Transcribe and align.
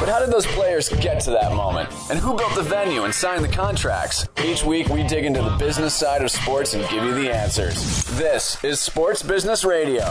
But 0.00 0.08
how 0.08 0.20
did 0.20 0.30
those 0.30 0.46
players 0.46 0.88
get 0.88 1.20
to 1.22 1.30
that 1.32 1.52
moment? 1.52 1.88
And 2.08 2.20
who 2.20 2.36
built 2.36 2.54
the 2.54 2.62
venue 2.62 3.02
and 3.02 3.12
signed 3.12 3.44
the 3.44 3.48
contracts? 3.48 4.28
Each 4.44 4.62
week 4.62 4.88
we 4.88 5.02
dig 5.02 5.24
into 5.24 5.42
the 5.42 5.56
business 5.56 5.92
side 5.92 6.22
of 6.22 6.30
sports 6.30 6.74
and 6.74 6.88
give 6.88 7.02
you 7.02 7.14
the 7.14 7.34
answers. 7.34 8.04
This 8.16 8.62
is 8.62 8.78
Sports 8.78 9.24
Business 9.24 9.64
Radio. 9.64 10.04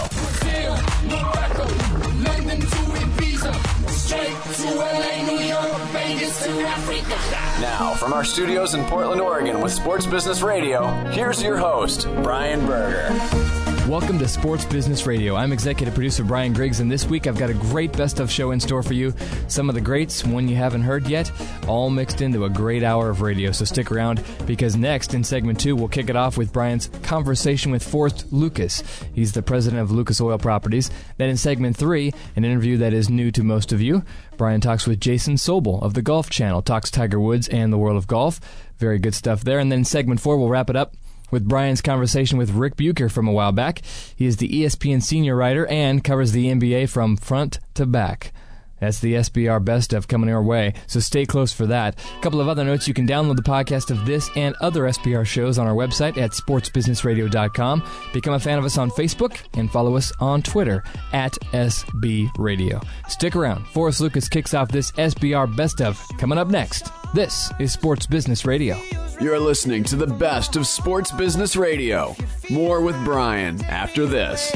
Now, 7.62 7.94
from 7.98 8.12
our 8.12 8.26
studios 8.26 8.74
in 8.74 8.84
Portland, 8.86 9.22
Oregon 9.22 9.62
with 9.62 9.72
Sports 9.72 10.06
Business 10.06 10.42
Radio, 10.42 10.88
here's 11.12 11.42
your 11.42 11.56
host, 11.58 12.08
Brian 12.24 12.66
Berger. 12.66 13.57
Welcome 13.88 14.20
to 14.20 14.28
Sports 14.28 14.66
Business 14.66 15.08
Radio. 15.08 15.38
I'm 15.38 15.54
executive 15.54 15.94
producer 15.94 16.26
Brian 16.26 16.52
Griggs, 16.52 16.82
and 16.82 16.92
this 16.92 17.06
week 17.06 17.26
I've 17.26 17.38
got 17.38 17.50
a 17.50 17.54
great 17.54 17.94
best 17.94 18.20
of 18.20 18.30
show 18.30 18.52
in 18.52 18.60
store 18.60 18.84
for 18.84 18.94
you. 18.94 19.14
Some 19.48 19.70
of 19.70 19.76
the 19.76 19.82
greats, 19.82 20.26
one 20.26 20.50
you 20.50 20.58
haven't 20.58 20.82
heard 20.82 21.08
yet, 21.08 21.32
all 21.70 21.90
mixed 21.90 22.20
into 22.20 22.44
a 22.44 22.50
great 22.50 22.84
hour 22.84 23.10
of 23.10 23.22
radio. 23.22 23.54
So 23.54 23.64
stick 23.64 23.90
around 23.90 24.22
because 24.46 24.76
next 24.76 25.14
in 25.14 25.24
segment 25.24 25.62
two, 25.62 25.74
we'll 25.74 25.88
kick 25.88 26.10
it 26.10 26.18
off 26.18 26.36
with 26.36 26.52
Brian's 26.52 26.90
conversation 27.02 27.72
with 27.72 27.82
Forrest 27.82 28.26
Lucas. 28.34 28.84
He's 29.14 29.32
the 29.32 29.42
president 29.42 29.82
of 29.82 29.90
Lucas 29.90 30.20
Oil 30.20 30.38
Properties. 30.38 30.92
Then 31.16 31.30
in 31.30 31.38
segment 31.38 31.78
three, 31.78 32.14
an 32.36 32.44
interview 32.44 32.76
that 32.80 32.92
is 32.92 33.10
new 33.10 33.32
to 33.32 33.42
most 33.42 33.72
of 33.72 33.82
you, 33.82 34.04
Brian 34.36 34.60
talks 34.60 34.86
with 34.86 35.00
Jason 35.00 35.36
Sobel 35.36 35.82
of 35.82 35.94
the 35.94 36.02
Golf 36.02 36.30
Channel, 36.30 36.62
talks 36.62 36.92
Tiger 36.92 37.22
Woods 37.22 37.48
and 37.48 37.72
the 37.72 37.78
world 37.78 37.96
of 37.96 38.06
golf. 38.06 38.42
Very 38.80 39.00
good 39.00 39.16
stuff 39.16 39.46
there. 39.46 39.60
And 39.60 39.72
then 39.72 39.86
segment 39.86 40.20
four, 40.20 40.38
we'll 40.38 40.50
wrap 40.50 40.70
it 40.70 40.76
up 40.76 40.94
with 41.32 41.48
Brian's 41.48 41.82
conversation 41.82 42.38
with 42.38 42.52
Ric 42.52 42.76
Bucher 42.76 43.10
from 43.10 43.28
a 43.28 43.32
while 43.34 43.52
back. 43.52 43.82
He 44.16 44.26
is 44.26 44.38
the 44.38 44.50
ESPN 44.50 45.02
senior 45.02 45.36
writer 45.36 45.66
and 45.68 46.04
covers 46.04 46.32
the 46.32 46.48
NBA 46.48 46.90
from 46.90 47.18
front 47.18 47.60
to 47.76 47.86
back. 47.86 48.34
That's 48.80 49.00
the 49.00 49.16
SBR 49.16 49.64
best 49.66 49.94
of 49.94 50.08
coming 50.08 50.30
our 50.30 50.44
way, 50.44 50.74
so 50.86 51.00
stay 51.00 51.26
close 51.26 51.52
for 51.52 51.66
that. 51.66 52.00
A 52.18 52.22
couple 52.22 52.40
of 52.40 52.48
other 52.48 52.64
notes 52.64 52.88
you 52.88 52.94
can 52.94 53.08
download 53.08 53.36
the 53.36 53.42
podcast 53.42 53.90
of 53.90 54.06
this 54.06 54.30
and 54.36 54.56
other 54.62 54.84
SBR 54.84 55.26
shows 55.26 55.58
on 55.58 55.68
our 55.68 55.74
website 55.74 56.18
at 56.18 56.32
sportsbusinessradio.com. 56.32 57.84
Become 58.14 58.34
a 58.36 58.40
fan 58.40 58.60
of 58.60 58.66
us 58.66 58.78
on 58.78 58.92
Facebook 58.92 59.40
and 59.56 59.72
follow 59.72 59.96
us 59.96 60.12
on 60.20 60.42
Twitter 60.42 60.84
at 61.12 61.34
SB 61.54 62.30
Radio. 62.38 62.80
Stick 63.08 63.36
around. 63.36 63.66
Forrest 63.68 64.00
Lucas 64.02 64.30
kicks 64.30 64.54
off 64.54 64.70
this 64.70 64.92
SBR 64.92 65.56
best 65.56 65.82
of 65.82 66.00
coming 66.20 66.38
up 66.38 66.48
next. 66.48 66.92
This 67.14 67.52
is 67.60 67.72
Sports 67.74 68.06
Business 68.06 68.46
Radio. 68.46 69.07
You're 69.20 69.40
listening 69.40 69.84
to 69.86 69.96
the 69.96 70.06
best 70.06 70.56
of 70.56 70.68
Sports 70.68 71.12
Business 71.12 71.56
Radio. 71.56 72.16
More 72.52 72.82
with 72.82 72.96
Brian 73.04 73.66
after 73.66 74.06
this. 74.06 74.52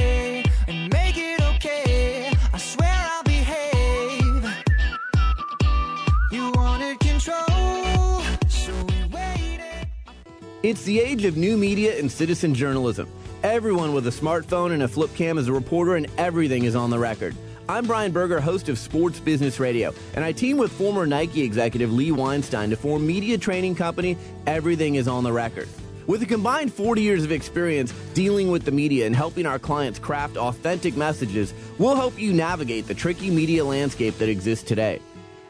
It's 10.62 10.84
the 10.84 11.00
age 11.00 11.26
of 11.26 11.38
new 11.38 11.58
media 11.58 11.98
and 11.98 12.12
citizen 12.12 12.54
journalism. 12.54 13.10
Everyone 13.42 13.96
with 13.96 14.06
a 14.06 14.12
smartphone 14.12 14.74
and 14.74 14.84
a 14.84 14.88
flip 14.88 15.10
cam 15.16 15.40
is 15.40 15.48
a 15.48 15.54
reporter, 15.54 15.96
and 15.96 16.06
everything 16.20 16.66
is 16.66 16.76
on 16.76 16.92
the 16.92 17.00
record. 17.00 17.36
I'm 17.72 17.86
Brian 17.86 18.12
Berger, 18.12 18.42
host 18.42 18.68
of 18.68 18.78
Sports 18.78 19.22
Business 19.22 19.58
Radio, 19.58 19.94
and 20.14 20.26
I 20.26 20.34
team 20.34 20.58
with 20.58 20.74
former 20.74 21.08
Nike 21.08 21.42
executive 21.42 21.90
Lee 21.90 22.12
Weinstein 22.12 22.70
to 22.70 22.76
form 22.76 23.08
media 23.08 23.38
training 23.38 23.76
company 23.76 24.18
Everything 24.46 24.96
is 24.96 25.08
on 25.08 25.24
the 25.24 25.32
Record. 25.32 25.70
With 26.06 26.22
a 26.22 26.26
combined 26.26 26.74
40 26.74 27.02
years 27.02 27.24
of 27.24 27.32
experience 27.32 27.94
dealing 28.14 28.52
with 28.52 28.66
the 28.66 28.74
media 28.74 29.06
and 29.06 29.16
helping 29.16 29.46
our 29.46 29.58
clients 29.58 30.00
craft 30.00 30.36
authentic 30.36 30.98
messages, 30.98 31.54
we'll 31.78 31.96
help 31.96 32.20
you 32.20 32.34
navigate 32.34 32.88
the 32.88 32.94
tricky 32.94 33.30
media 33.30 33.64
landscape 33.64 34.18
that 34.18 34.28
exists 34.28 34.66
today. 34.66 35.00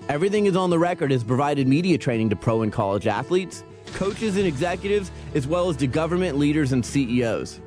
Everything 0.08 0.46
is 0.46 0.56
on 0.56 0.70
the 0.70 0.78
record 0.78 1.10
has 1.10 1.24
provided 1.24 1.68
media 1.68 1.98
training 1.98 2.30
to 2.30 2.36
pro 2.36 2.62
and 2.62 2.72
college 2.72 3.08
athletes, 3.08 3.64
coaches 3.94 4.38
and 4.38 4.46
executives, 4.46 5.10
as 5.34 5.48
well 5.48 5.70
as 5.72 5.78
to 5.78 5.88
government 5.88 6.38
leaders 6.38 6.72
and 6.72 6.86
CEOs. 6.86 7.60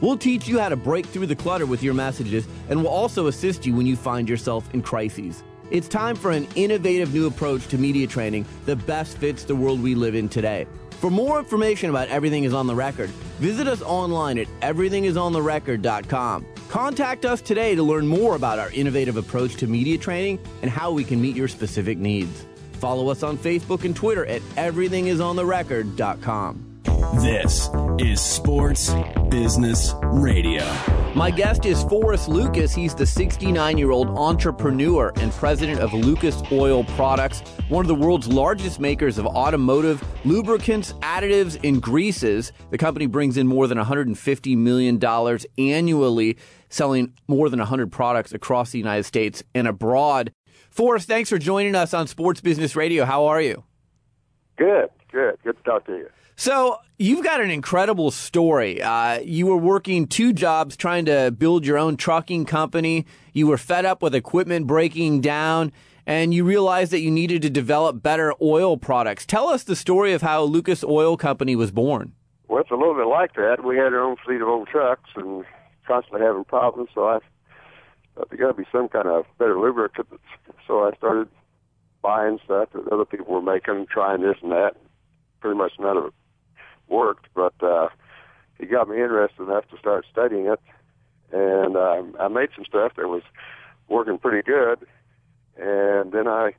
We'll 0.00 0.16
teach 0.16 0.46
you 0.46 0.58
how 0.58 0.68
to 0.68 0.76
break 0.76 1.06
through 1.06 1.26
the 1.26 1.36
clutter 1.36 1.66
with 1.66 1.82
your 1.82 1.94
messages, 1.94 2.46
and 2.68 2.80
we'll 2.80 2.92
also 2.92 3.26
assist 3.26 3.66
you 3.66 3.74
when 3.74 3.86
you 3.86 3.96
find 3.96 4.28
yourself 4.28 4.72
in 4.74 4.82
crises. 4.82 5.42
It's 5.70 5.88
time 5.88 6.16
for 6.16 6.30
an 6.30 6.46
innovative 6.54 7.12
new 7.12 7.26
approach 7.26 7.66
to 7.68 7.78
media 7.78 8.06
training 8.06 8.46
that 8.64 8.86
best 8.86 9.18
fits 9.18 9.44
the 9.44 9.56
world 9.56 9.82
we 9.82 9.94
live 9.94 10.14
in 10.14 10.28
today. 10.28 10.66
For 10.92 11.10
more 11.10 11.38
information 11.38 11.90
about 11.90 12.08
Everything 12.08 12.44
is 12.44 12.54
on 12.54 12.66
the 12.66 12.74
Record, 12.74 13.10
visit 13.38 13.68
us 13.68 13.82
online 13.82 14.38
at 14.38 14.46
everythingisontherecord.com. 14.60 16.46
Contact 16.68 17.24
us 17.24 17.40
today 17.40 17.74
to 17.74 17.82
learn 17.82 18.06
more 18.06 18.34
about 18.34 18.58
our 18.58 18.70
innovative 18.72 19.16
approach 19.16 19.56
to 19.56 19.66
media 19.66 19.96
training 19.98 20.38
and 20.62 20.70
how 20.70 20.90
we 20.90 21.04
can 21.04 21.20
meet 21.20 21.36
your 21.36 21.48
specific 21.48 21.98
needs. 21.98 22.46
Follow 22.72 23.10
us 23.10 23.22
on 23.22 23.38
Facebook 23.38 23.84
and 23.84 23.94
Twitter 23.94 24.26
at 24.26 24.42
everythingisontherecord.com. 24.56 26.64
This 27.20 27.70
is 27.98 28.20
Sports 28.20 28.90
Business 29.30 29.94
Radio. 30.04 30.64
My 31.14 31.30
guest 31.30 31.66
is 31.66 31.82
Forrest 31.84 32.28
Lucas. 32.28 32.74
He's 32.74 32.94
the 32.94 33.04
69 33.04 33.76
year 33.76 33.90
old 33.90 34.08
entrepreneur 34.08 35.12
and 35.16 35.32
president 35.32 35.80
of 35.80 35.92
Lucas 35.92 36.42
Oil 36.50 36.84
Products, 36.84 37.40
one 37.68 37.84
of 37.84 37.88
the 37.88 37.94
world's 37.94 38.28
largest 38.28 38.80
makers 38.80 39.18
of 39.18 39.26
automotive 39.26 40.02
lubricants, 40.24 40.94
additives, 41.02 41.58
and 41.62 41.82
greases. 41.82 42.52
The 42.70 42.78
company 42.78 43.06
brings 43.06 43.36
in 43.36 43.46
more 43.46 43.66
than 43.66 43.76
$150 43.76 44.56
million 44.56 45.38
annually, 45.58 46.38
selling 46.70 47.12
more 47.26 47.50
than 47.50 47.58
100 47.58 47.92
products 47.92 48.32
across 48.32 48.70
the 48.70 48.78
United 48.78 49.04
States 49.04 49.42
and 49.54 49.68
abroad. 49.68 50.32
Forrest, 50.70 51.06
thanks 51.06 51.28
for 51.28 51.38
joining 51.38 51.74
us 51.74 51.92
on 51.92 52.06
Sports 52.06 52.40
Business 52.40 52.74
Radio. 52.74 53.04
How 53.04 53.26
are 53.26 53.42
you? 53.42 53.64
Good, 54.56 54.88
good, 55.12 55.38
good 55.44 55.56
to 55.56 55.62
talk 55.64 55.84
to 55.86 55.92
you. 55.92 56.08
So 56.40 56.78
you've 56.98 57.24
got 57.24 57.40
an 57.40 57.50
incredible 57.50 58.12
story. 58.12 58.80
Uh, 58.80 59.18
you 59.18 59.48
were 59.48 59.56
working 59.56 60.06
two 60.06 60.32
jobs 60.32 60.76
trying 60.76 61.04
to 61.06 61.32
build 61.32 61.66
your 61.66 61.76
own 61.76 61.96
trucking 61.96 62.44
company. 62.44 63.06
You 63.32 63.48
were 63.48 63.58
fed 63.58 63.84
up 63.84 64.02
with 64.02 64.14
equipment 64.14 64.68
breaking 64.68 65.20
down, 65.20 65.72
and 66.06 66.32
you 66.32 66.44
realized 66.44 66.92
that 66.92 67.00
you 67.00 67.10
needed 67.10 67.42
to 67.42 67.50
develop 67.50 68.04
better 68.04 68.34
oil 68.40 68.76
products. 68.76 69.26
Tell 69.26 69.48
us 69.48 69.64
the 69.64 69.74
story 69.74 70.12
of 70.12 70.22
how 70.22 70.44
Lucas 70.44 70.84
Oil 70.84 71.16
Company 71.16 71.56
was 71.56 71.72
born. 71.72 72.12
Well, 72.46 72.60
it's 72.60 72.70
a 72.70 72.76
little 72.76 72.94
bit 72.94 73.08
like 73.08 73.34
that. 73.34 73.64
We 73.64 73.76
had 73.76 73.92
our 73.92 74.00
own 74.00 74.14
fleet 74.24 74.40
of 74.40 74.46
old 74.46 74.68
trucks 74.68 75.10
and 75.16 75.44
constantly 75.88 76.24
having 76.24 76.44
problems, 76.44 76.90
so 76.94 77.08
I 77.08 77.18
thought 78.14 78.30
there 78.30 78.38
got 78.38 78.56
to 78.56 78.62
be 78.62 78.68
some 78.70 78.88
kind 78.88 79.08
of 79.08 79.24
better 79.38 79.58
lubricant. 79.58 80.06
So 80.68 80.84
I 80.84 80.96
started 80.98 81.26
buying 82.00 82.38
stuff 82.44 82.68
that 82.74 82.86
other 82.92 83.04
people 83.04 83.26
were 83.26 83.42
making, 83.42 83.88
trying 83.90 84.22
this 84.22 84.36
and 84.40 84.52
that. 84.52 84.76
Pretty 85.40 85.56
much 85.56 85.72
none 85.80 85.96
of 85.96 86.04
it 86.06 86.14
worked, 86.88 87.26
but 87.34 87.54
uh, 87.62 87.88
it 88.58 88.70
got 88.70 88.88
me 88.88 88.96
interested 88.96 89.42
enough 89.42 89.68
to 89.68 89.78
start 89.78 90.06
studying 90.10 90.46
it. 90.46 90.60
And 91.32 91.76
um, 91.76 92.16
I 92.18 92.28
made 92.28 92.48
some 92.54 92.64
stuff 92.64 92.92
that 92.96 93.08
was 93.08 93.22
working 93.88 94.18
pretty 94.18 94.42
good. 94.42 94.86
And 95.56 96.12
then 96.12 96.26
I 96.26 96.54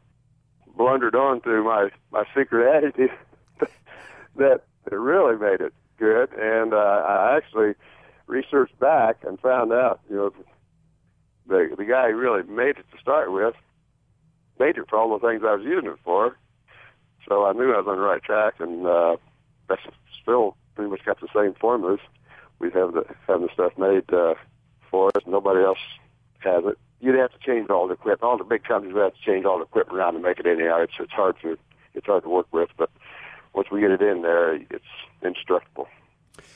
blundered 0.76 1.16
on 1.16 1.42
to 1.42 1.64
my, 1.64 1.90
my 2.12 2.26
secret 2.36 2.66
additive 2.66 3.12
that, 4.38 4.64
that 4.86 4.98
really 4.98 5.38
made 5.38 5.62
it 5.62 5.74
good. 5.98 6.32
And 6.34 6.74
uh, 6.74 6.78
I 6.78 7.38
actually 7.38 7.74
researched 8.28 8.78
back 8.80 9.18
and 9.26 9.40
found 9.40 9.74
out, 9.74 10.00
you 10.10 10.16
know, 10.16 10.34
the, 11.48 11.76
the 11.76 11.86
guy 11.86 12.12
who 12.12 12.18
really 12.18 12.44
made 12.44 12.78
it 12.78 12.86
to 12.92 13.02
start 13.02 13.32
with 13.34 13.56
made 14.60 14.78
it 14.78 14.90
for 14.90 15.00
all 15.00 15.18
the 15.18 15.28
things 15.28 15.42
I 15.44 15.56
was 15.56 15.66
using 15.66 15.90
it 15.90 16.00
for. 16.04 16.38
So 17.28 17.46
I 17.46 17.54
knew 17.54 17.74
I 17.74 17.78
was 17.78 17.88
on 17.88 17.98
the 17.98 18.04
right 18.04 18.24
track, 18.24 18.56
and 18.60 18.86
uh, 18.86 19.18
that's 19.70 19.82
still 20.22 20.56
pretty 20.76 20.92
much 20.92 21.06
got 21.06 21.20
the 21.22 21.28
same 21.34 21.54
formulas. 21.60 22.00
We 22.60 22.72
have 22.72 22.94
the 22.94 23.06
have 23.28 23.42
the 23.42 23.50
stuff 23.54 23.74
made 23.78 24.12
uh, 24.14 24.36
for 24.92 25.10
us. 25.16 25.24
Nobody 25.26 25.64
else 25.64 25.80
has 26.40 26.64
it. 26.66 26.78
You'd 27.00 27.16
have 27.16 27.32
to 27.32 27.40
change 27.40 27.70
all 27.70 27.88
the 27.88 27.94
equipment. 27.94 28.24
All 28.24 28.38
the 28.38 28.44
big 28.44 28.64
companies 28.64 28.94
would 28.94 29.04
have 29.04 29.14
to 29.14 29.22
change 29.22 29.46
all 29.46 29.60
the 29.60 29.64
equipment 29.64 29.98
around 29.98 30.14
to 30.16 30.20
make 30.20 30.40
it 30.40 30.46
anyhow. 30.46 30.82
It's 30.82 30.94
it's 31.00 31.14
hard 31.14 31.36
to 31.44 31.58
it's 31.94 32.06
hard 32.06 32.24
to 32.24 32.30
work 32.30 32.48
with, 32.52 32.70
but 32.78 32.90
once 33.54 33.70
we 33.72 33.82
get 33.82 33.92
it 33.92 34.02
in 34.02 34.22
there, 34.22 34.56
it's 34.56 34.84
indestructible. 35.24 35.88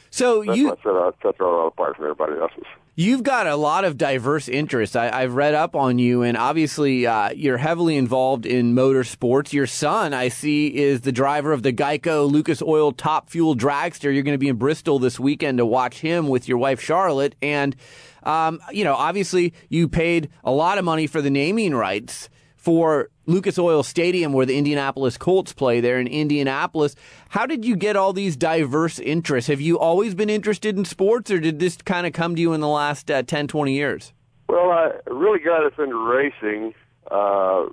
So 0.10 0.44
That's 0.44 0.58
you 0.58 0.68
what 0.68 0.78
sets 0.80 0.86
our, 0.88 1.14
sets 1.24 1.38
our 1.40 1.68
apart 1.68 1.96
from 1.96 2.06
everybody 2.06 2.40
else's. 2.40 2.66
You've 2.96 3.24
got 3.24 3.48
a 3.48 3.56
lot 3.56 3.86
of 3.86 3.98
diverse 3.98 4.48
interests. 4.48 4.96
I, 4.96 5.22
have 5.22 5.34
read 5.34 5.56
up 5.56 5.76
on 5.76 5.98
you, 5.98 6.22
and 6.22 6.38
obviously, 6.38 7.08
uh, 7.08 7.32
you're 7.32 7.58
heavily 7.58 7.98
involved 7.98 8.46
in 8.46 8.76
motorsports. 8.76 9.52
Your 9.52 9.66
son, 9.66 10.14
I 10.14 10.28
see, 10.28 10.68
is 10.68 11.02
the 11.02 11.12
driver 11.12 11.54
of 11.54 11.64
the 11.64 11.74
Geico 11.74 12.30
Lucas 12.32 12.62
Oil 12.62 12.92
Top 12.92 13.32
Fuel 13.32 13.56
Dragster. 13.56 14.14
You're 14.14 14.22
going 14.22 14.36
to 14.36 14.38
be 14.38 14.48
in 14.48 14.58
Bristol 14.58 15.00
this 15.00 15.20
weekend 15.20 15.58
to 15.58 15.66
watch 15.66 16.02
him 16.02 16.28
with 16.28 16.48
your 16.48 16.60
wife, 16.60 16.80
Charlotte. 16.80 17.34
And, 17.42 17.76
um, 18.22 18.62
you 18.72 18.84
know, 18.84 18.94
obviously, 18.94 19.56
you 19.70 19.88
paid 19.88 20.30
a 20.44 20.52
lot 20.52 20.78
of 20.78 20.86
money 20.86 21.08
for 21.08 21.20
the 21.20 21.32
naming 21.32 21.74
rights 21.74 22.30
for 22.56 23.10
Lucas 23.26 23.58
Oil 23.58 23.84
Stadium 23.84 24.34
where 24.34 24.46
the 24.46 24.58
Indianapolis 24.58 25.18
Colts 25.18 25.54
play 25.54 25.80
there 25.80 26.00
in 26.00 26.08
Indianapolis. 26.08 26.96
How 27.30 27.46
did 27.46 27.66
you 27.66 27.76
get 27.76 27.96
all 27.96 28.14
these 28.14 28.36
diverse 28.36 29.00
interests? 29.00 29.48
Have 29.50 29.62
you 29.62 29.80
always 29.80 30.16
been 30.16 30.30
interested 30.30 30.78
in 30.78 30.86
sports 30.86 31.32
or 31.32 31.40
did 31.40 31.60
this 31.60 31.78
kind 31.78 32.06
of 32.06 32.14
come 32.14 32.36
to 32.36 32.42
you 32.42 32.54
in 32.54 32.62
the 32.62 32.68
last 32.68 33.10
uh, 33.10 33.24
10, 33.24 33.48
20 33.48 33.74
years? 33.74 34.14
Well, 34.50 34.72
I 34.72 34.92
really 35.08 35.40
got 35.40 35.66
us 35.66 35.74
into 35.80 35.98
racing 35.98 36.74
uh, 37.10 37.66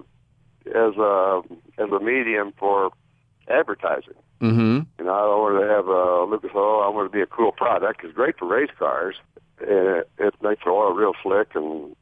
as 0.66 0.96
a 0.96 1.42
as 1.78 1.90
a 1.90 2.00
medium 2.00 2.52
for 2.58 2.90
advertising. 3.48 4.14
Mm-hmm. 4.40 4.80
You 4.98 5.04
know, 5.04 5.12
I 5.12 5.26
wanted 5.36 5.66
to 5.66 5.72
have 5.72 5.86
a 5.86 6.24
Lucas 6.30 6.50
Oil. 6.54 6.82
I 6.82 6.88
wanted 6.88 7.08
to 7.08 7.12
be 7.12 7.20
a 7.20 7.26
cool 7.26 7.52
product. 7.52 8.02
It's 8.04 8.14
great 8.14 8.38
for 8.38 8.48
race 8.48 8.70
cars, 8.78 9.16
and 9.60 9.70
it, 9.70 10.10
it 10.18 10.34
makes 10.42 10.64
the 10.64 10.70
oil 10.70 10.94
real 10.94 11.12
slick 11.22 11.48
and 11.54 11.94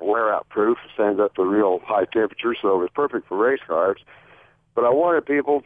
wear 0.00 0.32
out 0.32 0.48
proof, 0.48 0.78
stands 0.94 1.20
up 1.20 1.34
to 1.34 1.44
real 1.44 1.80
high 1.84 2.04
temperatures, 2.04 2.58
so 2.60 2.74
it 2.74 2.78
was 2.78 2.90
perfect 2.94 3.28
for 3.28 3.36
race 3.36 3.60
cars. 3.66 3.98
But 4.74 4.84
I 4.84 4.90
wanted 4.90 5.26
people 5.26 5.62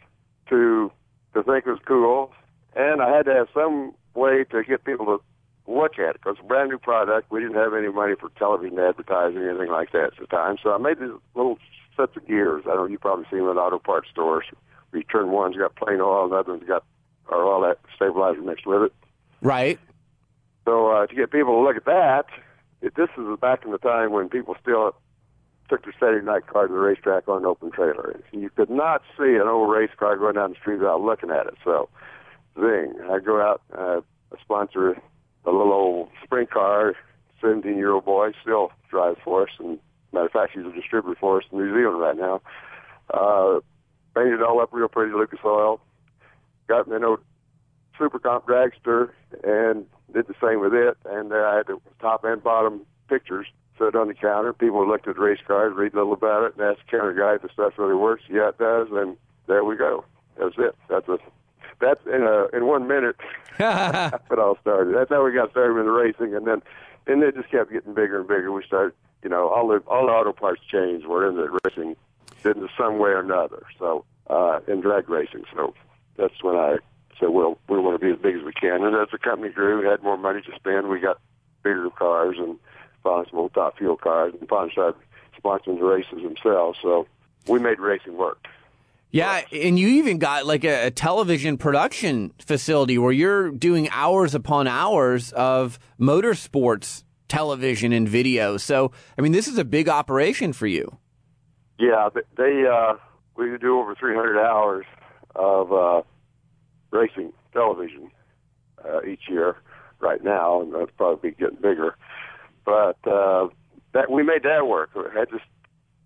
to 0.48 0.90
to 1.34 1.42
think 1.42 1.66
it 1.66 1.70
was 1.70 1.80
cool, 1.86 2.32
and 2.74 3.00
I 3.00 3.16
had 3.16 3.26
to 3.26 3.34
have 3.34 3.48
some 3.54 3.94
way 4.14 4.44
to 4.44 4.64
get 4.64 4.84
people 4.84 5.06
to 5.06 5.20
look 5.70 5.98
at 5.98 6.10
it 6.10 6.14
because 6.14 6.36
it's 6.38 6.44
a 6.44 6.48
brand 6.48 6.70
new 6.70 6.78
product. 6.78 7.30
We 7.30 7.40
didn't 7.40 7.56
have 7.56 7.74
any 7.74 7.88
money 7.88 8.14
for 8.18 8.30
television 8.30 8.78
advertising 8.78 9.38
or 9.38 9.50
anything 9.50 9.70
like 9.70 9.92
that 9.92 10.12
at 10.12 10.18
the 10.18 10.26
time, 10.26 10.56
so 10.62 10.72
I 10.72 10.78
made 10.78 10.98
these 10.98 11.10
little 11.34 11.58
sets 11.96 12.16
of 12.16 12.26
gears. 12.26 12.64
I 12.66 12.70
don't 12.70 12.78
know 12.78 12.86
you 12.86 12.98
probably 12.98 13.26
seen 13.30 13.40
them 13.40 13.56
at 13.56 13.60
auto 13.60 13.78
parts 13.78 14.08
stores. 14.10 14.44
We 14.92 15.04
turn 15.04 15.30
one's 15.30 15.56
got 15.56 15.76
plain 15.76 16.00
oil, 16.00 16.24
and 16.24 16.32
others 16.32 16.62
got 16.66 16.84
or 17.28 17.44
all 17.44 17.60
that 17.62 17.78
stabilizer 17.94 18.42
mixed 18.42 18.66
with 18.66 18.82
it. 18.82 18.92
Right. 19.40 19.78
So 20.64 20.90
uh, 20.90 21.06
to 21.06 21.14
get 21.14 21.30
people 21.30 21.54
to 21.54 21.60
look 21.60 21.76
at 21.76 21.84
that, 21.84 22.26
it, 22.82 22.94
this 22.94 23.08
is 23.16 23.24
back 23.40 23.64
in 23.64 23.72
the 23.72 23.78
time 23.78 24.12
when 24.12 24.28
people 24.28 24.56
still 24.60 24.94
took 25.68 25.84
their 25.84 25.94
Saturday 25.98 26.24
night 26.24 26.46
car 26.46 26.66
to 26.66 26.72
the 26.72 26.78
racetrack 26.78 27.28
on 27.28 27.38
an 27.38 27.46
open 27.46 27.70
trailer. 27.70 28.20
You 28.32 28.50
could 28.50 28.70
not 28.70 29.02
see 29.16 29.36
an 29.36 29.46
old 29.46 29.70
race 29.70 29.90
car 29.96 30.16
going 30.16 30.34
down 30.34 30.50
the 30.50 30.56
street 30.56 30.78
without 30.78 31.00
looking 31.00 31.30
at 31.30 31.46
it. 31.46 31.54
So, 31.64 31.88
zing! 32.58 32.94
I 33.10 33.20
go 33.20 33.40
out, 33.40 33.62
uh, 33.76 34.00
sponsor 34.40 35.00
a 35.44 35.50
little 35.50 35.72
old 35.72 36.08
sprint 36.24 36.50
car. 36.50 36.94
17 37.40 37.76
year 37.76 37.92
old 37.92 38.04
boy 38.04 38.32
still 38.42 38.70
drives 38.90 39.18
for 39.24 39.44
us, 39.44 39.50
and 39.58 39.78
matter 40.12 40.26
of 40.26 40.32
fact, 40.32 40.52
he's 40.54 40.66
a 40.66 40.72
distributor 40.72 41.18
for 41.18 41.38
us 41.38 41.44
in 41.50 41.58
New 41.58 41.72
Zealand 41.74 42.00
right 42.00 42.16
now. 42.16 42.42
Uh, 43.12 43.60
painted 44.14 44.40
it 44.40 44.42
all 44.42 44.60
up 44.60 44.70
real 44.72 44.88
pretty, 44.88 45.12
Lucas 45.12 45.38
Oil. 45.44 45.80
Got 46.68 46.86
an 46.88 47.04
old 47.04 47.20
Super 48.00 48.18
Comp 48.18 48.46
dragster, 48.46 49.10
and 49.44 49.86
did 50.12 50.26
the 50.26 50.34
same 50.42 50.60
with 50.60 50.72
it. 50.72 50.96
And 51.04 51.32
uh, 51.32 51.36
I 51.36 51.56
had 51.58 51.66
the 51.66 51.78
top 52.00 52.24
and 52.24 52.42
bottom 52.42 52.86
pictures 53.08 53.46
set 53.78 53.94
on 53.94 54.08
the 54.08 54.14
counter. 54.14 54.52
People 54.54 54.88
looked 54.88 55.06
at 55.06 55.18
race 55.18 55.38
cars, 55.46 55.76
read 55.76 55.92
a 55.92 55.96
little 55.96 56.14
about 56.14 56.44
it, 56.44 56.56
and 56.56 56.64
asked 56.64 56.86
the 56.86 56.96
counter 56.96 57.12
guy 57.12 57.34
if 57.34 57.42
the 57.42 57.50
stuff 57.52 57.74
really 57.76 57.94
works. 57.94 58.22
Yeah, 58.28 58.48
it 58.48 58.58
does. 58.58 58.88
And 58.90 59.16
there 59.46 59.64
we 59.64 59.76
go. 59.76 60.04
That's 60.38 60.56
it. 60.58 60.74
That's 60.88 61.08
a 61.08 61.18
that's 61.78 62.00
in 62.06 62.22
a 62.22 62.46
in 62.56 62.66
one 62.66 62.88
minute. 62.88 63.16
it 63.58 64.38
all 64.38 64.56
started. 64.62 64.94
That's 64.94 65.10
how 65.10 65.24
we 65.24 65.32
got 65.32 65.50
started 65.50 65.74
with 65.74 65.84
the 65.84 65.90
racing, 65.90 66.34
and 66.34 66.46
then 66.46 66.62
and 67.06 67.22
it 67.22 67.36
just 67.36 67.50
kept 67.50 67.70
getting 67.70 67.92
bigger 67.92 68.20
and 68.20 68.28
bigger. 68.28 68.50
We 68.50 68.64
started, 68.64 68.94
you 69.22 69.28
know, 69.28 69.48
all 69.48 69.68
the 69.68 69.78
all 69.86 70.06
the 70.06 70.12
auto 70.12 70.32
parts 70.32 70.62
chains 70.70 71.04
were 71.04 71.28
in 71.28 71.36
the 71.36 71.58
racing, 71.64 71.96
in 72.44 72.68
some 72.78 72.98
way 72.98 73.10
or 73.10 73.20
another. 73.20 73.62
So 73.78 74.04
uh, 74.28 74.60
in 74.66 74.80
drag 74.80 75.10
racing. 75.10 75.44
So 75.54 75.74
that's 76.16 76.42
when 76.42 76.56
I 76.56 76.78
said, 77.20 77.28
well, 77.28 77.58
we 77.68 77.78
want 77.78 78.00
to 78.00 78.04
be 78.04 78.12
as 78.12 78.18
big 78.18 78.36
as 78.36 78.42
we 78.42 78.52
can. 78.52 78.82
And 78.84 78.96
as 78.96 79.08
the 79.12 79.18
company 79.18 79.52
grew, 79.52 79.80
we 79.80 79.86
had 79.86 80.02
more 80.02 80.16
money 80.16 80.40
to 80.42 80.52
spend. 80.56 80.88
We 80.88 81.00
got 81.00 81.18
bigger 81.62 81.90
cars 81.90 82.36
and 82.38 82.58
sponsored 82.98 83.54
top 83.54 83.78
fuel 83.78 83.96
cars, 83.96 84.34
and 84.38 84.48
finally 84.48 84.72
started 84.72 85.00
sponsoring 85.42 85.78
the 85.78 85.84
races 85.84 86.22
themselves. 86.22 86.78
So 86.82 87.06
we 87.46 87.58
made 87.58 87.78
racing 87.78 88.16
work. 88.16 88.46
Yeah, 89.12 89.42
and 89.52 89.78
you 89.78 89.88
even 89.88 90.18
got 90.18 90.46
like 90.46 90.64
a, 90.64 90.86
a, 90.86 90.90
television 90.92 91.58
production 91.58 92.32
facility 92.38 92.96
where 92.96 93.10
you're 93.10 93.50
doing 93.50 93.88
hours 93.90 94.36
upon 94.36 94.68
hours 94.68 95.32
of 95.32 95.80
motorsports 95.98 97.02
television 97.26 97.92
and 97.92 98.08
video. 98.08 98.56
So, 98.56 98.92
I 99.18 99.22
mean, 99.22 99.32
this 99.32 99.48
is 99.48 99.58
a 99.58 99.64
big 99.64 99.88
operation 99.88 100.52
for 100.52 100.68
you. 100.68 100.96
Yeah, 101.76 102.08
they 102.36 102.66
uh, 102.70 102.94
we 103.36 103.56
do 103.58 103.80
over 103.80 103.96
300 103.96 104.38
hours 104.38 104.86
of 105.34 105.72
uh, 105.72 106.02
racing 106.90 107.32
television 107.52 108.10
uh, 108.84 109.02
each 109.02 109.28
year 109.28 109.56
right 110.00 110.22
now, 110.22 110.60
and 110.60 110.74
that's 110.74 110.90
probably 110.96 111.32
getting 111.32 111.56
bigger. 111.56 111.96
But 112.64 112.96
uh, 113.06 113.48
that 113.92 114.10
we 114.10 114.22
made 114.22 114.42
that 114.44 114.66
work. 114.66 114.90
We 114.94 115.02
had 115.14 115.30
this 115.30 115.42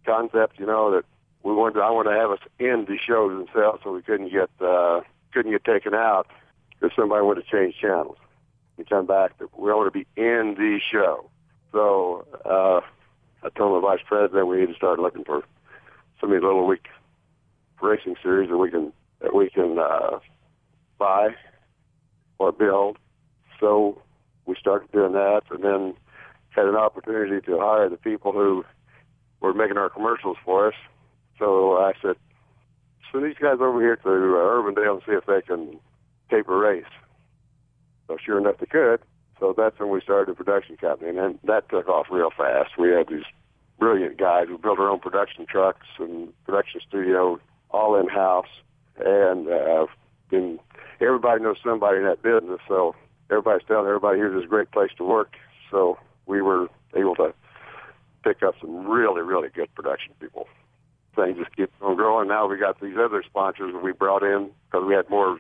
concept, 0.05 0.59
you 0.59 0.67
know, 0.67 0.91
that 0.93 1.05
we 1.43 1.53
wanted. 1.53 1.81
I 1.81 1.91
wanted 1.91 2.11
to 2.11 2.17
have 2.17 2.31
us 2.31 2.39
end 2.59 2.87
the 2.87 2.99
shows 2.99 3.31
themselves, 3.31 3.81
so 3.85 3.93
we 3.93 4.03
couldn't 4.03 4.31
get 4.31 4.51
uh, 4.61 5.01
couldn't 5.33 5.53
get 5.53 5.65
taken 5.65 5.95
out 5.95 6.27
if 6.81 6.93
somebody 6.95 7.23
wanted 7.23 7.45
to 7.45 7.51
change 7.51 7.77
channels. 7.81 8.17
We 8.77 8.85
come 8.85 9.07
back 9.07 9.39
that 9.39 9.57
we 9.57 9.71
want 9.73 9.93
to 9.93 9.99
be 9.99 10.07
in 10.17 10.55
the 10.57 10.81
show. 10.91 11.29
So 11.73 12.27
uh, 12.45 12.81
I 13.45 13.51
told 13.57 13.77
the 13.77 13.87
vice 13.87 14.01
president 14.07 14.47
we 14.47 14.59
need 14.59 14.69
to 14.69 14.75
start 14.75 14.99
looking 14.99 15.25
for 15.25 15.43
some 16.21 16.31
of 16.31 16.37
these 16.37 16.45
little 16.45 16.67
week 16.67 16.87
racing 17.81 18.17
series 18.23 18.49
that 18.49 18.57
we 18.57 18.71
can 18.71 18.93
that 19.21 19.35
we 19.35 19.51
can 19.51 19.79
uh, 19.79 20.19
buy 20.99 21.29
or 22.38 22.52
build. 22.52 22.99
So 23.61 24.00
we 24.46 24.56
started 24.58 24.91
doing 24.93 25.12
that 25.12 25.43
and 25.50 25.62
then 25.62 25.94
had 26.50 26.67
an 26.67 26.76
opportunity 26.76 27.44
to 27.46 27.58
hire 27.58 27.88
the 27.88 27.96
people 27.96 28.32
who 28.32 28.64
were 29.41 29.55
making 29.55 29.76
our 29.76 29.91
commercials 29.91 30.37
for 30.44 30.69
us. 30.69 30.75
So 31.38 31.76
I 31.76 31.93
said, 32.00 32.17
send 33.11 33.25
these 33.25 33.37
guys 33.41 33.58
over 33.61 33.81
here 33.81 33.96
to 33.96 34.08
uh, 34.08 34.12
Urbandale 34.12 34.94
and 34.94 35.02
see 35.06 35.12
if 35.12 35.26
they 35.26 35.43
can 35.43 35.79
tape 36.31 36.49
a 36.49 36.56
race. 36.56 36.85
So 38.06 38.17
sure 38.25 38.38
enough, 38.38 38.56
they 38.58 38.67
could. 38.67 39.00
So 39.40 39.55
that's 39.56 39.79
when 39.79 39.90
we 39.90 40.00
started 40.00 40.32
a 40.32 40.35
production 40.35 40.76
company, 40.76 41.11
and 41.11 41.19
then 41.19 41.38
that 41.44 41.69
took 41.69 41.88
off 41.88 42.06
real 42.11 42.31
fast. 42.37 42.70
We 42.79 42.90
had 42.90 43.08
these 43.08 43.25
brilliant 43.79 44.17
guys 44.17 44.47
who 44.49 44.58
built 44.58 44.79
our 44.79 44.88
own 44.88 45.00
production 45.00 45.47
trucks 45.47 45.87
and 45.99 46.32
production 46.44 46.81
studio 46.87 47.40
all 47.70 47.97
in 47.97 48.08
house, 48.08 48.47
and 49.05 49.49
uh, 49.49 49.87
been 50.35 50.59
everybody 51.01 51.43
knows 51.43 51.57
somebody 51.65 51.99
in 51.99 52.05
that 52.05 52.23
business, 52.23 52.61
so 52.69 52.95
everybody's 53.31 53.67
telling 53.67 53.87
everybody 53.87 54.19
here's 54.19 54.41
this 54.41 54.49
great 54.49 54.71
place 54.71 54.91
to 54.99 55.05
work. 55.05 55.35
So 55.71 55.99
we 56.26 56.43
were 56.43 56.69
able 56.95 57.14
to 57.17 57.35
pick 58.23 58.43
up 58.43 58.55
some 58.61 58.87
really, 58.87 59.23
really 59.23 59.49
good 59.49 59.73
production 59.75 60.12
people. 60.21 60.47
Things 61.14 61.38
just 61.38 61.55
keep 61.55 61.71
on 61.81 61.97
growing. 61.97 62.29
Now 62.29 62.47
we 62.47 62.57
got 62.59 62.81
these 62.81 62.97
other 62.99 63.23
sponsors 63.23 63.73
that 63.73 63.83
we 63.83 63.93
brought 63.93 64.23
in 64.23 64.50
because 64.67 64.87
we 64.87 64.95
had 64.95 65.09
more 65.09 65.38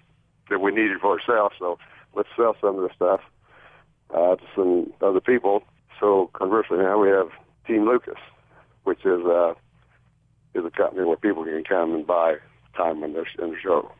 than 0.48 0.60
we 0.60 0.70
needed 0.70 1.00
for 1.00 1.18
ourselves. 1.18 1.56
So 1.58 1.78
let's 2.14 2.28
sell 2.36 2.54
some 2.60 2.78
of 2.78 2.88
the 2.88 2.94
stuff 2.94 3.20
uh, 4.10 4.36
to 4.36 4.44
some 4.54 4.92
other 5.00 5.20
people. 5.20 5.64
So 5.98 6.30
conversely, 6.32 6.78
now 6.78 7.00
we 7.00 7.08
have 7.08 7.30
Team 7.66 7.86
Lucas, 7.86 8.20
which 8.84 9.04
is 9.04 9.24
uh, 9.24 9.54
is 10.54 10.64
a 10.64 10.70
company 10.70 11.04
where 11.04 11.16
people 11.16 11.44
can 11.44 11.64
come 11.64 11.94
and 11.94 12.06
buy 12.06 12.36
time 12.76 13.02
in 13.02 13.12
their 13.14 13.26
in 13.42 13.50
the 13.50 13.56
show. 13.60 13.90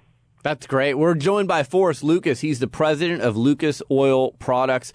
That's 0.45 0.67
great. 0.67 0.93
We're 0.95 1.15
joined 1.15 1.49
by 1.49 1.63
Forrest 1.63 2.05
Lucas. 2.05 2.41
He's 2.41 2.59
the 2.59 2.69
president 2.69 3.23
of 3.23 3.35
Lucas 3.35 3.81
Oil 3.91 4.33
Products. 4.33 4.93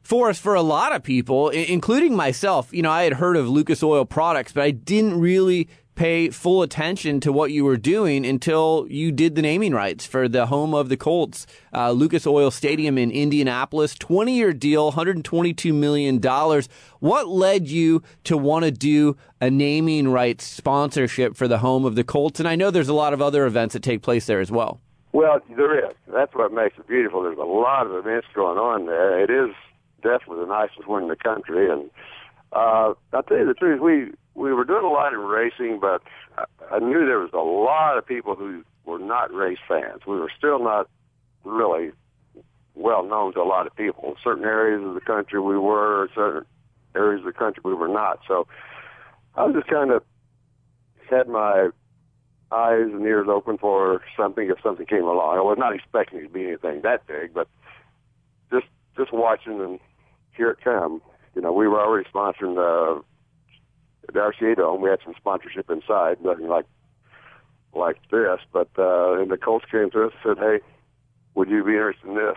Forrest, 0.00 0.40
for 0.40 0.54
a 0.54 0.62
lot 0.62 0.92
of 0.92 1.02
people, 1.02 1.48
including 1.48 2.14
myself, 2.14 2.72
you 2.72 2.82
know, 2.82 2.90
I 2.92 3.02
had 3.02 3.14
heard 3.14 3.36
of 3.36 3.48
Lucas 3.48 3.82
Oil 3.82 4.04
Products, 4.04 4.52
but 4.52 4.62
I 4.62 4.70
didn't 4.70 5.18
really 5.18 5.68
pay 5.96 6.30
full 6.30 6.62
attention 6.62 7.18
to 7.18 7.32
what 7.32 7.50
you 7.50 7.64
were 7.64 7.76
doing 7.76 8.24
until 8.24 8.86
you 8.88 9.10
did 9.10 9.34
the 9.34 9.42
naming 9.42 9.74
rights 9.74 10.06
for 10.06 10.28
the 10.28 10.46
home 10.46 10.72
of 10.72 10.88
the 10.88 10.96
Colts, 10.96 11.48
uh, 11.74 11.90
Lucas 11.90 12.24
Oil 12.24 12.52
Stadium 12.52 12.96
in 12.96 13.10
Indianapolis. 13.10 13.96
20 13.96 14.36
year 14.36 14.52
deal, 14.52 14.92
$122 14.92 15.74
million. 15.74 16.20
What 17.00 17.26
led 17.26 17.66
you 17.66 18.04
to 18.22 18.36
want 18.36 18.66
to 18.66 18.70
do 18.70 19.16
a 19.40 19.50
naming 19.50 20.10
rights 20.10 20.46
sponsorship 20.46 21.36
for 21.36 21.48
the 21.48 21.58
home 21.58 21.84
of 21.84 21.96
the 21.96 22.04
Colts? 22.04 22.38
And 22.38 22.48
I 22.48 22.54
know 22.54 22.70
there's 22.70 22.88
a 22.88 22.94
lot 22.94 23.12
of 23.12 23.20
other 23.20 23.46
events 23.46 23.72
that 23.72 23.82
take 23.82 24.00
place 24.00 24.26
there 24.26 24.38
as 24.38 24.52
well. 24.52 24.80
Well, 25.12 25.40
there 25.56 25.90
is. 25.90 25.94
That's 26.12 26.34
what 26.34 26.52
makes 26.52 26.78
it 26.78 26.88
beautiful. 26.88 27.22
There's 27.22 27.38
a 27.38 27.42
lot 27.42 27.86
of 27.86 27.94
events 27.94 28.26
going 28.34 28.58
on 28.58 28.86
there. 28.86 29.22
It 29.22 29.30
is 29.30 29.54
definitely 30.02 30.40
the 30.40 30.46
nicest 30.46 30.88
one 30.88 31.02
in 31.02 31.08
the 31.08 31.16
country. 31.16 31.70
And 31.70 31.90
uh, 32.52 32.94
I'll 33.12 33.22
tell 33.22 33.38
you 33.38 33.46
the 33.46 33.54
truth, 33.54 33.80
we 33.80 34.12
we 34.34 34.54
were 34.54 34.64
doing 34.64 34.84
a 34.84 34.88
lot 34.88 35.12
in 35.12 35.18
racing, 35.18 35.78
but 35.80 36.02
I, 36.38 36.76
I 36.76 36.78
knew 36.78 37.04
there 37.06 37.18
was 37.18 37.32
a 37.34 37.38
lot 37.38 37.98
of 37.98 38.06
people 38.06 38.34
who 38.34 38.64
were 38.86 38.98
not 38.98 39.32
race 39.32 39.58
fans. 39.68 40.00
We 40.06 40.18
were 40.18 40.32
still 40.36 40.58
not 40.58 40.88
really 41.44 41.92
well 42.74 43.04
known 43.04 43.34
to 43.34 43.40
a 43.40 43.44
lot 43.44 43.66
of 43.66 43.76
people. 43.76 44.04
In 44.08 44.14
certain 44.24 44.44
areas 44.44 44.82
of 44.82 44.94
the 44.94 45.00
country 45.00 45.40
we 45.40 45.58
were, 45.58 46.08
certain 46.14 46.46
areas 46.94 47.20
of 47.20 47.26
the 47.26 47.38
country 47.38 47.62
we 47.64 47.74
were 47.74 47.88
not. 47.88 48.20
So 48.26 48.46
I 49.34 49.44
was 49.44 49.54
just 49.54 49.68
kind 49.68 49.90
of 49.90 50.02
had 51.10 51.28
my 51.28 51.68
eyes 52.52 52.88
and 52.92 53.04
ears 53.04 53.28
open 53.28 53.58
for 53.58 54.02
something 54.16 54.48
if 54.48 54.62
something 54.62 54.86
came 54.86 55.04
along. 55.04 55.36
I 55.36 55.40
was 55.40 55.58
not 55.58 55.74
expecting 55.74 56.20
it 56.20 56.22
to 56.24 56.28
be 56.28 56.46
anything 56.46 56.82
that 56.82 57.06
big, 57.06 57.32
but 57.34 57.48
just 58.50 58.66
just 58.96 59.12
watching 59.12 59.60
and 59.60 59.78
here 60.36 60.50
it 60.50 60.58
come. 60.62 61.02
You 61.34 61.42
know, 61.42 61.52
we 61.52 61.66
were 61.66 61.80
already 61.80 62.08
sponsoring 62.10 62.56
uh, 62.58 63.00
the 64.12 64.18
RCA 64.18 64.56
Dome. 64.56 64.82
We 64.82 64.90
had 64.90 65.00
some 65.04 65.14
sponsorship 65.16 65.70
inside, 65.70 66.22
nothing 66.22 66.48
like 66.48 66.66
like 67.74 67.96
this. 68.10 68.40
But 68.52 68.68
uh, 68.78 69.20
and 69.20 69.30
the 69.30 69.38
Colts 69.38 69.64
came 69.70 69.90
to 69.90 70.06
us 70.06 70.12
and 70.24 70.36
said, 70.36 70.44
"Hey, 70.44 70.60
would 71.34 71.48
you 71.48 71.64
be 71.64 71.72
interested 71.72 72.08
in 72.08 72.14
this?" 72.16 72.36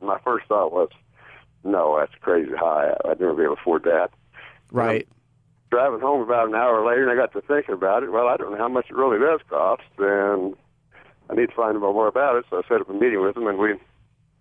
My 0.00 0.18
first 0.24 0.46
thought 0.46 0.72
was, 0.72 0.90
"No, 1.62 1.96
that's 1.98 2.14
crazy 2.20 2.52
high. 2.56 2.94
I'd 3.04 3.20
never 3.20 3.34
be 3.34 3.44
able 3.44 3.56
to 3.56 3.60
afford 3.60 3.84
that." 3.84 4.10
Right. 4.72 5.08
Driving 5.74 5.98
home 5.98 6.20
about 6.20 6.46
an 6.46 6.54
hour 6.54 6.86
later, 6.86 7.02
and 7.02 7.10
I 7.10 7.20
got 7.20 7.32
to 7.32 7.40
thinking 7.40 7.74
about 7.74 8.04
it. 8.04 8.12
Well, 8.12 8.28
I 8.28 8.36
don't 8.36 8.52
know 8.52 8.58
how 8.58 8.68
much 8.68 8.86
it 8.90 8.94
really 8.94 9.18
does 9.18 9.40
cost, 9.50 9.82
and 9.98 10.54
I 11.28 11.34
need 11.34 11.48
to 11.48 11.54
find 11.56 11.76
out 11.76 11.80
more 11.80 12.06
about 12.06 12.36
it. 12.36 12.44
So 12.48 12.58
I 12.58 12.68
set 12.68 12.80
up 12.80 12.88
a 12.88 12.92
meeting 12.92 13.20
with 13.20 13.34
them, 13.34 13.48
and 13.48 13.58
we, 13.58 13.74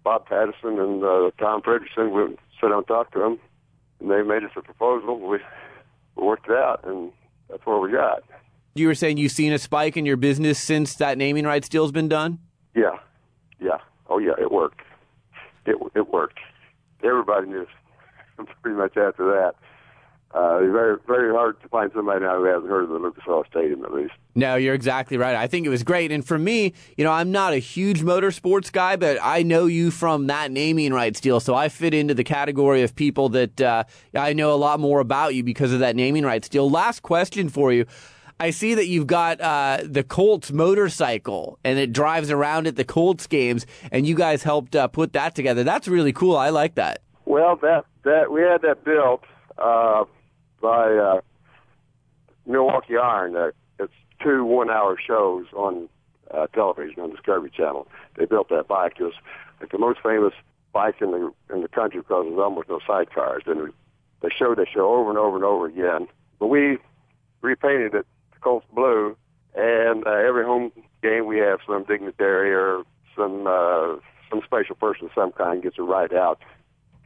Bob 0.03 0.27
Patterson 0.27 0.77
and 0.79 1.03
uh, 1.03 1.31
Tom 1.39 1.63
Frederickson, 1.63 2.13
we 2.13 2.35
sat 2.61 2.67
down 2.67 2.77
and 2.77 2.87
talked 2.87 3.13
to 3.13 3.19
them, 3.19 3.39
and 3.99 4.11
they 4.11 4.21
made 4.21 4.43
us 4.43 4.51
a 4.55 4.61
proposal. 4.61 5.19
We, 5.19 5.39
we 6.15 6.23
worked 6.23 6.47
it 6.47 6.55
out, 6.55 6.81
and 6.83 7.11
that's 7.49 7.65
where 7.65 7.79
we 7.79 7.91
got. 7.91 8.21
You 8.75 8.85
were 8.85 8.95
saying 8.95 9.17
you've 9.17 9.31
seen 9.31 9.53
a 9.53 9.59
spike 9.59 9.97
in 9.97 10.05
your 10.05 10.17
business 10.17 10.59
since 10.59 10.93
that 10.95 11.17
naming 11.17 11.45
rights 11.45 11.67
deal's 11.67 11.91
been 11.91 12.09
done? 12.09 12.37
Yeah, 12.75 12.97
yeah, 13.59 13.77
oh 14.07 14.19
yeah, 14.19 14.33
it 14.39 14.51
worked. 14.51 14.81
It 15.65 15.77
it 15.95 16.09
worked. 16.09 16.39
Everybody 17.03 17.47
knew 17.47 17.65
pretty 18.61 18.77
much 18.77 18.97
after 18.97 19.25
that. 19.25 19.55
Uh, 20.35 20.57
it's 20.61 20.71
very 20.71 20.97
very 21.05 21.31
hard 21.31 21.61
to 21.61 21.67
find 21.67 21.91
somebody 21.93 22.21
now 22.21 22.37
who 22.37 22.45
hasn't 22.45 22.67
heard 22.67 22.85
of 22.85 22.89
the 22.89 22.97
Lucas 22.97 23.23
Oil 23.27 23.43
Stadium 23.49 23.85
at 23.85 23.93
least. 23.93 24.13
No, 24.33 24.55
you're 24.55 24.73
exactly 24.73 25.15
right. 25.15 25.35
I 25.35 25.45
think 25.45 25.65
it 25.65 25.69
was 25.69 25.83
great. 25.83 26.11
And 26.11 26.25
for 26.25 26.39
me, 26.39 26.73
you 26.97 27.03
know, 27.03 27.11
I'm 27.11 27.31
not 27.31 27.53
a 27.53 27.57
huge 27.57 28.01
motorsports 28.01 28.71
guy, 28.71 28.95
but 28.95 29.19
I 29.21 29.43
know 29.43 29.67
you 29.67 29.91
from 29.91 30.27
that 30.27 30.49
naming 30.49 30.91
rights 30.91 31.21
deal. 31.21 31.39
So 31.39 31.53
I 31.53 31.69
fit 31.69 31.93
into 31.93 32.15
the 32.15 32.23
category 32.23 32.81
of 32.81 32.95
people 32.95 33.29
that 33.29 33.61
uh, 33.61 33.83
I 34.15 34.33
know 34.33 34.53
a 34.53 34.57
lot 34.57 34.79
more 34.79 34.99
about 35.01 35.35
you 35.35 35.43
because 35.43 35.71
of 35.71 35.79
that 35.79 35.95
naming 35.95 36.23
rights 36.23 36.49
deal. 36.49 36.67
Last 36.67 37.03
question 37.03 37.47
for 37.47 37.71
you. 37.71 37.85
I 38.39 38.49
see 38.49 38.73
that 38.73 38.87
you've 38.87 39.07
got 39.07 39.39
uh, 39.39 39.81
the 39.85 40.03
Colts 40.03 40.51
motorcycle 40.51 41.59
and 41.63 41.77
it 41.77 41.93
drives 41.93 42.31
around 42.31 42.65
at 42.65 42.75
the 42.75 42.83
Colts 42.83 43.27
games, 43.27 43.67
and 43.91 44.07
you 44.07 44.15
guys 44.15 44.41
helped 44.41 44.75
uh, 44.75 44.87
put 44.87 45.13
that 45.13 45.35
together. 45.35 45.63
That's 45.63 45.87
really 45.87 46.11
cool. 46.11 46.35
I 46.35 46.49
like 46.49 46.73
that. 46.75 47.03
Well, 47.25 47.55
that 47.57 47.85
that 48.03 48.31
we 48.31 48.41
had 48.41 48.63
that 48.63 48.83
built 48.83 49.23
uh, 49.57 50.05
by 50.63 50.95
uh, 50.95 51.21
Milwaukee 52.47 52.97
Iron. 52.97 53.35
Uh, 53.35 53.51
it's 53.77 53.93
two 54.23 54.45
one-hour 54.45 54.97
shows 55.05 55.45
on 55.53 55.89
uh, 56.31 56.47
television 56.47 57.03
on 57.03 57.11
Discovery 57.11 57.51
Channel. 57.55 57.85
They 58.17 58.25
built 58.25 58.49
that 58.49 58.67
bike. 58.67 58.93
It 58.99 59.03
was 59.03 59.13
like 59.59 59.71
the 59.71 59.77
most 59.77 59.99
famous 60.01 60.33
bike 60.71 60.95
in 61.01 61.11
the 61.11 61.31
in 61.53 61.61
the 61.61 61.67
country 61.67 61.99
because 61.99 62.25
there's 62.25 62.39
almost 62.39 62.69
no 62.69 62.79
sidecars. 62.79 63.45
And 63.45 63.73
they 64.21 64.29
showed 64.29 64.57
that 64.57 64.67
show 64.73 64.95
over 64.95 65.09
and 65.09 65.19
over 65.19 65.35
and 65.35 65.45
over 65.45 65.67
again. 65.67 66.07
But 66.39 66.47
we 66.47 66.77
repainted 67.41 67.93
it 67.93 68.07
to 68.33 68.39
Colts 68.39 68.65
blue, 68.73 69.17
and 69.53 70.07
uh, 70.07 70.11
every 70.11 70.45
home 70.45 70.71
game 71.03 71.27
we 71.27 71.39
have 71.39 71.59
some 71.67 71.83
dignitary 71.83 72.53
or 72.53 72.83
some 73.17 73.45
uh, 73.47 73.97
some 74.29 74.41
special 74.45 74.75
person 74.75 75.05
of 75.05 75.11
some 75.13 75.33
kind 75.33 75.61
gets 75.61 75.77
a 75.77 75.83
ride 75.83 76.13
out 76.13 76.39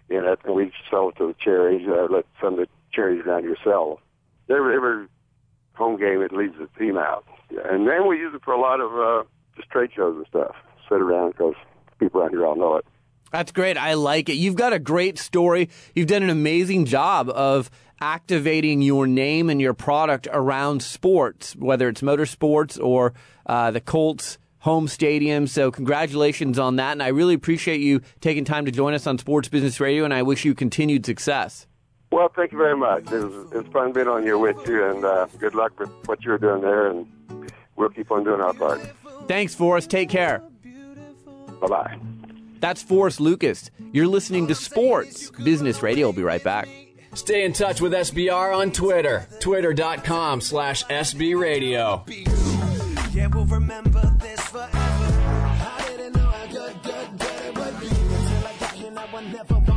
in 0.09 0.23
it, 0.23 0.39
and 0.45 0.55
we 0.55 0.71
sell 0.89 1.09
it 1.09 1.17
to 1.17 1.27
the 1.27 1.35
charities. 1.43 1.87
Uh, 1.89 2.07
let 2.09 2.25
some 2.39 2.53
of 2.53 2.59
the 2.59 2.67
charities 2.97 3.23
around 3.25 3.43
here 3.43 3.55
sell. 3.63 3.99
Every 4.49 4.75
every 4.75 5.07
home 5.75 5.97
game 5.97 6.21
it 6.21 6.33
leads 6.33 6.55
the 6.57 6.67
team 6.79 6.97
out, 6.97 7.25
yeah. 7.51 7.61
and 7.69 7.87
then 7.87 8.07
we 8.07 8.17
use 8.17 8.33
it 8.33 8.41
for 8.43 8.53
a 8.53 8.59
lot 8.59 8.81
of 8.81 8.91
uh, 8.91 9.27
just 9.55 9.69
trade 9.69 9.91
shows 9.95 10.17
and 10.17 10.25
stuff. 10.27 10.55
Sit 10.89 10.99
around 11.01 11.31
because 11.31 11.53
people 11.99 12.21
around 12.21 12.31
here 12.31 12.45
all 12.45 12.55
know 12.55 12.77
it. 12.77 12.85
That's 13.31 13.51
great. 13.51 13.77
I 13.77 13.93
like 13.93 14.29
it. 14.29 14.35
You've 14.35 14.55
got 14.55 14.73
a 14.73 14.79
great 14.79 15.19
story. 15.19 15.69
You've 15.93 16.07
done 16.07 16.23
an 16.23 16.29
amazing 16.29 16.85
job 16.85 17.29
of 17.29 17.69
activating 17.99 18.81
your 18.81 19.05
name 19.05 19.49
and 19.49 19.59
your 19.59 19.73
product 19.73 20.27
around 20.31 20.81
sports, 20.81 21.55
whether 21.55 21.89
it's 21.89 22.01
motorsports 22.01 22.81
or 22.81 23.13
uh, 23.45 23.71
the 23.71 23.81
Colts 23.81 24.37
home 24.59 24.87
stadium. 24.87 25.45
So, 25.45 25.71
congratulations 25.71 26.57
on 26.57 26.77
that. 26.77 26.93
And 26.93 27.03
I 27.03 27.09
really 27.09 27.33
appreciate 27.33 27.81
you 27.81 28.01
taking 28.21 28.45
time 28.45 28.65
to 28.65 28.71
join 28.71 28.93
us 28.93 29.05
on 29.05 29.17
Sports 29.17 29.49
Business 29.49 29.79
Radio, 29.79 30.05
and 30.05 30.13
I 30.13 30.23
wish 30.23 30.45
you 30.45 30.55
continued 30.55 31.05
success. 31.05 31.67
Well, 32.11 32.29
thank 32.35 32.51
you 32.51 32.57
very 32.57 32.77
much. 32.77 33.11
It 33.11 33.23
was, 33.23 33.51
it's 33.51 33.69
fun 33.69 33.91
being 33.91 34.07
on 34.07 34.23
here 34.23 34.37
with 34.37 34.67
you, 34.67 34.83
and 34.89 35.03
uh, 35.03 35.27
good 35.39 35.53
luck 35.55 35.77
with 35.79 35.89
what 36.05 36.23
you're 36.23 36.37
doing 36.37 36.61
there, 36.61 36.87
and 36.87 37.05
we'll 37.75 37.89
keep 37.89 38.09
on 38.11 38.23
doing 38.23 38.41
our 38.41 38.53
part. 38.53 38.81
Thanks, 39.27 39.53
Forrest. 39.53 39.89
Take 39.89 40.09
care. 40.09 40.41
Bye 41.59 41.67
bye. 41.67 41.99
That's 42.59 42.81
Forrest 42.81 43.19
Lucas. 43.19 43.69
You're 43.91 44.07
listening 44.07 44.47
to 44.47 44.55
Sports 44.55 45.31
Business 45.31 45.83
Radio. 45.83 46.07
We'll 46.07 46.13
be 46.13 46.23
right 46.23 46.43
back. 46.43 46.67
Stay 47.13 47.43
in 47.45 47.53
touch 47.53 47.81
with 47.81 47.93
SBR 47.93 48.55
on 48.55 48.71
Twitter, 48.71 49.27
twitter.com 49.39 50.39
slash 50.39 50.83
SBRadio. 50.85 52.03
Yeah, 53.13 53.27
we'll 53.27 53.45
remember 53.45 54.01
this 54.19 54.39
forever. 54.41 54.69
I 54.71 55.83
didn't 55.97 56.15
know 56.15 56.25
how 56.27 56.45
good, 56.45 56.83
good, 56.83 57.17
good 57.17 57.45
it 57.45 57.57
would 57.57 57.79
be 57.79 57.87
until 57.87 58.47
I 58.47 58.53
got 58.59 58.71
here. 58.73 58.91
Now 58.91 59.07
I 59.13 59.21
never 59.31 59.53
wanna 59.55 59.76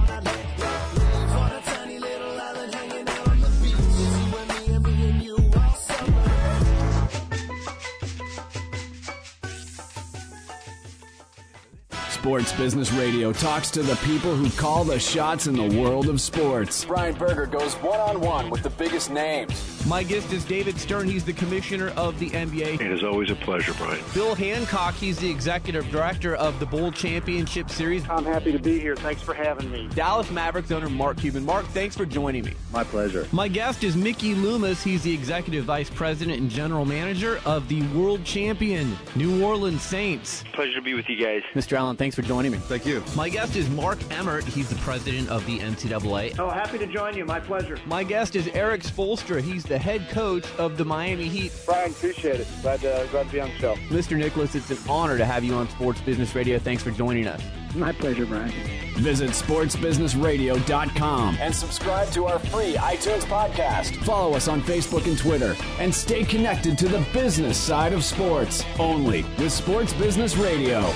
Sports 12.30 12.52
Business 12.52 12.92
Radio 12.92 13.32
talks 13.32 13.72
to 13.72 13.82
the 13.82 13.96
people 14.06 14.36
who 14.36 14.48
call 14.50 14.84
the 14.84 15.00
shots 15.00 15.48
in 15.48 15.56
the 15.56 15.80
world 15.80 16.08
of 16.08 16.20
sports. 16.20 16.84
Brian 16.84 17.16
Berger 17.16 17.44
goes 17.44 17.74
one 17.82 17.98
on 17.98 18.20
one 18.20 18.50
with 18.50 18.62
the 18.62 18.70
biggest 18.70 19.10
names. 19.10 19.69
My 19.86 20.02
guest 20.02 20.32
is 20.32 20.44
David 20.44 20.78
Stern. 20.78 21.08
He's 21.08 21.24
the 21.24 21.32
commissioner 21.32 21.88
of 21.96 22.18
the 22.18 22.28
NBA. 22.30 22.80
It 22.80 22.92
is 22.92 23.02
always 23.02 23.30
a 23.30 23.34
pleasure, 23.34 23.72
Brian. 23.74 24.04
Bill 24.12 24.34
Hancock, 24.34 24.94
he's 24.94 25.18
the 25.18 25.30
executive 25.30 25.90
director 25.90 26.36
of 26.36 26.60
the 26.60 26.66
Bowl 26.66 26.92
Championship 26.92 27.70
Series. 27.70 28.08
I'm 28.08 28.24
happy 28.24 28.52
to 28.52 28.58
be 28.58 28.78
here. 28.78 28.94
Thanks 28.94 29.22
for 29.22 29.32
having 29.32 29.70
me. 29.70 29.88
Dallas 29.94 30.30
Mavericks 30.30 30.70
owner 30.70 30.90
Mark 30.90 31.16
Cuban. 31.16 31.44
Mark, 31.44 31.64
thanks 31.68 31.96
for 31.96 32.04
joining 32.04 32.44
me. 32.44 32.52
My 32.72 32.84
pleasure. 32.84 33.26
My 33.32 33.48
guest 33.48 33.82
is 33.82 33.96
Mickey 33.96 34.34
Loomis. 34.34 34.82
He's 34.82 35.02
the 35.02 35.14
executive 35.14 35.64
vice 35.64 35.88
president 35.88 36.40
and 36.40 36.50
general 36.50 36.84
manager 36.84 37.40
of 37.46 37.66
the 37.68 37.82
world 37.88 38.22
champion 38.22 38.96
New 39.16 39.42
Orleans 39.42 39.82
Saints. 39.82 40.44
Pleasure 40.52 40.74
to 40.74 40.82
be 40.82 40.94
with 40.94 41.08
you 41.08 41.16
guys. 41.16 41.42
Mr. 41.54 41.76
Allen, 41.76 41.96
thanks 41.96 42.14
for 42.14 42.22
joining 42.22 42.52
me. 42.52 42.58
Thank 42.58 42.84
you. 42.84 43.02
My 43.16 43.30
guest 43.30 43.56
is 43.56 43.68
Mark 43.70 43.98
Emmert. 44.12 44.44
He's 44.44 44.68
the 44.68 44.76
president 44.76 45.30
of 45.30 45.44
the 45.46 45.58
NCAA. 45.58 46.38
Oh, 46.38 46.50
happy 46.50 46.78
to 46.78 46.86
join 46.86 47.16
you. 47.16 47.24
My 47.24 47.40
pleasure. 47.40 47.78
My 47.86 48.04
guest 48.04 48.36
is 48.36 48.46
Erik 48.48 48.82
Spoelstra. 48.82 49.40
He's 49.40 49.64
the 49.70 49.78
head 49.78 50.06
coach 50.10 50.44
of 50.58 50.76
the 50.76 50.84
Miami 50.84 51.28
Heat. 51.28 51.52
Brian, 51.64 51.92
appreciate 51.92 52.40
it. 52.40 52.48
Glad 52.60 52.80
to, 52.80 53.06
glad 53.12 53.28
to 53.28 53.32
be 53.32 53.40
on 53.40 53.48
the 53.50 53.56
show. 53.56 53.76
Mr. 53.88 54.18
Nicholas, 54.18 54.56
it's 54.56 54.68
an 54.70 54.78
honor 54.88 55.16
to 55.16 55.24
have 55.24 55.44
you 55.44 55.54
on 55.54 55.68
Sports 55.70 56.00
Business 56.00 56.34
Radio. 56.34 56.58
Thanks 56.58 56.82
for 56.82 56.90
joining 56.90 57.28
us. 57.28 57.40
My 57.76 57.92
pleasure, 57.92 58.26
Brian. 58.26 58.50
Visit 58.96 59.30
sportsbusinessradio.com. 59.30 61.36
And 61.40 61.54
subscribe 61.54 62.10
to 62.10 62.26
our 62.26 62.40
free 62.40 62.74
iTunes 62.74 63.22
podcast. 63.22 63.94
Follow 64.04 64.34
us 64.34 64.48
on 64.48 64.60
Facebook 64.60 65.06
and 65.06 65.16
Twitter 65.16 65.54
and 65.78 65.94
stay 65.94 66.24
connected 66.24 66.76
to 66.78 66.88
the 66.88 67.06
business 67.12 67.56
side 67.56 67.92
of 67.92 68.02
sports 68.02 68.64
only 68.80 69.22
with 69.38 69.52
Sports 69.52 69.92
Business 69.92 70.36
Radio. 70.36 70.92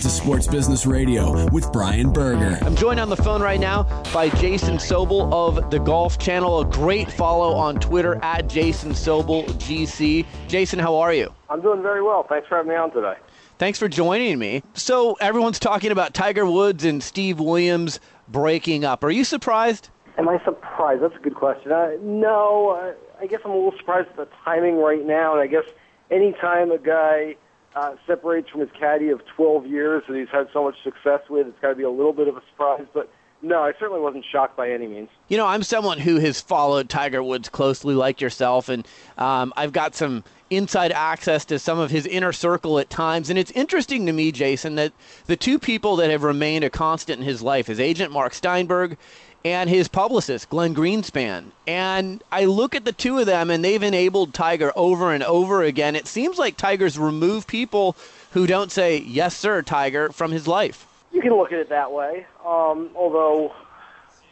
Back 0.00 0.06
to 0.06 0.16
Sports 0.16 0.46
Business 0.46 0.86
Radio 0.86 1.46
with 1.50 1.70
Brian 1.74 2.10
Berger. 2.10 2.58
I'm 2.62 2.74
joined 2.74 2.98
on 2.98 3.10
the 3.10 3.18
phone 3.18 3.42
right 3.42 3.60
now 3.60 3.82
by 4.14 4.30
Jason 4.30 4.76
Sobel 4.78 5.30
of 5.30 5.70
the 5.70 5.78
Golf 5.78 6.18
Channel. 6.18 6.60
A 6.60 6.64
great 6.64 7.12
follow 7.12 7.52
on 7.52 7.78
Twitter 7.78 8.18
at 8.22 8.48
Jason 8.48 8.92
Sobel 8.92 9.44
GC. 9.58 10.24
Jason, 10.48 10.78
how 10.78 10.96
are 10.96 11.12
you? 11.12 11.30
I'm 11.50 11.60
doing 11.60 11.82
very 11.82 12.02
well. 12.02 12.22
Thanks 12.26 12.48
for 12.48 12.56
having 12.56 12.70
me 12.70 12.76
on 12.76 12.90
today. 12.92 13.16
Thanks 13.58 13.78
for 13.78 13.88
joining 13.88 14.38
me. 14.38 14.62
So 14.72 15.18
everyone's 15.20 15.58
talking 15.58 15.92
about 15.92 16.14
Tiger 16.14 16.46
Woods 16.46 16.82
and 16.86 17.02
Steve 17.02 17.38
Williams 17.38 18.00
breaking 18.26 18.86
up. 18.86 19.04
Are 19.04 19.10
you 19.10 19.22
surprised? 19.22 19.90
Am 20.16 20.30
I 20.30 20.42
surprised? 20.46 21.02
That's 21.02 21.16
a 21.16 21.20
good 21.20 21.34
question. 21.34 21.72
Uh, 21.72 21.90
no, 22.00 22.70
uh, 22.70 22.94
I 23.20 23.26
guess 23.26 23.40
I'm 23.44 23.50
a 23.50 23.54
little 23.54 23.76
surprised 23.78 24.08
at 24.08 24.16
the 24.16 24.28
timing 24.46 24.78
right 24.78 25.04
now. 25.04 25.32
And 25.32 25.42
I 25.42 25.46
guess 25.46 25.64
anytime 26.10 26.70
a 26.70 26.78
guy 26.78 27.36
uh, 27.74 27.94
separates 28.06 28.48
from 28.50 28.60
his 28.60 28.70
caddy 28.78 29.10
of 29.10 29.20
12 29.36 29.66
years 29.66 30.02
that 30.08 30.16
he's 30.16 30.28
had 30.32 30.48
so 30.52 30.64
much 30.64 30.76
success 30.82 31.20
with, 31.28 31.46
it's 31.46 31.58
got 31.60 31.70
to 31.70 31.74
be 31.74 31.82
a 31.82 31.90
little 31.90 32.12
bit 32.12 32.28
of 32.28 32.36
a 32.36 32.42
surprise. 32.50 32.86
But 32.92 33.10
no, 33.42 33.62
I 33.62 33.72
certainly 33.78 34.00
wasn't 34.00 34.24
shocked 34.30 34.56
by 34.56 34.70
any 34.70 34.86
means. 34.86 35.08
You 35.28 35.36
know, 35.36 35.46
I'm 35.46 35.62
someone 35.62 35.98
who 35.98 36.18
has 36.18 36.40
followed 36.40 36.88
Tiger 36.88 37.22
Woods 37.22 37.48
closely, 37.48 37.94
like 37.94 38.20
yourself, 38.20 38.68
and 38.68 38.86
um, 39.18 39.52
I've 39.56 39.72
got 39.72 39.94
some 39.94 40.24
inside 40.50 40.90
access 40.92 41.44
to 41.46 41.58
some 41.58 41.78
of 41.78 41.90
his 41.90 42.06
inner 42.06 42.32
circle 42.32 42.78
at 42.78 42.90
times. 42.90 43.30
And 43.30 43.38
it's 43.38 43.52
interesting 43.52 44.06
to 44.06 44.12
me, 44.12 44.32
Jason, 44.32 44.74
that 44.74 44.92
the 45.26 45.36
two 45.36 45.58
people 45.58 45.96
that 45.96 46.10
have 46.10 46.24
remained 46.24 46.64
a 46.64 46.70
constant 46.70 47.20
in 47.20 47.24
his 47.24 47.40
life, 47.40 47.68
his 47.68 47.80
agent 47.80 48.12
Mark 48.12 48.34
Steinberg 48.34 48.98
and 49.44 49.70
his 49.70 49.88
publicist, 49.88 50.50
Glenn 50.50 50.74
Greenspan. 50.74 51.44
And 51.66 52.22
I 52.30 52.44
look 52.44 52.74
at 52.74 52.84
the 52.84 52.92
two 52.92 53.18
of 53.18 53.26
them, 53.26 53.48
and 53.50 53.64
they've 53.64 53.82
enabled 53.82 54.34
Tiger 54.34 54.72
over 54.76 55.14
and 55.14 55.22
over 55.22 55.62
again. 55.62 55.96
It 55.96 56.06
seems 56.06 56.36
like 56.36 56.56
Tiger's 56.56 56.98
removed 56.98 57.48
people 57.48 57.96
who 58.32 58.46
don't 58.46 58.70
say, 58.70 58.98
yes, 58.98 59.36
sir, 59.36 59.62
Tiger, 59.62 60.10
from 60.10 60.32
his 60.32 60.46
life. 60.46 60.86
You 61.12 61.20
can 61.20 61.36
look 61.36 61.52
at 61.52 61.58
it 61.58 61.68
that 61.70 61.92
way. 61.92 62.26
Um, 62.44 62.90
although 62.94 63.52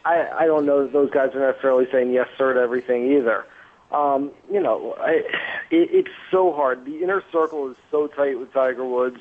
I, 0.05 0.27
I 0.39 0.45
don't 0.45 0.65
know 0.65 0.83
that 0.83 0.93
those 0.93 1.11
guys 1.11 1.33
are 1.35 1.45
necessarily 1.45 1.87
saying 1.91 2.11
yes, 2.11 2.27
sir, 2.37 2.53
to 2.53 2.59
everything 2.59 3.11
either. 3.13 3.45
Um, 3.91 4.31
you 4.51 4.61
know, 4.61 4.95
I, 4.99 5.23
it, 5.71 5.89
it's 5.91 6.09
so 6.31 6.53
hard. 6.53 6.85
The 6.85 7.03
inner 7.03 7.23
circle 7.31 7.69
is 7.71 7.77
so 7.91 8.07
tight 8.07 8.39
with 8.39 8.53
Tiger 8.53 8.85
Woods. 8.85 9.19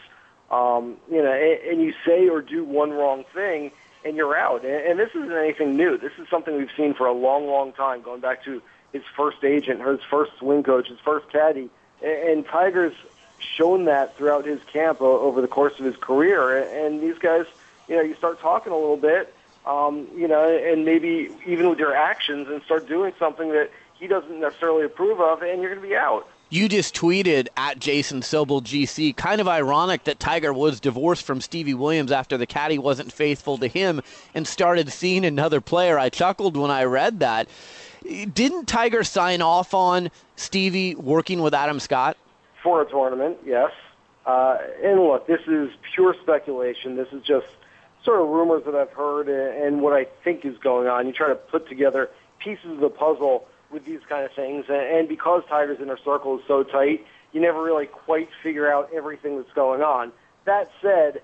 Um, 0.50 0.96
you 1.10 1.22
know, 1.22 1.32
and, 1.32 1.72
and 1.72 1.82
you 1.82 1.92
say 2.06 2.28
or 2.28 2.40
do 2.40 2.64
one 2.64 2.90
wrong 2.90 3.24
thing, 3.34 3.70
and 4.04 4.16
you're 4.16 4.36
out. 4.36 4.64
And, 4.64 4.72
and 4.72 4.98
this 4.98 5.10
isn't 5.10 5.32
anything 5.32 5.76
new. 5.76 5.98
This 5.98 6.12
is 6.18 6.28
something 6.30 6.56
we've 6.56 6.68
seen 6.76 6.94
for 6.94 7.06
a 7.06 7.12
long, 7.12 7.46
long 7.46 7.72
time, 7.72 8.02
going 8.02 8.20
back 8.20 8.44
to 8.44 8.62
his 8.92 9.02
first 9.16 9.42
agent, 9.44 9.86
his 9.86 10.00
first 10.10 10.32
swing 10.38 10.62
coach, 10.62 10.88
his 10.88 11.00
first 11.04 11.30
caddy. 11.30 11.70
And, 12.02 12.28
and 12.28 12.46
Tiger's 12.46 12.94
shown 13.38 13.84
that 13.86 14.16
throughout 14.16 14.44
his 14.44 14.60
camp 14.64 15.00
over 15.00 15.40
the 15.40 15.48
course 15.48 15.78
of 15.78 15.84
his 15.84 15.96
career. 15.96 16.58
And 16.58 17.00
these 17.00 17.18
guys, 17.18 17.46
you 17.88 17.96
know, 17.96 18.02
you 18.02 18.14
start 18.14 18.40
talking 18.40 18.72
a 18.72 18.76
little 18.76 18.96
bit, 18.96 19.34
um, 19.66 20.08
you 20.16 20.28
know, 20.28 20.48
and 20.48 20.84
maybe 20.84 21.30
even 21.46 21.68
with 21.68 21.78
your 21.78 21.94
actions 21.94 22.48
and 22.48 22.62
start 22.62 22.88
doing 22.88 23.12
something 23.18 23.50
that 23.52 23.70
he 23.94 24.06
doesn't 24.06 24.40
necessarily 24.40 24.84
approve 24.84 25.20
of, 25.20 25.42
and 25.42 25.60
you're 25.60 25.70
going 25.74 25.82
to 25.82 25.88
be 25.88 25.96
out. 25.96 26.28
You 26.50 26.66
just 26.68 26.94
tweeted 26.94 27.48
at 27.58 27.78
Jason 27.78 28.22
Sobel 28.22 28.62
GC. 28.62 29.14
Kind 29.14 29.40
of 29.42 29.48
ironic 29.48 30.04
that 30.04 30.18
Tiger 30.18 30.52
Woods 30.52 30.80
divorced 30.80 31.24
from 31.24 31.42
Stevie 31.42 31.74
Williams 31.74 32.10
after 32.10 32.38
the 32.38 32.46
caddy 32.46 32.78
wasn't 32.78 33.12
faithful 33.12 33.58
to 33.58 33.66
him 33.68 34.00
and 34.34 34.48
started 34.48 34.90
seeing 34.90 35.26
another 35.26 35.60
player. 35.60 35.98
I 35.98 36.08
chuckled 36.08 36.56
when 36.56 36.70
I 36.70 36.84
read 36.84 37.20
that. 37.20 37.48
Didn't 38.02 38.66
Tiger 38.66 39.04
sign 39.04 39.42
off 39.42 39.74
on 39.74 40.10
Stevie 40.36 40.94
working 40.94 41.42
with 41.42 41.52
Adam 41.52 41.80
Scott? 41.80 42.16
For 42.68 42.82
a 42.82 42.90
tournament, 42.90 43.38
yes. 43.46 43.70
Uh, 44.26 44.58
and 44.84 45.00
look, 45.00 45.26
this 45.26 45.40
is 45.46 45.70
pure 45.94 46.14
speculation. 46.22 46.96
This 46.96 47.08
is 47.12 47.22
just 47.22 47.46
sort 48.04 48.20
of 48.20 48.28
rumors 48.28 48.62
that 48.66 48.74
I've 48.74 48.90
heard 48.90 49.30
and, 49.30 49.80
what 49.80 49.94
I 49.94 50.06
think 50.22 50.44
is 50.44 50.58
going 50.58 50.86
on. 50.86 51.06
You 51.06 51.14
try 51.14 51.28
to 51.28 51.34
put 51.34 51.66
together 51.66 52.10
pieces 52.38 52.72
of 52.72 52.80
the 52.80 52.90
puzzle 52.90 53.46
with 53.70 53.86
these 53.86 54.00
kind 54.06 54.26
of 54.26 54.32
things, 54.32 54.66
and, 54.68 54.98
and 54.98 55.08
because 55.08 55.44
Tiger's 55.48 55.80
inner 55.80 55.96
circle 56.04 56.38
is 56.38 56.44
so 56.46 56.62
tight, 56.62 57.06
you 57.32 57.40
never 57.40 57.62
really 57.62 57.86
quite 57.86 58.28
figure 58.42 58.70
out 58.70 58.90
everything 58.94 59.38
that's 59.38 59.52
going 59.54 59.80
on. 59.80 60.12
That 60.44 60.70
said, 60.82 61.22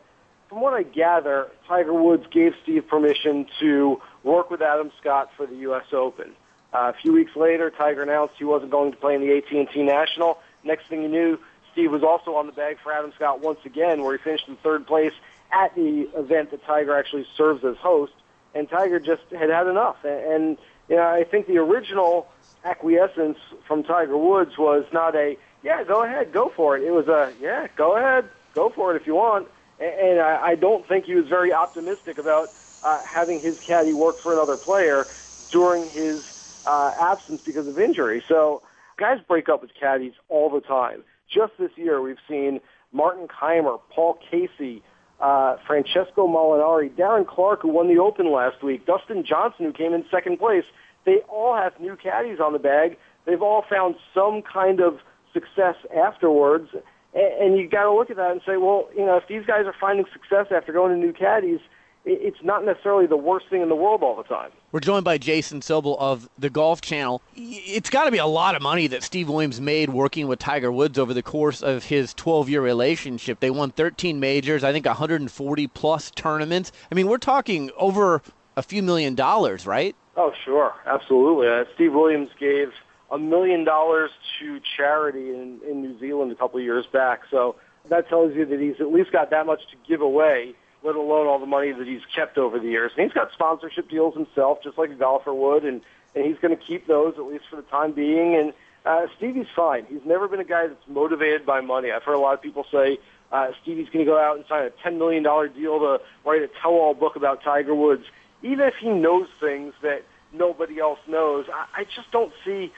from 0.48 0.62
what 0.62 0.72
I 0.72 0.82
gather, 0.82 1.50
Tiger 1.68 1.92
Woods 1.92 2.24
gave 2.30 2.54
Steve 2.62 2.88
permission 2.88 3.46
to 3.60 4.00
work 4.22 4.50
with 4.50 4.62
Adam 4.62 4.90
Scott 4.98 5.28
for 5.36 5.46
the 5.46 5.56
U.S. 5.56 5.92
Open. 5.92 6.32
Uh, 6.72 6.90
a 6.90 6.94
few 7.02 7.12
weeks 7.12 7.36
later, 7.36 7.70
Tiger 7.70 8.02
announced 8.02 8.34
he 8.38 8.44
wasn't 8.44 8.70
going 8.70 8.92
to 8.92 8.96
play 8.96 9.14
in 9.14 9.20
the 9.20 9.36
AT&T 9.36 9.82
National. 9.82 10.38
Next 10.64 10.88
thing 10.88 11.02
you 11.02 11.08
knew, 11.08 11.38
Steve 11.72 11.90
was 11.90 12.02
also 12.02 12.34
on 12.36 12.46
the 12.46 12.52
bag 12.52 12.78
for 12.82 12.92
Adam 12.92 13.12
Scott 13.14 13.40
once 13.40 13.58
again, 13.64 14.02
where 14.02 14.16
he 14.16 14.22
finished 14.22 14.48
in 14.48 14.56
third 14.56 14.86
place 14.86 15.12
at 15.52 15.74
the 15.74 16.08
event 16.16 16.50
that 16.50 16.64
Tiger 16.64 16.96
actually 16.96 17.26
serves 17.36 17.64
as 17.64 17.76
host. 17.76 18.12
And 18.54 18.68
Tiger 18.68 19.00
just 19.00 19.22
had 19.30 19.50
had 19.50 19.66
enough. 19.66 19.96
And, 20.04 20.56
you 20.88 20.96
know, 20.96 21.02
I 21.02 21.24
think 21.24 21.46
the 21.46 21.58
original 21.58 22.28
acquiescence 22.64 23.38
from 23.66 23.82
Tiger 23.82 24.16
Woods 24.16 24.52
was 24.58 24.84
not 24.92 25.14
a 25.14 25.36
yeah, 25.62 25.82
go 25.82 26.04
ahead, 26.04 26.32
go 26.32 26.52
for 26.54 26.76
it. 26.76 26.84
It 26.84 26.90
was 26.90 27.08
a 27.08 27.32
yeah, 27.40 27.66
go 27.76 27.96
ahead, 27.96 28.28
go 28.54 28.70
for 28.70 28.94
it 28.94 29.00
if 29.00 29.06
you 29.06 29.14
want. 29.14 29.48
And, 29.80 30.10
and 30.10 30.20
I, 30.20 30.48
I 30.48 30.54
don't 30.54 30.86
think 30.86 31.06
he 31.06 31.14
was 31.14 31.26
very 31.28 31.52
optimistic 31.52 32.18
about 32.18 32.52
uh, 32.82 33.00
having 33.04 33.40
his 33.40 33.56
caddy 33.66 33.92
work 33.92 34.16
for 34.22 34.32
another 34.32 34.56
player 34.56 35.06
during 35.50 35.90
his 35.90 36.22
uh, 36.66 36.92
absence 37.00 37.40
because 37.44 37.66
of 37.66 37.78
injury. 37.78 38.22
So 38.28 38.62
guys 38.98 39.18
break 39.26 39.48
up 39.48 39.62
with 39.62 39.70
caddies 39.78 40.12
all 40.28 40.50
the 40.50 40.60
time. 40.60 41.02
Just 41.32 41.52
this 41.58 41.70
year, 41.76 42.00
we've 42.00 42.16
seen 42.28 42.60
Martin 42.92 43.26
Kaymer, 43.28 43.80
Paul 43.90 44.18
Casey, 44.30 44.82
uh, 45.20 45.56
Francesco 45.66 46.26
Molinari, 46.28 46.90
Darren 46.90 47.26
Clarke, 47.26 47.62
who 47.62 47.68
won 47.68 47.88
the 47.88 48.00
Open 48.00 48.30
last 48.32 48.62
week, 48.62 48.86
Dustin 48.86 49.24
Johnson, 49.24 49.66
who 49.66 49.72
came 49.72 49.94
in 49.94 50.04
second 50.10 50.38
place. 50.38 50.64
They 51.06 51.18
all 51.28 51.54
have 51.54 51.78
new 51.80 51.96
caddies 51.96 52.38
on 52.40 52.52
the 52.52 52.58
bag. 52.58 52.96
They've 53.26 53.42
all 53.42 53.64
found 53.68 53.96
some 54.14 54.42
kind 54.42 54.80
of 54.80 54.98
success 55.32 55.76
afterwards. 55.96 56.68
And, 57.14 57.42
and 57.42 57.58
you 57.58 57.68
got 57.68 57.84
to 57.84 57.92
look 57.92 58.10
at 58.10 58.16
that 58.16 58.30
and 58.30 58.40
say, 58.46 58.56
well, 58.56 58.88
you 58.96 59.04
know, 59.04 59.16
if 59.16 59.28
these 59.28 59.44
guys 59.46 59.66
are 59.66 59.74
finding 59.78 60.06
success 60.12 60.46
after 60.54 60.72
going 60.72 60.92
to 60.92 60.98
new 60.98 61.12
caddies, 61.12 61.60
it's 62.04 62.42
not 62.42 62.64
necessarily 62.64 63.06
the 63.06 63.16
worst 63.16 63.46
thing 63.48 63.62
in 63.62 63.68
the 63.68 63.74
world 63.74 64.02
all 64.02 64.16
the 64.16 64.24
time. 64.24 64.50
We're 64.72 64.80
joined 64.80 65.04
by 65.04 65.18
Jason 65.18 65.60
Sobel 65.60 65.96
of 65.98 66.28
the 66.38 66.50
Golf 66.50 66.80
Channel. 66.80 67.22
It's 67.34 67.88
got 67.88 68.04
to 68.04 68.10
be 68.10 68.18
a 68.18 68.26
lot 68.26 68.54
of 68.54 68.62
money 68.62 68.86
that 68.88 69.02
Steve 69.02 69.28
Williams 69.28 69.60
made 69.60 69.90
working 69.90 70.26
with 70.26 70.38
Tiger 70.38 70.70
Woods 70.70 70.98
over 70.98 71.14
the 71.14 71.22
course 71.22 71.62
of 71.62 71.84
his 71.84 72.12
12 72.14 72.48
year 72.50 72.60
relationship. 72.60 73.40
They 73.40 73.50
won 73.50 73.70
13 73.70 74.20
majors, 74.20 74.64
I 74.64 74.72
think 74.72 74.86
140 74.86 75.66
plus 75.68 76.10
tournaments. 76.10 76.72
I 76.90 76.94
mean, 76.94 77.06
we're 77.06 77.18
talking 77.18 77.70
over 77.76 78.20
a 78.56 78.62
few 78.62 78.82
million 78.82 79.14
dollars, 79.14 79.66
right? 79.66 79.96
Oh, 80.16 80.32
sure. 80.44 80.74
Absolutely. 80.86 81.48
Uh, 81.48 81.64
Steve 81.74 81.92
Williams 81.92 82.30
gave 82.38 82.68
a 83.10 83.18
million 83.18 83.64
dollars 83.64 84.10
to 84.40 84.60
charity 84.76 85.30
in, 85.30 85.60
in 85.68 85.82
New 85.82 85.98
Zealand 85.98 86.32
a 86.32 86.34
couple 86.34 86.58
of 86.58 86.64
years 86.64 86.86
back. 86.92 87.22
So 87.30 87.56
that 87.88 88.08
tells 88.08 88.34
you 88.34 88.44
that 88.46 88.60
he's 88.60 88.80
at 88.80 88.92
least 88.92 89.12
got 89.12 89.30
that 89.30 89.46
much 89.46 89.60
to 89.70 89.76
give 89.88 90.00
away 90.00 90.54
let 90.84 90.96
alone 90.96 91.26
all 91.26 91.38
the 91.38 91.46
money 91.46 91.72
that 91.72 91.86
he's 91.86 92.02
kept 92.14 92.36
over 92.36 92.60
the 92.60 92.68
years. 92.68 92.92
And 92.96 93.04
he's 93.04 93.14
got 93.14 93.32
sponsorship 93.32 93.88
deals 93.88 94.14
himself, 94.14 94.62
just 94.62 94.76
like 94.76 94.90
a 94.90 94.94
golfer 94.94 95.32
would, 95.32 95.64
and, 95.64 95.80
and 96.14 96.26
he's 96.26 96.36
going 96.40 96.56
to 96.56 96.62
keep 96.62 96.86
those 96.86 97.14
at 97.16 97.24
least 97.24 97.44
for 97.48 97.56
the 97.56 97.62
time 97.62 97.92
being. 97.92 98.36
And 98.36 98.52
uh, 98.84 99.06
Stevie's 99.16 99.46
fine. 99.56 99.86
He's 99.88 100.04
never 100.04 100.28
been 100.28 100.40
a 100.40 100.44
guy 100.44 100.66
that's 100.66 100.86
motivated 100.86 101.46
by 101.46 101.62
money. 101.62 101.90
I've 101.90 102.02
heard 102.02 102.14
a 102.14 102.18
lot 102.18 102.34
of 102.34 102.42
people 102.42 102.66
say 102.70 102.98
uh, 103.32 103.48
Stevie's 103.62 103.88
going 103.88 104.04
to 104.04 104.10
go 104.10 104.18
out 104.18 104.36
and 104.36 104.44
sign 104.46 104.66
a 104.66 104.88
$10 104.88 104.98
million 104.98 105.22
deal 105.22 105.78
to 105.80 106.00
write 106.24 106.42
a 106.42 106.48
tell-all 106.60 106.92
book 106.92 107.16
about 107.16 107.42
Tiger 107.42 107.74
Woods. 107.74 108.04
Even 108.42 108.66
if 108.66 108.74
he 108.78 108.90
knows 108.90 109.26
things 109.40 109.72
that 109.82 110.04
nobody 110.34 110.78
else 110.78 110.98
knows, 111.08 111.46
I, 111.52 111.80
I 111.80 111.84
just 111.84 112.10
don't 112.12 112.32
see 112.44 112.72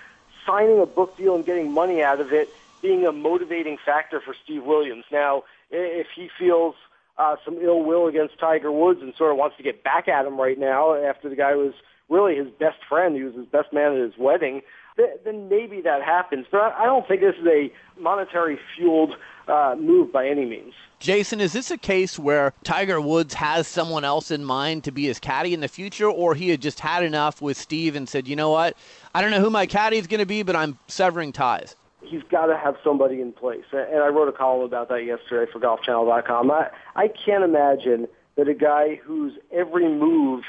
signing 0.46 0.80
a 0.80 0.86
book 0.86 1.16
deal 1.16 1.34
and 1.34 1.44
getting 1.44 1.72
money 1.72 2.04
out 2.04 2.20
of 2.20 2.32
it 2.32 2.48
being 2.80 3.04
a 3.04 3.10
motivating 3.10 3.78
factor 3.84 4.20
for 4.20 4.34
Steve 4.44 4.62
Williams. 4.62 5.04
Now, 5.10 5.42
if 5.70 6.06
he 6.14 6.30
feels 6.38 6.76
uh, 7.18 7.36
some 7.44 7.56
ill 7.62 7.82
will 7.82 8.06
against 8.06 8.38
Tiger 8.38 8.70
Woods 8.70 9.00
and 9.02 9.12
sort 9.16 9.32
of 9.32 9.38
wants 9.38 9.56
to 9.56 9.62
get 9.62 9.82
back 9.82 10.08
at 10.08 10.26
him 10.26 10.38
right 10.38 10.58
now 10.58 10.94
after 10.94 11.28
the 11.28 11.36
guy 11.36 11.54
was 11.54 11.72
really 12.08 12.36
his 12.36 12.48
best 12.58 12.78
friend. 12.88 13.16
He 13.16 13.22
was 13.22 13.34
his 13.34 13.46
best 13.46 13.72
man 13.72 13.92
at 13.92 13.98
his 13.98 14.18
wedding. 14.18 14.62
Th- 14.96 15.18
then 15.24 15.48
maybe 15.48 15.80
that 15.82 16.02
happens. 16.02 16.46
But 16.50 16.74
I 16.74 16.84
don't 16.84 17.06
think 17.06 17.20
this 17.20 17.34
is 17.40 17.46
a 17.46 17.72
monetary 18.00 18.58
fueled 18.76 19.14
uh, 19.48 19.76
move 19.78 20.12
by 20.12 20.28
any 20.28 20.44
means. 20.44 20.74
Jason, 20.98 21.40
is 21.40 21.52
this 21.52 21.70
a 21.70 21.76
case 21.76 22.18
where 22.18 22.52
Tiger 22.64 23.00
Woods 23.00 23.34
has 23.34 23.66
someone 23.66 24.04
else 24.04 24.30
in 24.30 24.44
mind 24.44 24.84
to 24.84 24.90
be 24.90 25.04
his 25.06 25.18
caddy 25.20 25.52
in 25.52 25.60
the 25.60 25.68
future, 25.68 26.08
or 26.08 26.34
he 26.34 26.48
had 26.48 26.62
just 26.62 26.80
had 26.80 27.02
enough 27.02 27.42
with 27.42 27.56
Steve 27.56 27.96
and 27.96 28.08
said, 28.08 28.26
you 28.26 28.34
know 28.34 28.50
what, 28.50 28.76
I 29.14 29.20
don't 29.20 29.30
know 29.30 29.40
who 29.40 29.50
my 29.50 29.66
caddy 29.66 29.98
is 29.98 30.06
going 30.06 30.20
to 30.20 30.26
be, 30.26 30.42
but 30.42 30.56
I'm 30.56 30.78
severing 30.88 31.32
ties? 31.32 31.76
He's 32.06 32.22
got 32.30 32.46
to 32.46 32.56
have 32.56 32.76
somebody 32.82 33.20
in 33.20 33.32
place. 33.32 33.64
And 33.72 34.02
I 34.02 34.08
wrote 34.08 34.28
a 34.28 34.32
column 34.32 34.64
about 34.64 34.88
that 34.88 35.04
yesterday 35.04 35.50
for 35.52 35.60
GolfChannel.com. 35.60 36.50
I, 36.50 36.68
I 36.94 37.08
can't 37.08 37.44
imagine 37.44 38.08
that 38.36 38.48
a 38.48 38.54
guy 38.54 39.00
whose 39.04 39.32
every 39.52 39.88
move 39.88 40.44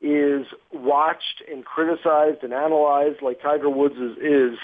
is 0.00 0.46
watched 0.72 1.42
and 1.50 1.64
criticized 1.64 2.42
and 2.42 2.52
analyzed 2.52 3.22
like 3.22 3.42
Tiger 3.42 3.68
Woods 3.68 3.96
is, 3.96 4.16
is 4.18 4.58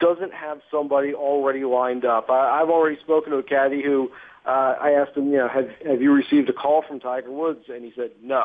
doesn't 0.00 0.32
have 0.32 0.60
somebody 0.70 1.12
already 1.12 1.64
lined 1.64 2.04
up. 2.04 2.30
I, 2.30 2.60
I've 2.62 2.70
already 2.70 2.98
spoken 3.00 3.32
to 3.32 3.38
a 3.38 3.42
caddy 3.42 3.82
who 3.82 4.10
uh, 4.46 4.74
I 4.80 4.92
asked 4.92 5.16
him, 5.16 5.30
you 5.30 5.36
know, 5.36 5.48
have, 5.48 5.68
have 5.86 6.00
you 6.00 6.12
received 6.12 6.48
a 6.48 6.54
call 6.54 6.82
from 6.86 7.00
Tiger 7.00 7.30
Woods? 7.30 7.66
And 7.68 7.84
he 7.84 7.92
said, 7.94 8.10
no. 8.22 8.44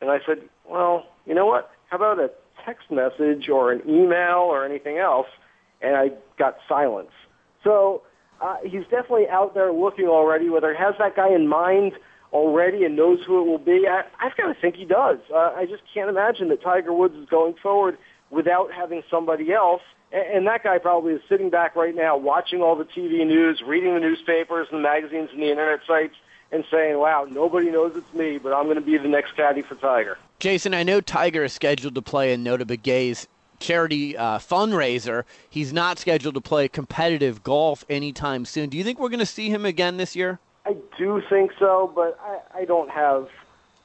And 0.00 0.10
I 0.10 0.18
said, 0.26 0.38
well, 0.68 1.06
you 1.26 1.34
know 1.34 1.46
what? 1.46 1.70
How 1.90 1.96
about 1.96 2.18
a 2.18 2.30
text 2.64 2.90
message 2.90 3.48
or 3.50 3.72
an 3.72 3.82
email 3.86 4.38
or 4.38 4.64
anything 4.64 4.98
else? 4.98 5.26
And 5.80 5.96
I 5.96 6.12
got 6.38 6.56
silence. 6.68 7.10
So 7.62 8.02
uh, 8.40 8.56
he's 8.62 8.84
definitely 8.84 9.28
out 9.28 9.54
there 9.54 9.72
looking 9.72 10.06
already. 10.06 10.48
Whether 10.48 10.72
he 10.72 10.78
has 10.78 10.94
that 10.98 11.16
guy 11.16 11.32
in 11.32 11.48
mind 11.48 11.92
already 12.32 12.84
and 12.84 12.96
knows 12.96 13.20
who 13.26 13.40
it 13.40 13.46
will 13.46 13.58
be, 13.58 13.86
I, 13.88 14.04
I've 14.20 14.36
got 14.36 14.48
to 14.52 14.54
think 14.54 14.76
he 14.76 14.84
does. 14.84 15.18
Uh, 15.32 15.52
I 15.56 15.66
just 15.66 15.82
can't 15.92 16.10
imagine 16.10 16.48
that 16.48 16.62
Tiger 16.62 16.92
Woods 16.92 17.14
is 17.14 17.28
going 17.28 17.54
forward 17.54 17.96
without 18.30 18.72
having 18.72 19.02
somebody 19.10 19.52
else. 19.52 19.82
And, 20.12 20.38
and 20.38 20.46
that 20.46 20.64
guy 20.64 20.78
probably 20.78 21.14
is 21.14 21.22
sitting 21.28 21.50
back 21.50 21.76
right 21.76 21.94
now, 21.94 22.16
watching 22.16 22.60
all 22.60 22.76
the 22.76 22.84
TV 22.84 23.26
news, 23.26 23.62
reading 23.62 23.94
the 23.94 24.00
newspapers 24.00 24.68
and 24.70 24.78
the 24.78 24.82
magazines 24.82 25.30
and 25.32 25.40
the 25.40 25.50
internet 25.50 25.80
sites, 25.86 26.16
and 26.52 26.64
saying, 26.70 26.98
"Wow, 26.98 27.26
nobody 27.28 27.70
knows 27.70 27.96
it's 27.96 28.14
me, 28.14 28.38
but 28.38 28.52
I'm 28.52 28.64
going 28.64 28.76
to 28.76 28.82
be 28.82 28.96
the 28.96 29.08
next 29.08 29.34
caddy 29.34 29.62
for 29.62 29.74
Tiger." 29.74 30.18
Jason, 30.38 30.74
I 30.74 30.82
know 30.82 31.00
Tiger 31.00 31.44
is 31.44 31.52
scheduled 31.52 31.94
to 31.94 32.02
play 32.02 32.32
in 32.32 32.44
Notah 32.44 32.66
Begay's 32.66 33.26
charity 33.64 34.16
uh, 34.16 34.38
fundraiser. 34.38 35.24
He's 35.48 35.72
not 35.72 35.98
scheduled 35.98 36.34
to 36.34 36.40
play 36.40 36.68
competitive 36.68 37.42
golf 37.42 37.84
anytime 37.88 38.44
soon. 38.44 38.68
Do 38.68 38.76
you 38.76 38.84
think 38.84 38.98
we're 38.98 39.08
going 39.08 39.20
to 39.20 39.26
see 39.26 39.48
him 39.48 39.64
again 39.64 39.96
this 39.96 40.14
year? 40.14 40.38
I 40.66 40.76
do 40.98 41.22
think 41.28 41.52
so, 41.58 41.90
but 41.94 42.18
I, 42.22 42.60
I 42.60 42.64
don't 42.66 42.90
have 42.90 43.28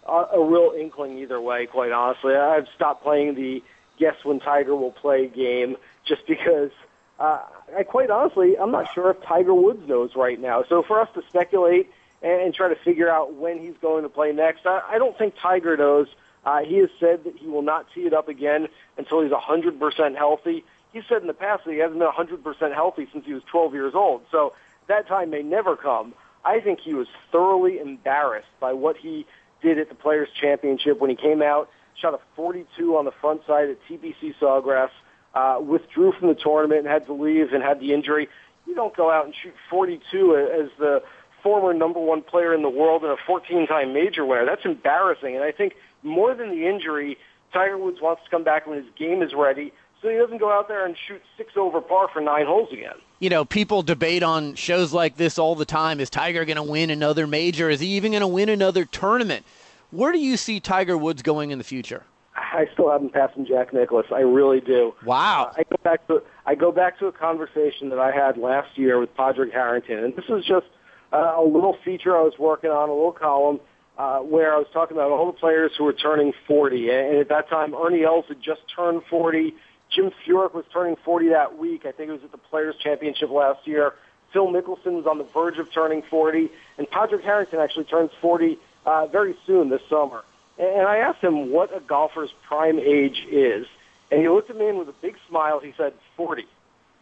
a, 0.05 0.25
a 0.33 0.43
real 0.45 0.73
inkling 0.77 1.17
either 1.17 1.39
way. 1.39 1.65
Quite 1.65 1.91
honestly, 1.91 2.35
I've 2.35 2.67
stopped 2.75 3.03
playing 3.03 3.35
the 3.35 3.63
guess 3.97 4.15
when 4.23 4.39
Tiger 4.39 4.75
will 4.75 4.91
play 4.91 5.27
game 5.27 5.77
just 6.05 6.27
because. 6.27 6.71
Uh, 7.19 7.41
I 7.77 7.83
quite 7.83 8.09
honestly, 8.09 8.57
I'm 8.57 8.71
not 8.71 8.93
sure 8.93 9.11
if 9.11 9.21
Tiger 9.23 9.53
Woods 9.53 9.85
knows 9.87 10.15
right 10.15 10.39
now. 10.39 10.63
So 10.69 10.83
for 10.83 11.01
us 11.01 11.09
to 11.15 11.23
speculate 11.27 11.91
and, 12.21 12.41
and 12.41 12.53
try 12.53 12.69
to 12.69 12.75
figure 12.75 13.09
out 13.09 13.33
when 13.33 13.59
he's 13.59 13.75
going 13.81 14.03
to 14.03 14.09
play 14.09 14.31
next, 14.31 14.65
I, 14.65 14.81
I 14.89 14.97
don't 14.97 15.17
think 15.17 15.35
Tiger 15.41 15.75
knows. 15.75 16.07
Uh, 16.45 16.59
he 16.61 16.77
has 16.77 16.89
said 16.99 17.23
that 17.25 17.35
he 17.37 17.47
will 17.47 17.61
not 17.61 17.87
tee 17.93 18.01
it 18.01 18.13
up 18.13 18.27
again 18.27 18.67
until 18.97 19.21
he's 19.21 19.31
100% 19.31 20.15
healthy. 20.15 20.63
He 20.93 21.01
said 21.07 21.21
in 21.21 21.27
the 21.27 21.33
past 21.33 21.65
that 21.65 21.71
he 21.71 21.79
hasn't 21.79 21.99
been 21.99 22.07
100% 22.07 22.73
healthy 22.73 23.07
since 23.11 23.25
he 23.25 23.33
was 23.33 23.43
12 23.51 23.73
years 23.73 23.93
old. 23.95 24.21
So 24.31 24.53
that 24.87 25.07
time 25.07 25.29
may 25.29 25.43
never 25.43 25.75
come. 25.75 26.13
I 26.43 26.59
think 26.61 26.79
he 26.79 26.93
was 26.93 27.07
thoroughly 27.31 27.79
embarrassed 27.79 28.47
by 28.59 28.73
what 28.73 28.97
he 28.97 29.25
did 29.61 29.77
at 29.77 29.89
the 29.89 29.95
Players 29.95 30.29
Championship 30.39 30.99
when 30.99 31.09
he 31.09 31.15
came 31.15 31.41
out, 31.41 31.69
shot 31.95 32.13
a 32.13 32.19
42 32.35 32.97
on 32.97 33.05
the 33.05 33.11
front 33.11 33.41
side 33.45 33.69
at 33.69 33.77
TPC 33.87 34.33
Sawgrass, 34.39 34.89
uh, 35.33 35.59
withdrew 35.61 36.13
from 36.13 36.29
the 36.29 36.35
tournament 36.35 36.79
and 36.79 36.87
had 36.87 37.05
to 37.07 37.13
leave 37.13 37.53
and 37.53 37.61
had 37.61 37.79
the 37.79 37.93
injury. 37.93 38.29
You 38.65 38.73
don't 38.73 38.95
go 38.95 39.11
out 39.11 39.25
and 39.25 39.35
shoot 39.35 39.53
42 39.69 40.35
as 40.35 40.69
the 40.79 41.03
former 41.43 41.73
number 41.73 41.99
one 41.99 42.21
player 42.21 42.53
in 42.53 42.61
the 42.61 42.69
world 42.69 43.03
and 43.03 43.11
a 43.11 43.15
14-time 43.29 43.93
major 43.93 44.25
winner. 44.25 44.45
That's 44.45 44.65
embarrassing. 44.65 45.35
And 45.35 45.43
I 45.43 45.51
think 45.51 45.75
more 46.03 46.33
than 46.35 46.49
the 46.49 46.67
injury, 46.67 47.17
Tiger 47.53 47.77
Woods 47.77 47.99
wants 48.01 48.23
to 48.23 48.29
come 48.29 48.43
back 48.43 48.67
when 48.67 48.77
his 48.77 48.91
game 48.97 49.21
is 49.21 49.33
ready, 49.33 49.73
so 50.01 50.09
he 50.09 50.17
doesn't 50.17 50.37
go 50.37 50.51
out 50.51 50.67
there 50.67 50.85
and 50.85 50.95
shoot 51.07 51.21
six 51.37 51.53
over 51.57 51.81
par 51.81 52.09
for 52.13 52.21
nine 52.21 52.45
holes 52.45 52.69
again. 52.71 52.95
You 53.19 53.29
know, 53.29 53.43
people 53.43 53.81
debate 53.81 54.23
on 54.23 54.55
shows 54.55 54.93
like 54.93 55.17
this 55.17 55.37
all 55.37 55.55
the 55.55 55.65
time. 55.65 55.99
Is 55.99 56.09
Tiger 56.09 56.45
going 56.45 56.55
to 56.55 56.63
win 56.63 56.89
another 56.89 57.27
major? 57.27 57.69
Is 57.69 57.81
he 57.81 57.87
even 57.87 58.11
going 58.13 58.21
to 58.21 58.27
win 58.27 58.47
another 58.49 58.85
tournament? 58.85 59.45
Where 59.91 60.11
do 60.11 60.19
you 60.19 60.37
see 60.37 60.59
Tiger 60.59 60.97
Woods 60.97 61.21
going 61.21 61.51
in 61.51 61.57
the 61.57 61.63
future? 61.63 62.03
I 62.35 62.67
still 62.73 62.89
haven't 62.89 63.11
passed 63.11 63.35
him 63.35 63.45
Jack 63.45 63.73
Nicklaus. 63.73 64.05
I 64.13 64.21
really 64.21 64.61
do. 64.61 64.93
Wow. 65.03 65.51
I 65.57 65.63
go 65.63 65.75
back 65.83 66.07
to 66.07 66.23
I 66.45 66.55
go 66.55 66.71
back 66.71 66.97
to 66.99 67.07
a 67.07 67.11
conversation 67.11 67.89
that 67.89 67.99
I 67.99 68.11
had 68.11 68.37
last 68.37 68.77
year 68.77 68.99
with 68.99 69.13
Padraig 69.15 69.51
Harrington, 69.51 70.03
and 70.03 70.15
this 70.15 70.25
is 70.29 70.45
just 70.45 70.67
uh, 71.11 71.35
a 71.37 71.43
little 71.43 71.77
feature 71.83 72.17
I 72.17 72.21
was 72.21 72.33
working 72.39 72.69
on, 72.69 72.89
a 72.89 72.93
little 72.93 73.11
column 73.11 73.59
uh, 73.99 74.19
where 74.19 74.55
I 74.55 74.57
was 74.57 74.67
talking 74.71 74.95
about 74.95 75.11
all 75.11 75.25
the 75.25 75.37
players 75.37 75.73
who 75.77 75.83
were 75.83 75.93
turning 75.93 76.31
40. 76.47 76.89
And 76.89 77.17
at 77.17 77.27
that 77.27 77.49
time, 77.49 77.75
Ernie 77.75 78.05
Els 78.05 78.25
had 78.29 78.41
just 78.41 78.61
turned 78.73 79.03
40. 79.09 79.53
Jim 79.91 80.11
Furyk 80.25 80.53
was 80.53 80.63
turning 80.71 80.95
40 81.03 81.29
that 81.29 81.57
week. 81.57 81.85
I 81.85 81.91
think 81.91 82.09
it 82.09 82.13
was 82.13 82.23
at 82.23 82.31
the 82.31 82.37
Players 82.37 82.75
Championship 82.81 83.29
last 83.29 83.67
year. 83.67 83.93
Phil 84.31 84.47
Mickelson 84.47 84.93
was 84.93 85.05
on 85.05 85.17
the 85.17 85.25
verge 85.25 85.57
of 85.57 85.71
turning 85.73 86.01
40, 86.09 86.49
and 86.77 86.89
Padraig 86.89 87.23
Harrington 87.23 87.59
actually 87.59 87.85
turns 87.85 88.11
40 88.21 88.57
uh, 88.85 89.07
very 89.07 89.35
soon 89.45 89.69
this 89.69 89.81
summer. 89.89 90.23
And 90.57 90.87
I 90.87 90.97
asked 90.97 91.21
him 91.21 91.51
what 91.51 91.75
a 91.75 91.81
golfer's 91.81 92.29
prime 92.47 92.79
age 92.79 93.25
is, 93.29 93.65
and 94.11 94.21
he 94.21 94.29
looked 94.29 94.49
at 94.49 94.55
me 94.55 94.67
and 94.69 94.77
with 94.77 94.87
a 94.87 94.95
big 95.01 95.15
smile, 95.27 95.59
he 95.59 95.73
said 95.75 95.93
40. 96.15 96.45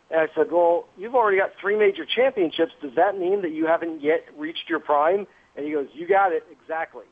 And 0.10 0.22
I 0.22 0.28
said, 0.34 0.52
well, 0.52 0.88
you've 0.98 1.16
already 1.16 1.38
got 1.38 1.52
three 1.60 1.78
major 1.78 2.06
championships. 2.06 2.72
Does 2.82 2.96
that 2.96 3.20
mean 3.20 3.42
that 3.42 3.52
you 3.52 3.68
haven't 3.68 4.02
yet 4.02 4.26
reached 4.38 4.70
your 4.70 4.80
prime? 4.80 5.28
And 5.58 5.66
he 5.66 5.72
goes, 5.74 5.88
you 5.94 6.08
got 6.08 6.32
it, 6.32 6.46
exactly. 6.52 7.06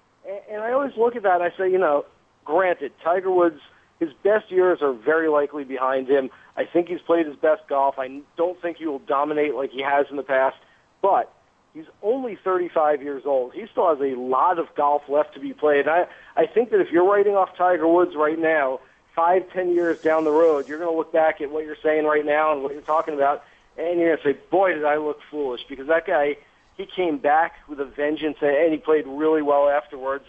And 0.49 0.61
I 0.61 0.71
always 0.71 0.95
look 0.95 1.15
at 1.15 1.23
that 1.23 1.41
and 1.41 1.43
I 1.43 1.55
say, 1.57 1.69
you 1.69 1.77
know, 1.77 2.05
granted, 2.45 2.93
Tiger 3.03 3.31
Woods, 3.31 3.59
his 3.99 4.09
best 4.23 4.51
years 4.51 4.79
are 4.81 4.93
very 4.93 5.27
likely 5.27 5.63
behind 5.63 6.07
him. 6.07 6.29
I 6.55 6.65
think 6.65 6.87
he's 6.87 7.01
played 7.01 7.25
his 7.25 7.35
best 7.35 7.67
golf. 7.67 7.95
I 7.97 8.21
don't 8.37 8.61
think 8.61 8.77
he 8.77 8.85
will 8.85 8.99
dominate 8.99 9.55
like 9.55 9.71
he 9.71 9.81
has 9.81 10.05
in 10.09 10.15
the 10.15 10.23
past, 10.23 10.57
but 11.01 11.33
he's 11.73 11.85
only 12.01 12.37
35 12.43 13.01
years 13.01 13.23
old. 13.25 13.53
He 13.53 13.65
still 13.71 13.89
has 13.89 13.99
a 13.99 14.15
lot 14.19 14.57
of 14.59 14.73
golf 14.75 15.03
left 15.09 15.33
to 15.35 15.39
be 15.39 15.53
played. 15.53 15.87
I, 15.87 16.05
I 16.35 16.45
think 16.45 16.71
that 16.71 16.79
if 16.79 16.91
you're 16.91 17.05
writing 17.05 17.35
off 17.35 17.55
Tiger 17.57 17.87
Woods 17.87 18.15
right 18.15 18.39
now, 18.39 18.79
five, 19.15 19.49
ten 19.53 19.73
years 19.73 19.99
down 19.99 20.23
the 20.23 20.31
road, 20.31 20.67
you're 20.67 20.79
going 20.79 20.91
to 20.91 20.97
look 20.97 21.13
back 21.13 21.41
at 21.41 21.49
what 21.49 21.65
you're 21.65 21.77
saying 21.81 22.05
right 22.05 22.25
now 22.25 22.53
and 22.53 22.63
what 22.63 22.73
you're 22.73 22.81
talking 22.81 23.13
about, 23.13 23.43
and 23.77 23.99
you're 23.99 24.15
going 24.15 24.17
to 24.17 24.39
say, 24.39 24.39
boy, 24.49 24.73
did 24.73 24.85
I 24.85 24.97
look 24.97 25.19
foolish, 25.31 25.61
because 25.69 25.87
that 25.87 26.05
guy, 26.05 26.37
he 26.77 26.85
came 26.85 27.17
back 27.17 27.53
with 27.67 27.79
a 27.79 27.85
vengeance, 27.85 28.37
and 28.41 28.71
he 28.71 28.77
played 28.77 29.05
really 29.07 29.41
well 29.41 29.69
afterwards. 29.69 30.25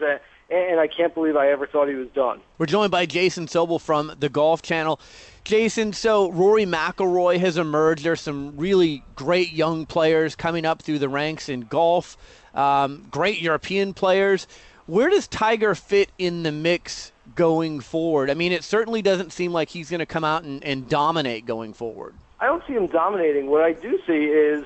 And 0.48 0.78
I 0.78 0.86
can't 0.86 1.12
believe 1.12 1.36
I 1.36 1.50
ever 1.50 1.66
thought 1.66 1.88
he 1.88 1.94
was 1.94 2.08
done. 2.14 2.40
We're 2.58 2.66
joined 2.66 2.92
by 2.92 3.06
Jason 3.06 3.46
Sobel 3.46 3.80
from 3.80 4.12
the 4.18 4.28
Golf 4.28 4.62
Channel. 4.62 5.00
Jason, 5.42 5.92
so 5.92 6.30
Rory 6.30 6.66
McIlroy 6.66 7.38
has 7.38 7.56
emerged. 7.56 8.04
There's 8.04 8.20
some 8.20 8.56
really 8.56 9.04
great 9.14 9.52
young 9.52 9.86
players 9.86 10.36
coming 10.36 10.64
up 10.64 10.82
through 10.82 11.00
the 11.00 11.08
ranks 11.08 11.48
in 11.48 11.62
golf. 11.62 12.16
Um, 12.54 13.06
great 13.10 13.40
European 13.40 13.92
players. 13.92 14.46
Where 14.86 15.10
does 15.10 15.26
Tiger 15.26 15.74
fit 15.74 16.10
in 16.16 16.44
the 16.44 16.52
mix 16.52 17.10
going 17.34 17.80
forward? 17.80 18.30
I 18.30 18.34
mean, 18.34 18.52
it 18.52 18.62
certainly 18.62 19.02
doesn't 19.02 19.32
seem 19.32 19.52
like 19.52 19.68
he's 19.68 19.90
going 19.90 19.98
to 19.98 20.06
come 20.06 20.24
out 20.24 20.44
and, 20.44 20.62
and 20.64 20.88
dominate 20.88 21.44
going 21.44 21.72
forward. 21.74 22.14
I 22.38 22.46
don't 22.46 22.62
see 22.66 22.74
him 22.74 22.86
dominating. 22.86 23.46
What 23.46 23.62
I 23.62 23.72
do 23.72 23.98
see 24.06 24.26
is 24.26 24.64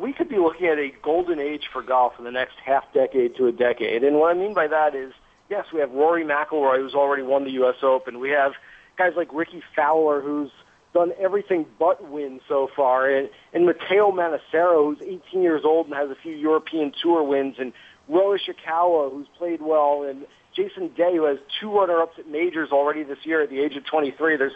we 0.00 0.12
could 0.12 0.28
be 0.28 0.38
looking 0.38 0.66
at 0.66 0.78
a 0.78 0.90
golden 1.02 1.38
age 1.38 1.68
for 1.72 1.82
golf 1.82 2.14
in 2.18 2.24
the 2.24 2.30
next 2.30 2.56
half 2.64 2.84
decade 2.92 3.36
to 3.36 3.46
a 3.46 3.52
decade. 3.52 4.02
And 4.04 4.16
what 4.16 4.34
I 4.34 4.38
mean 4.38 4.54
by 4.54 4.66
that 4.66 4.94
is, 4.94 5.12
yes, 5.50 5.66
we 5.72 5.80
have 5.80 5.90
Rory 5.92 6.24
McIlroy, 6.24 6.78
who's 6.78 6.94
already 6.94 7.22
won 7.22 7.44
the 7.44 7.52
U.S. 7.52 7.76
Open. 7.82 8.20
We 8.20 8.30
have 8.30 8.52
guys 8.96 9.12
like 9.16 9.32
Rickie 9.32 9.62
Fowler, 9.74 10.20
who's 10.20 10.50
done 10.92 11.12
everything 11.18 11.66
but 11.78 12.08
win 12.08 12.40
so 12.48 12.68
far, 12.74 13.10
and, 13.10 13.28
and 13.52 13.66
Matteo 13.66 14.12
Manassero, 14.12 14.84
who's 14.84 15.02
18 15.02 15.42
years 15.42 15.62
old 15.64 15.86
and 15.86 15.94
has 15.94 16.08
a 16.08 16.14
few 16.14 16.34
European 16.34 16.92
Tour 17.02 17.22
wins, 17.24 17.56
and 17.58 17.72
Ryo 18.08 18.36
Ishikawa, 18.36 19.10
who's 19.10 19.26
played 19.36 19.60
well, 19.60 20.04
and 20.08 20.26
Jason 20.54 20.88
Day, 20.94 21.16
who 21.16 21.24
has 21.24 21.38
two 21.60 21.72
runner-ups 21.72 22.18
at 22.18 22.28
majors 22.28 22.70
already 22.70 23.02
this 23.02 23.18
year 23.24 23.42
at 23.42 23.50
the 23.50 23.60
age 23.60 23.74
of 23.76 23.84
23. 23.84 24.36
There's 24.36 24.52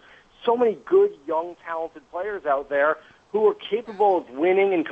so 0.46 0.56
many 0.56 0.78
good, 0.86 1.10
young, 1.26 1.56
talented 1.66 2.08
players 2.12 2.46
out 2.46 2.68
there 2.68 2.98
who 3.32 3.46
are 3.48 3.54
capable 3.54 4.18
of 4.18 4.30
winning 4.30 4.72
and 4.72 4.86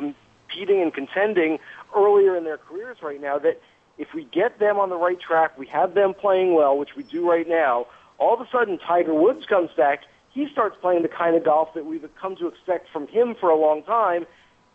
competing 0.48 0.82
and 0.82 0.92
contending 0.92 1.58
earlier 1.94 2.36
in 2.36 2.44
their 2.44 2.58
careers 2.58 2.98
right 3.02 3.20
now 3.20 3.38
that 3.38 3.60
if 3.98 4.08
we 4.14 4.24
get 4.24 4.58
them 4.58 4.78
on 4.78 4.90
the 4.90 4.96
right 4.96 5.18
track, 5.20 5.58
we 5.58 5.66
have 5.66 5.94
them 5.94 6.14
playing 6.14 6.54
well, 6.54 6.76
which 6.76 6.90
we 6.96 7.02
do 7.02 7.28
right 7.28 7.48
now, 7.48 7.86
all 8.18 8.34
of 8.34 8.40
a 8.40 8.48
sudden 8.50 8.78
Tiger 8.78 9.14
Woods 9.14 9.46
comes 9.46 9.70
back, 9.76 10.00
he 10.30 10.46
starts 10.52 10.76
playing 10.80 11.02
the 11.02 11.08
kind 11.08 11.34
of 11.34 11.44
golf 11.44 11.72
that 11.74 11.86
we've 11.86 12.04
come 12.20 12.36
to 12.36 12.46
expect 12.46 12.88
from 12.92 13.06
him 13.08 13.34
for 13.40 13.48
a 13.48 13.56
long 13.56 13.82
time, 13.82 14.26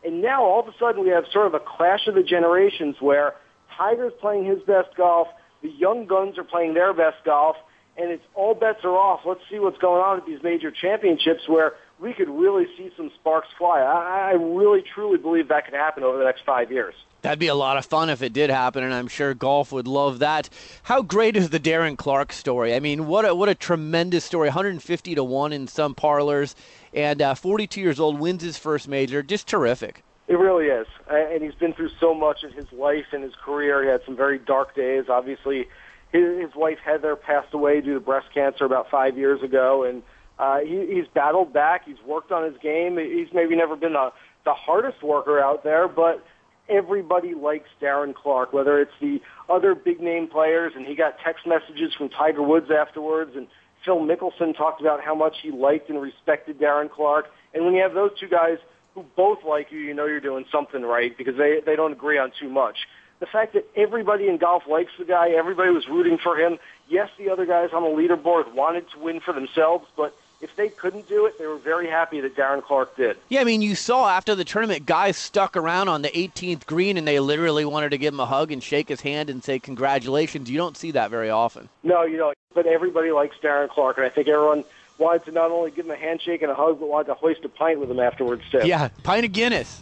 and 0.03 0.21
now 0.21 0.43
all 0.43 0.59
of 0.59 0.67
a 0.67 0.77
sudden 0.79 1.03
we 1.03 1.09
have 1.09 1.25
sort 1.31 1.47
of 1.47 1.53
a 1.53 1.59
clash 1.59 2.07
of 2.07 2.15
the 2.15 2.23
generations 2.23 2.95
where 2.99 3.35
Tiger's 3.77 4.13
playing 4.19 4.45
his 4.45 4.59
best 4.63 4.95
golf, 4.97 5.27
the 5.61 5.69
young 5.69 6.07
guns 6.07 6.37
are 6.37 6.43
playing 6.43 6.73
their 6.73 6.93
best 6.93 7.23
golf, 7.23 7.55
and 7.97 8.09
it's 8.09 8.23
all 8.33 8.55
bets 8.55 8.79
are 8.83 8.97
off. 8.97 9.21
Let's 9.25 9.41
see 9.49 9.59
what's 9.59 9.77
going 9.77 10.01
on 10.01 10.17
at 10.17 10.25
these 10.25 10.41
major 10.41 10.71
championships 10.71 11.47
where 11.47 11.73
we 12.01 12.13
could 12.13 12.29
really 12.29 12.65
see 12.75 12.91
some 12.97 13.11
sparks 13.19 13.49
fly. 13.57 13.79
I, 13.79 14.31
I 14.31 14.31
really, 14.31 14.81
truly 14.81 15.17
believe 15.17 15.47
that 15.49 15.65
could 15.65 15.75
happen 15.75 16.03
over 16.03 16.17
the 16.17 16.23
next 16.23 16.41
five 16.45 16.71
years. 16.71 16.95
That'd 17.21 17.37
be 17.37 17.47
a 17.47 17.55
lot 17.55 17.77
of 17.77 17.85
fun 17.85 18.09
if 18.09 18.23
it 18.23 18.33
did 18.33 18.49
happen, 18.49 18.83
and 18.83 18.91
I'm 18.91 19.07
sure 19.07 19.35
golf 19.35 19.71
would 19.71 19.87
love 19.87 20.19
that. 20.19 20.49
How 20.81 21.03
great 21.03 21.35
is 21.37 21.51
the 21.51 21.59
Darren 21.59 21.95
Clarke 21.95 22.33
story? 22.33 22.73
I 22.73 22.79
mean, 22.79 23.05
what 23.05 23.25
a, 23.25 23.35
what 23.35 23.47
a 23.47 23.53
tremendous 23.53 24.25
story! 24.25 24.47
150 24.47 25.15
to 25.15 25.23
one 25.23 25.53
in 25.53 25.67
some 25.67 25.93
parlors, 25.93 26.55
and 26.95 27.21
uh, 27.21 27.35
42 27.35 27.79
years 27.79 27.99
old 27.99 28.19
wins 28.19 28.41
his 28.41 28.57
first 28.57 28.87
major. 28.87 29.21
Just 29.21 29.47
terrific. 29.47 30.03
It 30.27 30.39
really 30.39 30.67
is, 30.67 30.87
and 31.07 31.43
he's 31.43 31.53
been 31.53 31.73
through 31.73 31.91
so 31.99 32.15
much 32.15 32.43
in 32.43 32.51
his 32.53 32.71
life 32.71 33.05
and 33.11 33.21
his 33.21 33.35
career. 33.35 33.83
He 33.83 33.89
had 33.89 34.01
some 34.05 34.15
very 34.15 34.39
dark 34.39 34.73
days. 34.75 35.05
Obviously, 35.07 35.67
his, 36.11 36.39
his 36.39 36.55
wife 36.55 36.79
Heather 36.83 37.15
passed 37.15 37.53
away 37.53 37.81
due 37.81 37.93
to 37.93 37.99
breast 37.99 38.27
cancer 38.33 38.65
about 38.65 38.89
five 38.89 39.15
years 39.17 39.43
ago, 39.43 39.83
and 39.83 40.01
uh, 40.41 40.59
he, 40.59 40.95
he's 40.95 41.05
battled 41.13 41.53
back. 41.53 41.85
He's 41.85 42.01
worked 42.05 42.31
on 42.31 42.43
his 42.43 42.59
game. 42.63 42.97
He's 42.97 43.31
maybe 43.31 43.55
never 43.55 43.75
been 43.75 43.93
the 43.93 44.11
the 44.43 44.53
hardest 44.53 45.03
worker 45.03 45.39
out 45.39 45.63
there, 45.63 45.87
but 45.87 46.25
everybody 46.67 47.35
likes 47.35 47.69
Darren 47.79 48.15
Clarke, 48.15 48.51
whether 48.51 48.81
it's 48.81 48.91
the 48.99 49.21
other 49.47 49.75
big 49.75 50.01
name 50.01 50.27
players, 50.27 50.73
and 50.75 50.83
he 50.83 50.95
got 50.95 51.13
text 51.23 51.45
messages 51.45 51.93
from 51.95 52.09
Tiger 52.09 52.41
Woods 52.41 52.71
afterwards, 52.71 53.33
and 53.35 53.45
Phil 53.85 53.99
Mickelson 53.99 54.57
talked 54.57 54.81
about 54.81 54.99
how 55.03 55.13
much 55.13 55.35
he 55.43 55.51
liked 55.51 55.91
and 55.91 56.01
respected 56.01 56.59
Darren 56.59 56.89
Clarke. 56.89 57.27
And 57.53 57.63
when 57.65 57.75
you 57.75 57.83
have 57.83 57.93
those 57.93 58.11
two 58.19 58.27
guys 58.27 58.57
who 58.95 59.05
both 59.15 59.39
like 59.47 59.71
you, 59.71 59.77
you 59.77 59.93
know 59.93 60.07
you're 60.07 60.19
doing 60.19 60.45
something 60.51 60.81
right 60.81 61.15
because 61.15 61.37
they 61.37 61.59
they 61.63 61.75
don't 61.75 61.91
agree 61.91 62.17
on 62.17 62.31
too 62.39 62.49
much. 62.49 62.77
The 63.19 63.27
fact 63.27 63.53
that 63.53 63.67
everybody 63.75 64.27
in 64.27 64.39
golf 64.39 64.63
likes 64.67 64.91
the 64.97 65.05
guy, 65.05 65.29
everybody 65.37 65.69
was 65.69 65.87
rooting 65.87 66.17
for 66.23 66.35
him. 66.35 66.57
Yes, 66.89 67.09
the 67.19 67.29
other 67.29 67.45
guys 67.45 67.69
on 67.73 67.83
the 67.83 67.89
leaderboard 67.89 68.55
wanted 68.55 68.85
to 68.93 68.99
win 68.99 69.19
for 69.23 69.33
themselves, 69.35 69.85
but 69.95 70.15
if 70.41 70.55
they 70.55 70.69
couldn't 70.69 71.07
do 71.07 71.25
it, 71.25 71.37
they 71.37 71.45
were 71.45 71.57
very 71.57 71.87
happy 71.87 72.19
that 72.21 72.35
Darren 72.35 72.63
Clarke 72.63 72.95
did. 72.95 73.17
Yeah, 73.29 73.41
I 73.41 73.43
mean, 73.43 73.61
you 73.61 73.75
saw 73.75 74.09
after 74.09 74.35
the 74.35 74.43
tournament, 74.43 74.85
guys 74.85 75.17
stuck 75.17 75.55
around 75.55 75.87
on 75.87 76.01
the 76.01 76.09
18th 76.09 76.65
green 76.65 76.97
and 76.97 77.07
they 77.07 77.19
literally 77.19 77.65
wanted 77.65 77.91
to 77.91 77.97
give 77.97 78.13
him 78.13 78.19
a 78.19 78.25
hug 78.25 78.51
and 78.51 78.63
shake 78.63 78.89
his 78.89 79.01
hand 79.01 79.29
and 79.29 79.43
say 79.43 79.59
congratulations. 79.59 80.49
You 80.49 80.57
don't 80.57 80.75
see 80.75 80.91
that 80.91 81.09
very 81.09 81.29
often. 81.29 81.69
No, 81.83 82.03
you 82.03 82.17
don't. 82.17 82.37
But 82.53 82.65
everybody 82.65 83.11
likes 83.11 83.35
Darren 83.41 83.69
Clarke, 83.69 83.97
and 83.97 84.05
I 84.05 84.09
think 84.09 84.27
everyone 84.27 84.63
wanted 84.97 85.25
to 85.25 85.31
not 85.31 85.51
only 85.51 85.71
give 85.71 85.85
him 85.85 85.91
a 85.91 85.95
handshake 85.95 86.41
and 86.41 86.51
a 86.51 86.55
hug, 86.55 86.79
but 86.79 86.89
wanted 86.89 87.07
to 87.07 87.13
hoist 87.13 87.43
a 87.45 87.49
pint 87.49 87.79
with 87.79 87.89
him 87.89 87.99
afterwards 87.99 88.43
too. 88.51 88.61
Yeah, 88.63 88.89
pint 89.03 89.25
of 89.25 89.31
Guinness. 89.31 89.81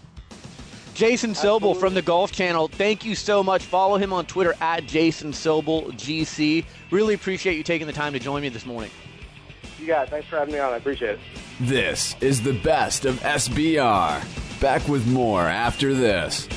Jason 0.93 1.32
Sobel 1.32 1.78
from 1.80 1.93
the 1.93 2.02
Golf 2.02 2.34
Channel, 2.34 2.67
thank 2.67 3.06
you 3.06 3.15
so 3.15 3.41
much. 3.41 3.63
Follow 3.63 3.98
him 3.98 4.12
on 4.12 4.26
Twitter 4.26 4.54
at 4.60 4.86
Jason 4.86 5.32
Sobel 5.32 5.93
GC. 5.93 6.65
Really 6.91 7.13
appreciate 7.13 7.56
you 7.56 7.63
taking 7.63 7.88
the 7.88 7.93
time 7.93 8.12
to 8.12 8.19
join 8.19 8.41
me 8.41 8.50
this 8.50 8.65
morning. 8.65 8.91
You 9.80 9.88
got. 9.88 10.10
Thanks 10.10 10.28
for 10.28 10.38
having 10.38 10.54
me 10.54 10.60
on. 10.60 10.74
I 10.74 10.78
appreciate 10.78 11.12
it. 11.12 11.20
This 11.60 12.15
is 12.22 12.42
the 12.42 12.54
best 12.54 13.06
of 13.06 13.20
SBR. 13.22 14.62
Back 14.62 14.88
with 14.88 15.08
more 15.08 15.42
after 15.42 15.94
this. 15.94 16.48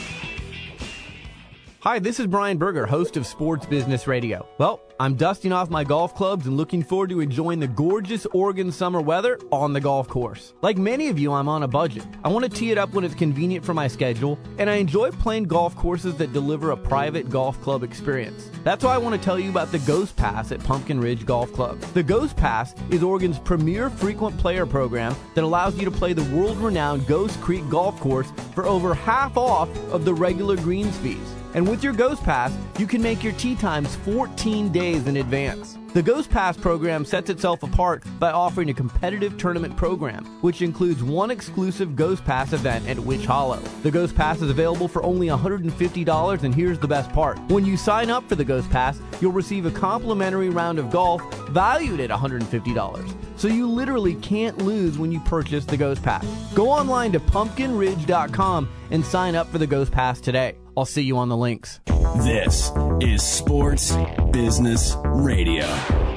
Hi, 1.83 1.99
this 1.99 2.21
is 2.21 2.29
Brian 2.29 2.59
Berger, 2.59 2.87
host 2.87 3.17
of 3.17 3.27
Sports 3.27 3.67
Business 3.67 4.07
Radio. 4.07 4.47
Well, 4.57 4.81
I'm 5.01 5.17
dusting 5.17 5.51
off 5.51 5.69
my 5.69 5.83
golf 5.83 6.15
clubs 6.15 6.47
and 6.47 6.57
looking 6.57 6.85
forward 6.85 7.11
to 7.11 7.19
enjoying 7.19 7.59
the 7.59 7.67
gorgeous 7.67 8.25
Oregon 8.27 8.71
summer 8.71 9.01
weather 9.01 9.37
on 9.51 9.73
the 9.73 9.81
golf 9.81 10.07
course. 10.07 10.55
Like 10.63 10.79
many 10.79 11.09
of 11.09 11.19
you, 11.19 11.33
I'm 11.33 11.49
on 11.49 11.65
a 11.65 11.67
budget. 11.67 12.05
I 12.23 12.29
want 12.29 12.45
to 12.45 12.49
tee 12.49 12.71
it 12.71 12.79
up 12.79 12.93
when 12.93 13.03
it's 13.03 13.17
convenient 13.17 13.65
for 13.65 13.75
my 13.75 13.89
schedule, 13.89 14.39
and 14.59 14.71
I 14.71 14.75
enjoy 14.75 15.11
playing 15.11 15.47
golf 15.47 15.75
courses 15.75 16.15
that 16.19 16.33
deliver 16.33 16.71
a 16.71 16.77
private 16.77 17.29
golf 17.29 17.61
club 17.63 17.83
experience. 17.83 18.49
That's 18.63 18.85
why 18.85 18.95
I 18.95 18.99
want 18.99 19.21
to 19.21 19.21
tell 19.21 19.41
you 19.41 19.51
about 19.51 19.73
the 19.73 19.81
Ghost 19.81 20.15
Pass 20.17 20.53
at 20.53 20.63
Pumpkin 20.63 21.01
Ridge 21.01 21.27
Golf 21.27 21.53
Club. 21.53 21.81
The 21.95 22.05
Ghost 22.05 22.37
Pass 22.37 22.77
is 22.91 23.03
Oregon's 23.03 23.41
premier 23.41 23.91
frequent 23.91 24.39
player 24.39 24.67
program 24.67 25.17
that 25.35 25.43
allows 25.43 25.77
you 25.77 25.85
to 25.85 25.91
play 25.91 26.13
the 26.13 26.33
world 26.33 26.59
renowned 26.59 27.09
Ghost 27.09 27.41
Creek 27.41 27.69
Golf 27.69 27.99
Course 27.99 28.33
for 28.55 28.67
over 28.67 28.95
half 28.95 29.37
off 29.37 29.69
of 29.91 30.05
the 30.05 30.15
regular 30.15 30.55
greens 30.55 30.97
fees. 30.99 31.42
And 31.55 31.69
with 31.69 31.85
your 31.85 31.93
Ghost 31.93 32.23
Pass, 32.23 32.57
you 32.79 32.87
can 32.87 33.03
make 33.03 33.23
your 33.23 33.35
tee 33.35 33.55
times 33.55 33.95
14 33.97 34.71
days 34.71 35.07
in 35.07 35.19
advance. 35.19 35.79
The 35.93 36.03
Ghost 36.03 36.31
Pass 36.31 36.57
program 36.57 37.05
sets 37.05 37.29
itself 37.29 37.63
apart 37.63 38.03
by 38.19 38.31
offering 38.33 38.71
a 38.71 38.75
competitive 38.75 39.37
tournament 39.37 39.77
program, 39.77 40.25
which 40.41 40.63
includes 40.63 41.05
one 41.05 41.31
exclusive 41.31 41.95
Ghost 41.95 42.25
Pass 42.25 42.55
event 42.55 42.89
at 42.89 42.99
Witch 42.99 43.27
Hollow. 43.27 43.59
The 43.83 43.91
Ghost 43.91 44.15
Pass 44.15 44.41
is 44.41 44.49
available 44.49 44.89
for 44.89 45.03
only 45.03 45.27
$150, 45.27 46.43
and 46.45 46.55
here's 46.55 46.79
the 46.79 46.89
best 46.89 47.13
part. 47.13 47.39
When 47.51 47.67
you 47.67 47.77
sign 47.77 48.09
up 48.09 48.27
for 48.27 48.37
the 48.37 48.45
Ghost 48.45 48.71
Pass, 48.71 49.03
you'll 49.21 49.33
receive 49.33 49.67
a 49.67 49.71
complimentary 49.71 50.49
round 50.49 50.79
of 50.79 50.91
golf 50.91 51.23
valued 51.51 52.01
at 52.01 52.09
$150. 52.09 53.15
So 53.37 53.49
you 53.49 53.69
literally 53.69 54.15
can't 54.15 54.57
lose 54.59 54.97
when 54.97 55.13
you 55.13 55.21
purchase 55.21 55.67
the 55.67 55.77
Ghost 55.77 56.03
Pass. 56.03 56.25
Go 56.55 56.71
online 56.71 57.13
to 57.13 57.21
pumpkinridge.com 57.21 58.69
and 58.91 59.05
sign 59.05 59.35
up 59.35 59.47
for 59.49 59.59
the 59.59 59.67
Ghost 59.67 59.93
Pass 59.93 60.23
today. 60.23 60.62
I'll 60.77 60.87
see 60.87 61.03
you 61.03 61.19
on 61.19 61.29
the 61.29 61.37
links. 61.37 61.81
This 62.17 62.73
is 63.01 63.23
Sports 63.23 63.95
Business 64.31 64.97
Radio. 65.05 65.67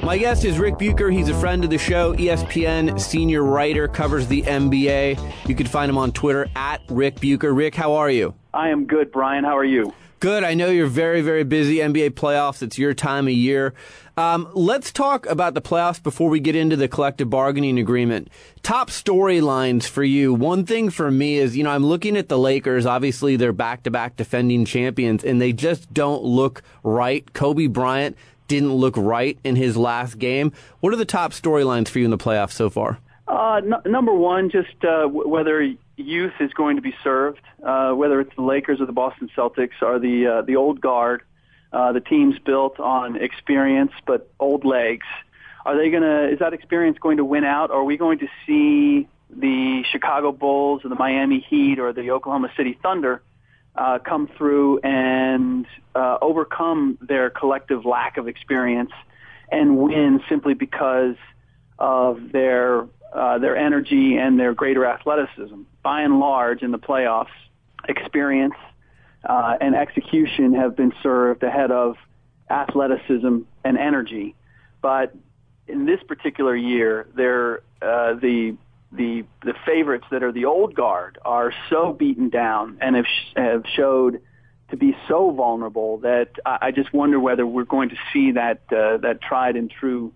My 0.02 0.16
guest 0.16 0.44
is 0.44 0.58
Ric 0.58 0.78
Bucher. 0.78 1.10
He's 1.10 1.28
a 1.28 1.34
friend 1.34 1.64
of 1.64 1.70
the 1.70 1.78
show, 1.78 2.14
ESPN 2.14 2.98
senior 2.98 3.42
writer, 3.42 3.86
covers 3.88 4.26
the 4.28 4.42
NBA. 4.42 5.48
You 5.48 5.54
can 5.54 5.66
find 5.66 5.90
him 5.90 5.98
on 5.98 6.12
Twitter 6.12 6.48
at 6.56 6.80
Ric 6.88 7.20
Bucher. 7.20 7.52
Rick, 7.52 7.74
how 7.74 7.94
are 7.94 8.10
you? 8.10 8.34
I 8.54 8.70
am 8.70 8.86
good, 8.86 9.12
Brian. 9.12 9.44
How 9.44 9.56
are 9.56 9.64
you? 9.64 9.92
Good. 10.18 10.44
I 10.44 10.54
know 10.54 10.70
you're 10.70 10.86
very, 10.86 11.20
very 11.20 11.44
busy. 11.44 11.76
NBA 11.76 12.12
playoffs, 12.12 12.62
it's 12.62 12.78
your 12.78 12.94
time 12.94 13.26
of 13.26 13.34
year. 13.34 13.74
Um, 14.16 14.48
let's 14.54 14.90
talk 14.90 15.26
about 15.26 15.52
the 15.52 15.60
playoffs 15.60 16.02
before 16.02 16.30
we 16.30 16.40
get 16.40 16.56
into 16.56 16.74
the 16.74 16.88
collective 16.88 17.28
bargaining 17.28 17.78
agreement. 17.78 18.28
Top 18.62 18.88
storylines 18.88 19.86
for 19.86 20.02
you. 20.02 20.32
One 20.32 20.64
thing 20.64 20.88
for 20.88 21.10
me 21.10 21.36
is, 21.36 21.54
you 21.54 21.64
know, 21.64 21.70
I'm 21.70 21.84
looking 21.84 22.16
at 22.16 22.30
the 22.30 22.38
Lakers. 22.38 22.86
Obviously, 22.86 23.36
they're 23.36 23.52
back 23.52 23.82
to 23.82 23.90
back 23.90 24.16
defending 24.16 24.64
champions, 24.64 25.22
and 25.22 25.38
they 25.38 25.52
just 25.52 25.92
don't 25.92 26.24
look 26.24 26.62
right. 26.82 27.30
Kobe 27.34 27.66
Bryant 27.66 28.16
didn't 28.48 28.72
look 28.72 28.96
right 28.96 29.38
in 29.44 29.54
his 29.54 29.76
last 29.76 30.18
game. 30.18 30.50
What 30.80 30.94
are 30.94 30.96
the 30.96 31.04
top 31.04 31.32
storylines 31.32 31.88
for 31.88 31.98
you 31.98 32.06
in 32.06 32.10
the 32.10 32.16
playoffs 32.16 32.52
so 32.52 32.70
far? 32.70 32.98
Uh, 33.28 33.60
number 33.84 34.14
one, 34.14 34.48
just 34.48 34.82
uh, 34.82 35.06
whether 35.08 35.76
youth 35.96 36.34
is 36.40 36.52
going 36.52 36.76
to 36.76 36.82
be 36.82 36.94
served, 37.02 37.40
uh, 37.62 37.92
whether 37.92 38.20
it's 38.20 38.34
the 38.36 38.42
Lakers 38.42 38.80
or 38.80 38.86
the 38.86 38.92
Boston 38.92 39.30
Celtics 39.36 39.82
or 39.82 39.98
the 39.98 40.26
uh, 40.26 40.42
the 40.42 40.56
old 40.56 40.80
guard, 40.80 41.22
uh, 41.72 41.92
the 41.92 42.00
teams 42.00 42.38
built 42.38 42.78
on 42.78 43.16
experience 43.16 43.92
but 44.06 44.30
old 44.38 44.64
legs. 44.64 45.06
Are 45.64 45.76
they 45.76 45.90
gonna? 45.90 46.28
Is 46.28 46.38
that 46.38 46.52
experience 46.52 46.98
going 46.98 47.16
to 47.16 47.24
win 47.24 47.44
out? 47.44 47.70
Or 47.70 47.80
are 47.80 47.84
we 47.84 47.96
going 47.96 48.20
to 48.20 48.28
see 48.46 49.08
the 49.30 49.82
Chicago 49.90 50.32
Bulls 50.32 50.84
or 50.84 50.88
the 50.88 50.94
Miami 50.94 51.40
Heat 51.40 51.78
or 51.78 51.92
the 51.92 52.10
Oklahoma 52.12 52.52
City 52.56 52.78
Thunder 52.80 53.22
uh, 53.74 53.98
come 53.98 54.28
through 54.38 54.78
and 54.80 55.66
uh, 55.94 56.18
overcome 56.22 56.98
their 57.00 57.30
collective 57.30 57.84
lack 57.84 58.16
of 58.16 58.28
experience 58.28 58.92
and 59.50 59.76
win 59.76 60.22
simply 60.28 60.54
because 60.54 61.16
of 61.78 62.32
their 62.32 62.86
uh, 63.12 63.38
their 63.38 63.56
energy 63.56 64.16
and 64.16 64.38
their 64.38 64.52
greater 64.54 64.84
athleticism. 64.84 65.62
By 65.82 66.02
and 66.02 66.20
large, 66.20 66.62
in 66.62 66.70
the 66.70 66.78
playoffs, 66.78 67.28
experience 67.88 68.54
uh, 69.24 69.56
and 69.60 69.74
execution 69.74 70.54
have 70.54 70.76
been 70.76 70.92
served 71.02 71.42
ahead 71.42 71.70
of 71.70 71.96
athleticism 72.50 73.38
and 73.64 73.78
energy. 73.78 74.34
But 74.82 75.14
in 75.66 75.86
this 75.86 76.00
particular 76.06 76.54
year, 76.54 77.08
they're 77.14 77.58
uh, 77.82 78.14
the 78.14 78.56
the 78.92 79.24
the 79.42 79.54
favorites 79.64 80.06
that 80.10 80.22
are 80.22 80.32
the 80.32 80.44
old 80.44 80.74
guard 80.74 81.18
are 81.24 81.52
so 81.70 81.92
beaten 81.92 82.28
down 82.30 82.78
and 82.80 82.96
have 82.96 83.06
sh- 83.06 83.32
have 83.36 83.64
showed 83.74 84.20
to 84.70 84.76
be 84.76 84.96
so 85.08 85.30
vulnerable 85.30 85.98
that 85.98 86.30
I, 86.44 86.58
I 86.62 86.70
just 86.70 86.92
wonder 86.92 87.18
whether 87.18 87.46
we're 87.46 87.64
going 87.64 87.90
to 87.90 87.96
see 88.12 88.32
that 88.32 88.60
uh, 88.70 88.98
that 88.98 89.20
tried 89.20 89.56
and 89.56 89.70
true 89.70 90.12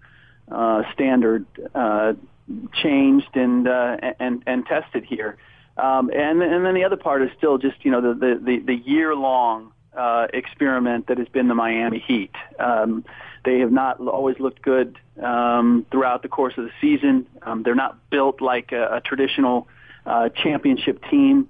uh, 0.50 0.82
standard 0.92 1.46
uh, 1.74 2.14
changed 2.82 3.34
and 3.34 3.68
uh, 3.68 3.96
and 4.18 4.42
and 4.46 4.66
tested 4.66 5.04
here. 5.04 5.36
Um, 5.76 6.10
and 6.10 6.42
and 6.42 6.64
then 6.64 6.74
the 6.74 6.84
other 6.84 6.96
part 6.96 7.22
is 7.22 7.30
still 7.38 7.58
just 7.58 7.84
you 7.84 7.90
know 7.90 8.00
the 8.00 8.34
the 8.34 8.58
the, 8.58 8.74
year 8.74 9.14
long 9.14 9.72
uh, 9.96 10.26
experiment 10.32 11.06
that 11.06 11.18
has 11.18 11.28
been 11.28 11.48
the 11.48 11.54
Miami 11.54 12.02
Heat. 12.06 12.34
Um, 12.58 13.04
they 13.44 13.60
have 13.60 13.72
not 13.72 14.00
always 14.00 14.38
looked 14.38 14.60
good 14.60 14.98
um, 15.22 15.86
throughout 15.90 16.22
the 16.22 16.28
course 16.28 16.54
of 16.58 16.64
the 16.64 16.72
season. 16.80 17.26
Um, 17.42 17.62
they're 17.62 17.74
not 17.74 18.10
built 18.10 18.40
like 18.40 18.72
a, 18.72 18.96
a 18.96 19.00
traditional 19.00 19.68
uh, 20.04 20.28
championship 20.28 21.02
team, 21.10 21.48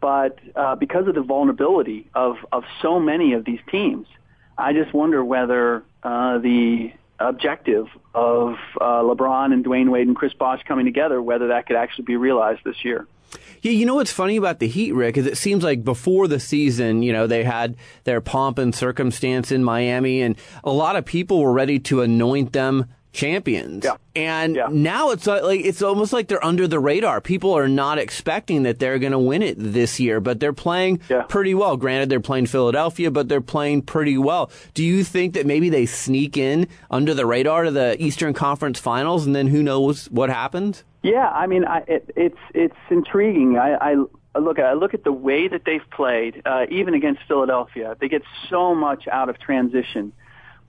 but 0.00 0.38
uh, 0.54 0.74
because 0.74 1.06
of 1.06 1.14
the 1.14 1.22
vulnerability 1.22 2.10
of 2.14 2.36
of 2.50 2.64
so 2.82 2.98
many 3.00 3.32
of 3.32 3.44
these 3.44 3.60
teams, 3.70 4.06
I 4.58 4.72
just 4.72 4.92
wonder 4.92 5.24
whether 5.24 5.82
uh, 6.02 6.38
the 6.38 6.92
objective 7.28 7.86
of 8.14 8.54
uh, 8.80 9.02
LeBron 9.02 9.52
and 9.52 9.64
Dwyane 9.64 9.90
Wade 9.90 10.06
and 10.06 10.16
Chris 10.16 10.32
Bosh 10.34 10.62
coming 10.66 10.84
together, 10.84 11.20
whether 11.20 11.48
that 11.48 11.66
could 11.66 11.76
actually 11.76 12.04
be 12.04 12.16
realized 12.16 12.60
this 12.64 12.84
year. 12.84 13.06
Yeah, 13.62 13.72
you 13.72 13.86
know 13.86 13.94
what's 13.94 14.12
funny 14.12 14.36
about 14.36 14.58
the 14.58 14.66
Heat, 14.66 14.92
Rick, 14.92 15.16
is 15.16 15.26
it 15.26 15.38
seems 15.38 15.62
like 15.62 15.84
before 15.84 16.28
the 16.28 16.40
season, 16.40 17.02
you 17.02 17.12
know, 17.12 17.26
they 17.26 17.44
had 17.44 17.76
their 18.04 18.20
pomp 18.20 18.58
and 18.58 18.74
circumstance 18.74 19.52
in 19.52 19.62
Miami, 19.62 20.20
and 20.20 20.36
a 20.64 20.72
lot 20.72 20.96
of 20.96 21.04
people 21.04 21.40
were 21.40 21.52
ready 21.52 21.78
to 21.78 22.02
anoint 22.02 22.52
them 22.52 22.86
champions. 23.12 23.84
Yeah. 23.84 23.96
And 24.14 24.58
now 24.70 25.10
it's 25.10 25.26
uh, 25.28 25.40
like 25.42 25.60
it's 25.64 25.82
almost 25.82 26.12
like 26.12 26.28
they're 26.28 26.44
under 26.44 26.66
the 26.66 26.80
radar. 26.80 27.20
People 27.20 27.56
are 27.56 27.68
not 27.68 27.98
expecting 27.98 28.64
that 28.64 28.78
they're 28.78 28.98
going 28.98 29.12
to 29.12 29.18
win 29.18 29.42
it 29.42 29.56
this 29.58 30.00
year, 30.00 30.20
but 30.20 30.40
they're 30.40 30.52
playing 30.52 30.98
pretty 31.28 31.54
well. 31.54 31.76
Granted, 31.76 32.10
they're 32.10 32.20
playing 32.20 32.46
Philadelphia, 32.46 33.10
but 33.10 33.28
they're 33.28 33.40
playing 33.40 33.82
pretty 33.82 34.18
well. 34.18 34.50
Do 34.74 34.84
you 34.84 35.04
think 35.04 35.34
that 35.34 35.46
maybe 35.46 35.68
they 35.68 35.86
sneak 35.86 36.36
in 36.36 36.68
under 36.90 37.14
the 37.14 37.26
radar 37.26 37.64
to 37.64 37.70
the 37.70 38.02
Eastern 38.02 38.34
Conference 38.34 38.78
Finals, 38.78 39.26
and 39.26 39.34
then 39.34 39.46
who 39.46 39.62
knows 39.62 40.06
what 40.10 40.28
happens? 40.28 40.84
Yeah, 41.02 41.28
I 41.28 41.46
mean, 41.46 41.64
I, 41.64 41.78
it, 41.88 42.10
it's 42.16 42.38
it's 42.54 42.76
intriguing. 42.90 43.58
I, 43.58 43.74
I 43.74 44.04
I 44.34 44.38
look 44.38 44.58
at 44.58 44.64
I 44.66 44.72
look 44.74 44.94
at 44.94 45.04
the 45.04 45.12
way 45.12 45.48
that 45.48 45.64
they've 45.64 45.88
played, 45.90 46.42
uh, 46.46 46.66
even 46.70 46.94
against 46.94 47.22
Philadelphia. 47.26 47.96
They 48.00 48.08
get 48.08 48.22
so 48.48 48.74
much 48.74 49.08
out 49.08 49.28
of 49.28 49.38
transition. 49.38 50.12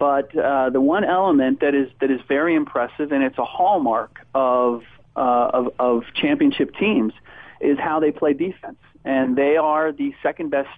But 0.03 0.37
uh, 0.37 0.69
the 0.69 0.81
one 0.81 1.05
element 1.05 1.61
that 1.61 1.73
is 1.73 1.89
that 2.01 2.11
is 2.11 2.19
very 2.27 2.55
impressive, 2.55 3.13
and 3.13 3.23
it's 3.23 3.37
a 3.37 3.45
hallmark 3.45 4.19
of 4.35 4.83
uh, 5.15 5.49
of, 5.53 5.73
of 5.79 6.03
championship 6.13 6.75
teams, 6.75 7.13
is 7.61 7.79
how 7.79 8.01
they 8.01 8.11
play 8.11 8.33
defense. 8.33 8.75
And 9.05 9.37
they 9.37 9.55
are 9.55 9.93
the 9.93 10.13
second 10.21 10.49
best 10.49 10.77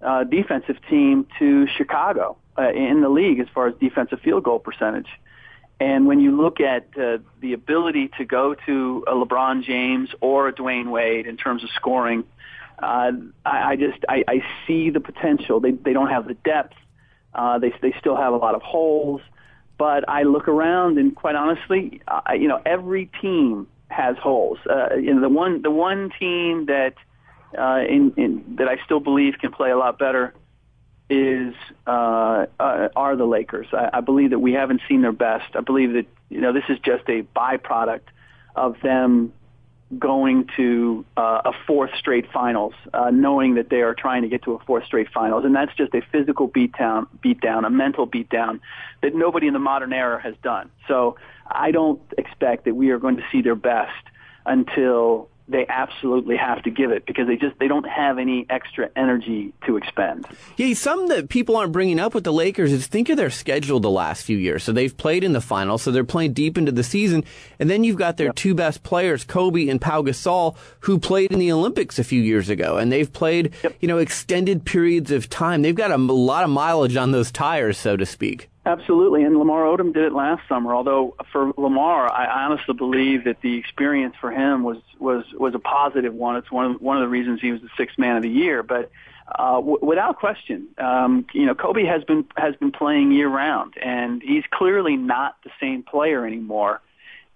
uh, 0.00 0.24
defensive 0.24 0.78
team 0.88 1.26
to 1.38 1.66
Chicago 1.76 2.38
uh, 2.56 2.70
in 2.70 3.02
the 3.02 3.10
league 3.10 3.40
as 3.40 3.46
far 3.52 3.66
as 3.66 3.74
defensive 3.78 4.20
field 4.20 4.44
goal 4.44 4.58
percentage. 4.58 5.10
And 5.78 6.06
when 6.06 6.20
you 6.20 6.34
look 6.34 6.58
at 6.58 6.86
uh, 6.98 7.18
the 7.42 7.52
ability 7.52 8.08
to 8.16 8.24
go 8.24 8.54
to 8.64 9.04
a 9.06 9.12
LeBron 9.12 9.64
James 9.64 10.08
or 10.22 10.48
a 10.48 10.52
Dwyane 10.54 10.90
Wade 10.90 11.26
in 11.26 11.36
terms 11.36 11.62
of 11.62 11.68
scoring, 11.76 12.24
uh, 12.82 13.12
I, 13.44 13.72
I 13.72 13.76
just 13.76 13.98
I, 14.08 14.24
I 14.26 14.42
see 14.66 14.88
the 14.88 15.00
potential. 15.00 15.60
They 15.60 15.72
they 15.72 15.92
don't 15.92 16.08
have 16.08 16.26
the 16.26 16.38
depth. 16.52 16.76
Uh, 17.34 17.58
they 17.58 17.72
they 17.80 17.94
still 17.98 18.16
have 18.16 18.32
a 18.32 18.36
lot 18.36 18.54
of 18.54 18.62
holes. 18.62 19.20
But 19.78 20.08
I 20.08 20.22
look 20.22 20.48
around 20.48 20.98
and 20.98 21.14
quite 21.14 21.34
honestly, 21.34 22.02
I, 22.06 22.34
you 22.34 22.46
know, 22.46 22.60
every 22.64 23.10
team 23.20 23.66
has 23.88 24.16
holes. 24.16 24.58
Uh, 24.68 24.94
you 24.94 25.14
know, 25.14 25.20
the 25.20 25.28
one 25.28 25.62
the 25.62 25.70
one 25.70 26.10
team 26.18 26.66
that 26.66 26.94
uh, 27.58 27.80
in, 27.88 28.12
in 28.16 28.56
that 28.56 28.68
I 28.68 28.76
still 28.84 29.00
believe 29.00 29.34
can 29.40 29.52
play 29.52 29.70
a 29.70 29.76
lot 29.76 29.98
better 29.98 30.34
is 31.10 31.54
uh, 31.86 32.46
uh, 32.58 32.88
are 32.96 33.16
the 33.16 33.26
Lakers. 33.26 33.66
I, 33.72 33.90
I 33.94 34.00
believe 34.00 34.30
that 34.30 34.38
we 34.38 34.52
haven't 34.52 34.80
seen 34.88 35.02
their 35.02 35.12
best. 35.12 35.54
I 35.54 35.60
believe 35.60 35.92
that 35.94 36.06
you 36.30 36.40
know 36.40 36.52
this 36.52 36.64
is 36.68 36.78
just 36.78 37.08
a 37.08 37.22
byproduct 37.36 38.08
of 38.54 38.76
them 38.82 39.32
going 39.98 40.48
to 40.56 41.04
uh, 41.16 41.42
a 41.44 41.52
fourth 41.66 41.90
straight 41.98 42.30
finals, 42.32 42.74
uh, 42.94 43.10
knowing 43.10 43.54
that 43.54 43.68
they 43.68 43.82
are 43.82 43.94
trying 43.94 44.22
to 44.22 44.28
get 44.28 44.42
to 44.42 44.54
a 44.54 44.58
fourth 44.60 44.84
straight 44.84 45.08
finals, 45.12 45.44
and 45.44 45.54
that's 45.54 45.74
just 45.74 45.94
a 45.94 46.00
physical 46.10 46.48
beatdown, 46.48 47.06
beatdown, 47.22 47.66
a 47.66 47.70
mental 47.70 48.06
beatdown 48.06 48.60
that 49.02 49.14
nobody 49.14 49.46
in 49.46 49.52
the 49.52 49.58
modern 49.58 49.92
era 49.92 50.20
has 50.20 50.34
done. 50.42 50.70
So 50.88 51.16
I 51.50 51.70
don't 51.70 52.00
expect 52.16 52.64
that 52.64 52.74
we 52.74 52.90
are 52.90 52.98
going 52.98 53.16
to 53.16 53.24
see 53.30 53.42
their 53.42 53.54
best 53.54 54.04
until 54.46 55.28
they 55.48 55.66
absolutely 55.68 56.36
have 56.36 56.62
to 56.62 56.70
give 56.70 56.90
it 56.90 57.04
because 57.06 57.26
they 57.26 57.36
just 57.36 57.58
they 57.58 57.68
don't 57.68 57.88
have 57.88 58.18
any 58.18 58.46
extra 58.48 58.88
energy 58.96 59.52
to 59.66 59.76
expend. 59.76 60.26
Yeah, 60.56 60.74
some 60.74 61.08
that 61.08 61.28
people 61.28 61.56
aren't 61.56 61.72
bringing 61.72 61.98
up 61.98 62.14
with 62.14 62.24
the 62.24 62.32
Lakers 62.32 62.72
is 62.72 62.86
think 62.86 63.08
of 63.08 63.16
their 63.16 63.30
schedule 63.30 63.80
the 63.80 63.90
last 63.90 64.24
few 64.24 64.36
years. 64.36 64.62
So 64.62 64.72
they've 64.72 64.96
played 64.96 65.24
in 65.24 65.32
the 65.32 65.40
finals, 65.40 65.82
so 65.82 65.90
they're 65.90 66.04
playing 66.04 66.32
deep 66.32 66.56
into 66.56 66.72
the 66.72 66.84
season, 66.84 67.24
and 67.58 67.68
then 67.68 67.84
you've 67.84 67.96
got 67.96 68.16
their 68.16 68.28
yep. 68.28 68.36
two 68.36 68.54
best 68.54 68.82
players, 68.82 69.24
Kobe 69.24 69.68
and 69.68 69.80
Pau 69.80 70.02
Gasol, 70.02 70.56
who 70.80 70.98
played 70.98 71.32
in 71.32 71.38
the 71.38 71.52
Olympics 71.52 71.98
a 71.98 72.04
few 72.04 72.22
years 72.22 72.48
ago, 72.48 72.78
and 72.78 72.92
they've 72.92 73.12
played 73.12 73.52
yep. 73.62 73.76
you 73.80 73.88
know 73.88 73.98
extended 73.98 74.64
periods 74.64 75.10
of 75.10 75.28
time. 75.28 75.62
They've 75.62 75.74
got 75.74 75.90
a, 75.90 75.96
a 75.96 75.96
lot 75.96 76.44
of 76.44 76.50
mileage 76.50 76.96
on 76.96 77.12
those 77.12 77.32
tires, 77.32 77.78
so 77.78 77.96
to 77.96 78.06
speak. 78.06 78.48
Absolutely, 78.64 79.24
and 79.24 79.36
Lamar 79.36 79.64
Odom 79.64 79.92
did 79.92 80.04
it 80.04 80.12
last 80.12 80.46
summer. 80.48 80.72
Although 80.72 81.16
for 81.32 81.52
Lamar, 81.56 82.10
I 82.12 82.44
honestly 82.44 82.74
believe 82.74 83.24
that 83.24 83.40
the 83.40 83.56
experience 83.56 84.14
for 84.20 84.30
him 84.30 84.62
was 84.62 84.78
was 85.00 85.24
was 85.34 85.54
a 85.56 85.58
positive 85.58 86.14
one. 86.14 86.36
It's 86.36 86.50
one 86.50 86.72
of 86.72 86.80
one 86.80 86.96
of 86.96 87.02
the 87.02 87.08
reasons 87.08 87.40
he 87.40 87.50
was 87.50 87.60
the 87.60 87.70
sixth 87.76 87.98
man 87.98 88.16
of 88.16 88.22
the 88.22 88.28
year. 88.28 88.62
But 88.62 88.92
uh, 89.36 89.54
w- 89.56 89.80
without 89.82 90.18
question, 90.18 90.68
um, 90.78 91.26
you 91.32 91.44
know, 91.44 91.56
Kobe 91.56 91.84
has 91.84 92.04
been 92.04 92.24
has 92.36 92.54
been 92.54 92.70
playing 92.70 93.10
year 93.10 93.28
round, 93.28 93.74
and 93.82 94.22
he's 94.22 94.44
clearly 94.52 94.96
not 94.96 95.36
the 95.42 95.50
same 95.60 95.82
player 95.82 96.24
anymore. 96.24 96.80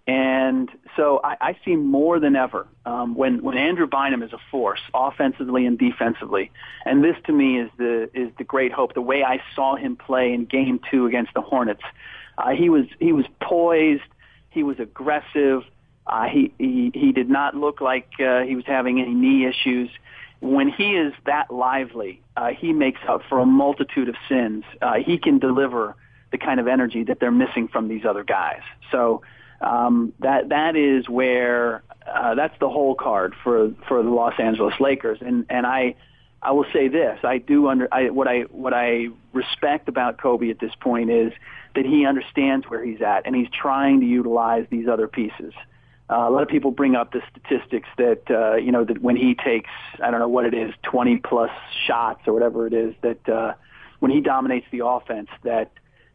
And 0.07 0.71
so 0.97 1.21
I, 1.25 1.37
I 1.41 1.57
see 1.65 1.75
more 1.75 2.21
than 2.21 2.37
ever 2.37 2.69
um, 2.85 3.17
when 3.17 3.43
when 3.43 3.59
Andrew 3.59 3.89
Bynum 3.89 4.23
is 4.23 4.33
a 4.33 4.39
force, 4.53 4.81
offensively 4.95 5.67
and 5.67 5.77
defensively. 5.77 6.53
And 6.85 7.03
this 7.03 7.17
to 7.25 7.33
me 7.33 7.59
is 7.59 7.71
the 7.77 8.09
is 8.15 8.31
the 8.39 8.45
great 8.45 8.73
hope. 8.73 8.95
The 8.95 9.03
way 9.03 9.25
I 9.25 9.43
saw 9.57 9.75
him 9.75 9.97
play 9.97 10.33
in 10.33 10.45
Game 10.45 10.79
Two 10.91 11.07
against 11.07 11.35
the 11.35 11.41
Hornets, 11.41 11.83
uh, 12.39 12.51
he 12.51 12.71
was 12.71 12.87
he 13.01 13.13
was 13.13 13.27
poised, 13.41 14.03
he 14.51 14.63
was 14.63 14.79
aggressive. 14.79 15.65
Uh, 16.07 16.29
he, 16.29 16.53
he 16.57 16.93
he 16.95 17.11
did 17.11 17.29
not 17.29 17.57
look 17.57 17.81
like 17.81 18.09
uh, 18.21 18.43
he 18.43 18.55
was 18.55 18.65
having 18.65 19.01
any 19.01 19.13
knee 19.13 19.45
issues. 19.45 19.91
When 20.41 20.69
he 20.69 20.95
is 20.95 21.15
that 21.25 21.51
lively, 21.51 22.21
uh, 22.37 22.51
he 22.51 22.73
makes 22.73 23.01
up 23.09 23.23
for 23.29 23.41
a 23.41 23.47
multitude 23.47 24.09
of 24.09 24.15
sins. 24.29 24.63
Uh, 24.81 24.95
he 25.05 25.19
can 25.19 25.41
deliver 25.41 25.97
the 26.31 26.39
kind 26.39 26.61
of 26.61 26.69
energy 26.69 27.03
that 27.05 27.19
they're 27.19 27.33
missing 27.33 27.67
from 27.67 27.89
these 27.89 28.05
other 28.05 28.23
guys. 28.23 28.61
So 28.93 29.23
um, 29.61 30.13
that 30.21 30.51
that 30.51 30.77
is 30.77 31.09
where 31.09 31.83
uh, 32.07 32.35
that's 32.35 32.59
the 32.61 32.69
whole 32.69 32.95
card 32.95 33.35
for 33.43 33.73
for 33.89 34.03
the 34.03 34.11
Los 34.11 34.35
Angeles 34.39 34.75
Lakers. 34.81 35.19
And 35.21 35.47
and 35.49 35.67
I 35.67 35.97
I 36.43 36.53
will 36.53 36.67
say 36.73 36.89
this: 36.89 37.19
I 37.25 37.39
do 37.39 37.69
under 37.69 37.89
I, 37.93 38.11
what 38.11 38.29
I 38.29 38.43
what 38.43 38.75
I 38.75 39.09
respect 39.33 39.89
about 39.89 40.19
Kobe 40.19 40.51
at 40.51 40.59
this 40.59 40.75
point 40.81 41.11
is 41.11 41.33
that 41.75 41.85
he 41.85 42.07
understands 42.07 42.67
where 42.69 42.85
he's 42.85 43.03
at 43.03 43.27
and 43.27 43.35
he's 43.35 43.49
trying 43.51 44.01
to 44.01 44.07
utilize 44.07 44.67
these 44.71 44.89
other 44.89 45.09
pieces. 45.09 45.53
Uh, 46.09 46.29
a 46.29 46.31
lot 46.31 46.43
of 46.43 46.49
people 46.49 46.71
bring 46.71 46.95
up 46.95 47.13
the 47.13 47.21
statistics 47.31 47.89
that 47.99 48.23
uh, 48.31 48.55
you 48.57 48.71
know 48.71 48.85
that 48.85 49.03
when 49.03 49.17
he 49.17 49.35
takes 49.35 49.71
I 50.03 50.11
don't 50.11 50.21
know 50.21 50.29
what 50.29 50.45
it 50.45 50.55
is 50.55 50.73
20 50.85 51.17
plus 51.19 51.51
shots 51.87 52.21
or 52.27 52.33
whatever 52.33 52.67
it 52.67 52.73
is 52.73 52.95
that 53.03 53.29
uh, 53.29 53.55
when 53.99 54.13
he 54.13 54.21
dominates 54.21 54.67
the 54.71 54.87
offense 54.87 55.29
that 55.43 55.73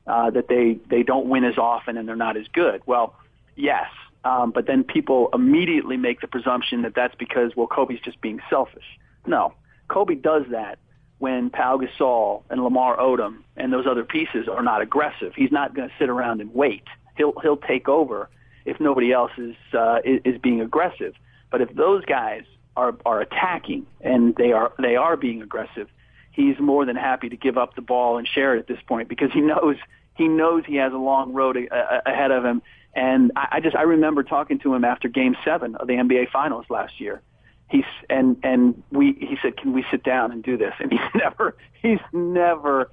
uh, 0.08 0.30
that 0.30 0.48
they 0.48 0.80
they 0.90 1.04
don't 1.04 1.28
win 1.28 1.44
as 1.44 1.58
often 1.58 1.98
and 1.98 2.08
they're 2.08 2.16
not 2.16 2.38
as 2.38 2.48
good. 2.54 2.82
Well, 2.86 3.16
yes. 3.56 3.88
Um, 4.24 4.52
but 4.52 4.68
then 4.68 4.84
people 4.84 5.30
immediately 5.34 5.98
make 5.98 6.22
the 6.22 6.28
presumption 6.28 6.84
that 6.84 6.94
that's 6.96 7.16
because, 7.16 7.56
well, 7.56 7.68
Kobe's 7.68 8.00
just 8.02 8.22
being 8.22 8.40
selfish. 8.50 8.86
No. 9.26 9.54
Kobe 9.88 10.16
does 10.16 10.44
that 10.52 10.80
when 11.18 11.50
Pau 11.50 11.78
Gasol 11.78 12.44
and 12.50 12.64
Lamar 12.64 12.98
Odom 12.98 13.44
and 13.56 13.72
those 13.72 13.86
other 13.88 14.04
pieces 14.04 14.48
are 14.48 14.64
not 14.64 14.82
aggressive. 14.82 15.34
He's 15.36 15.52
not 15.52 15.76
going 15.76 15.90
to 15.90 15.96
sit 16.00 16.10
around 16.10 16.42
and 16.42 16.54
wait. 16.54 16.84
He'll 17.18 17.34
he'll 17.42 17.58
take 17.58 17.88
over 17.88 18.30
if 18.66 18.80
nobody 18.80 19.12
else 19.12 19.32
is, 19.38 19.56
uh, 19.74 20.00
is 20.04 20.22
is 20.26 20.42
being 20.42 20.62
aggressive. 20.62 21.14
But 21.52 21.62
if 21.62 21.74
those 21.76 22.06
guys 22.06 22.44
are 22.76 22.96
are 23.06 23.22
attacking 23.22 23.86
and 24.02 24.36
they 24.36 24.52
are 24.52 24.74
they 24.82 24.96
are 24.96 25.18
being 25.18 25.42
aggressive, 25.42 25.90
he's 26.32 26.60
more 26.60 26.86
than 26.86 26.96
happy 26.96 27.30
to 27.30 27.38
give 27.38 27.58
up 27.58 27.76
the 27.76 27.82
ball 27.82 28.18
and 28.18 28.28
share 28.28 28.56
it 28.56 28.60
at 28.60 28.68
this 28.68 28.82
point 28.88 29.10
because 29.10 29.32
he 29.32 29.42
knows 29.42 29.76
he 30.16 30.28
knows 30.28 30.64
he 30.66 30.78
has 30.78 30.94
a 30.94 30.98
long 30.98 31.34
road 31.34 31.58
a, 31.58 31.74
a, 31.74 32.12
ahead 32.12 32.32
of 32.32 32.44
him 32.44 32.62
and 32.94 33.32
I, 33.36 33.48
I 33.52 33.60
just 33.60 33.76
I 33.76 33.84
remember 33.84 34.24
talking 34.24 34.60
to 34.60 34.74
him 34.74 34.84
after 34.84 35.08
Game 35.08 35.36
Seven 35.46 35.76
of 35.76 35.88
the 35.88 35.94
NBA 35.94 36.32
Finals 36.32 36.66
last 36.70 37.00
year. 37.00 37.22
He's 37.70 37.86
and 38.10 38.38
and 38.44 38.84
we 38.92 39.14
he 39.14 39.38
said, 39.42 39.58
"Can 39.58 39.74
we 39.74 39.86
sit 39.90 40.04
down 40.04 40.32
and 40.32 40.44
do 40.44 40.58
this?" 40.58 40.74
And 40.80 40.92
he's 40.92 41.02
never 41.16 41.56
he's 41.82 42.00
never 42.12 42.92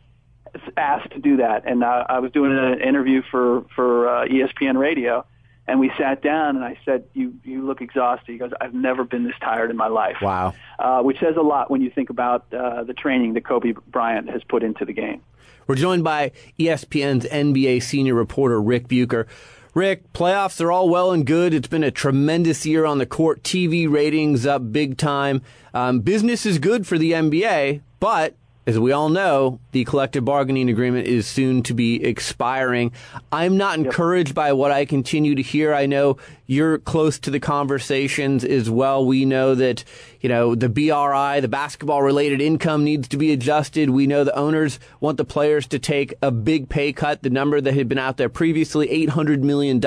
asked 0.77 1.13
to 1.13 1.19
do 1.19 1.39
that. 1.39 1.67
And 1.67 1.83
uh, 1.83 2.05
I 2.09 2.21
was 2.21 2.33
doing 2.33 2.57
an 2.57 2.81
interview 2.81 3.23
for 3.31 3.65
for 3.75 4.09
uh, 4.09 4.27
ESPN 4.27 4.79
Radio, 4.79 5.27
and 5.67 5.81
we 5.81 5.91
sat 5.99 6.23
down, 6.23 6.57
and 6.57 6.65
I 6.65 6.79
said, 6.85 7.05
"You 7.13 7.35
you 7.45 7.67
look 7.67 7.81
exhausted." 7.81 8.31
He 8.33 8.39
goes, 8.39 8.53
"I've 8.61 8.75
never 8.75 9.05
been 9.05 9.25
this 9.25 9.35
tired 9.41 9.71
in 9.71 9.77
my 9.77 9.89
life." 9.89 10.17
Wow, 10.23 10.55
uh, 10.79 11.03
which 11.03 11.19
says 11.19 11.37
a 11.37 11.43
lot 11.43 11.71
when 11.71 11.83
you 11.83 11.91
think 11.91 12.11
about 12.11 12.53
uh, 12.55 12.85
the 12.85 12.95
training 12.95 13.35
that 13.35 13.45
Kobe 13.45 13.73
Bryant 13.89 14.31
has 14.31 14.43
put 14.45 14.63
into 14.63 14.85
the 14.85 14.93
game. 14.93 15.23
We're 15.67 15.75
joined 15.75 16.03
by 16.03 16.33
ESPN's 16.59 17.27
NBA 17.27 17.83
senior 17.83 18.15
reporter 18.15 18.61
Ric 18.61 18.89
Bucher. 18.89 19.27
Ric, 19.75 20.13
playoffs 20.13 20.61
are 20.61 20.73
all 20.73 20.89
well 20.89 21.13
and 21.13 21.27
good. 21.27 21.53
It's 21.53 21.69
been 21.69 21.85
a 21.85 21.91
tremendous 21.91 22.65
year 22.65 22.85
on 22.85 22.99
the 22.99 23.07
court. 23.07 23.43
TV 23.43 23.91
ratings 23.91 24.47
up 24.47 24.73
big 24.73 24.97
time. 24.97 25.43
Um, 25.75 26.01
business 26.01 26.47
is 26.47 26.59
good 26.59 26.87
for 26.87 26.97
the 26.97 27.13
NBA, 27.13 27.83
but 28.01 28.35
as 28.69 28.79
we 28.79 28.93
all 28.93 29.09
know, 29.09 29.61
the 29.73 29.83
collective 29.87 30.27
bargaining 30.27 30.69
agreement 30.69 31.07
is 31.07 31.27
soon 31.27 31.63
to 31.63 31.73
be 31.73 32.05
expiring. 32.05 32.93
I'm 33.33 33.57
not 33.57 33.79
encouraged 33.79 34.35
by 34.35 34.53
what 34.53 34.71
I 34.71 34.85
continue 34.85 35.35
to 35.37 35.41
hear. 35.41 35.73
I 35.73 35.87
know 35.87 36.19
you're 36.45 36.77
close 36.77 37.19
to 37.21 37.31
the 37.31 37.41
conversations 37.41 38.45
as 38.45 38.69
well. 38.69 39.07
We 39.07 39.25
know 39.25 39.55
that, 39.55 39.85
you 40.21 40.29
know, 40.29 40.55
the 40.55 40.69
BRI, 40.69 41.41
the 41.41 41.49
basketball 41.49 42.03
related 42.03 42.43
income 42.43 42.85
needs 42.85 43.09
to 43.09 43.17
be 43.17 43.33
adjusted. 43.33 43.89
We 43.89 44.07
know 44.07 44.23
the 44.23 44.37
owners 44.37 44.79
want 45.01 45.17
the 45.17 45.25
players 45.25 45.67
to 45.69 45.79
take 45.79 46.13
a 46.21 46.31
big 46.31 46.69
pay 46.69 46.93
cut. 46.93 47.23
The 47.23 47.31
number 47.31 47.63
that 47.63 47.73
had 47.73 47.89
been 47.89 47.97
out 47.97 48.19
there 48.19 48.29
previously, 48.29 49.07
$800 49.07 49.41
million 49.41 49.83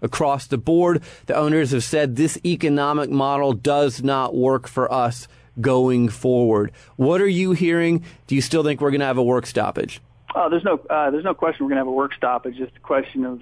across 0.00 0.46
the 0.46 0.56
board. 0.56 1.02
The 1.26 1.36
owners 1.36 1.72
have 1.72 1.84
said 1.84 2.16
this 2.16 2.38
economic 2.42 3.10
model 3.10 3.52
does 3.52 4.02
not 4.02 4.34
work 4.34 4.66
for 4.66 4.90
us 4.90 5.28
going 5.60 6.08
forward. 6.08 6.72
What 6.96 7.20
are 7.20 7.28
you 7.28 7.52
hearing? 7.52 8.04
Do 8.26 8.34
you 8.34 8.40
still 8.40 8.62
think 8.62 8.80
we're 8.80 8.90
going 8.90 9.00
to 9.00 9.06
have 9.06 9.18
a 9.18 9.22
work 9.22 9.46
stoppage? 9.46 10.00
Oh, 10.34 10.50
there's 10.50 10.64
no 10.64 10.80
uh, 10.90 11.10
there's 11.10 11.24
no 11.24 11.34
question 11.34 11.64
we're 11.64 11.70
going 11.70 11.78
to 11.78 11.80
have 11.80 11.88
a 11.88 11.92
work 11.92 12.14
stoppage. 12.14 12.52
It's 12.52 12.70
Just 12.70 12.76
a 12.76 12.80
question 12.80 13.24
of 13.24 13.40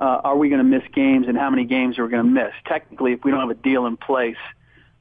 uh, 0.00 0.20
are 0.24 0.36
we 0.36 0.48
going 0.48 0.58
to 0.58 0.64
miss 0.64 0.82
games 0.92 1.28
and 1.28 1.38
how 1.38 1.50
many 1.50 1.64
games 1.64 1.98
are 1.98 2.04
we 2.04 2.10
going 2.10 2.24
to 2.24 2.30
miss? 2.30 2.52
Technically, 2.66 3.12
if 3.12 3.22
we 3.22 3.30
don't 3.30 3.40
have 3.40 3.50
a 3.50 3.54
deal 3.54 3.86
in 3.86 3.96
place 3.96 4.36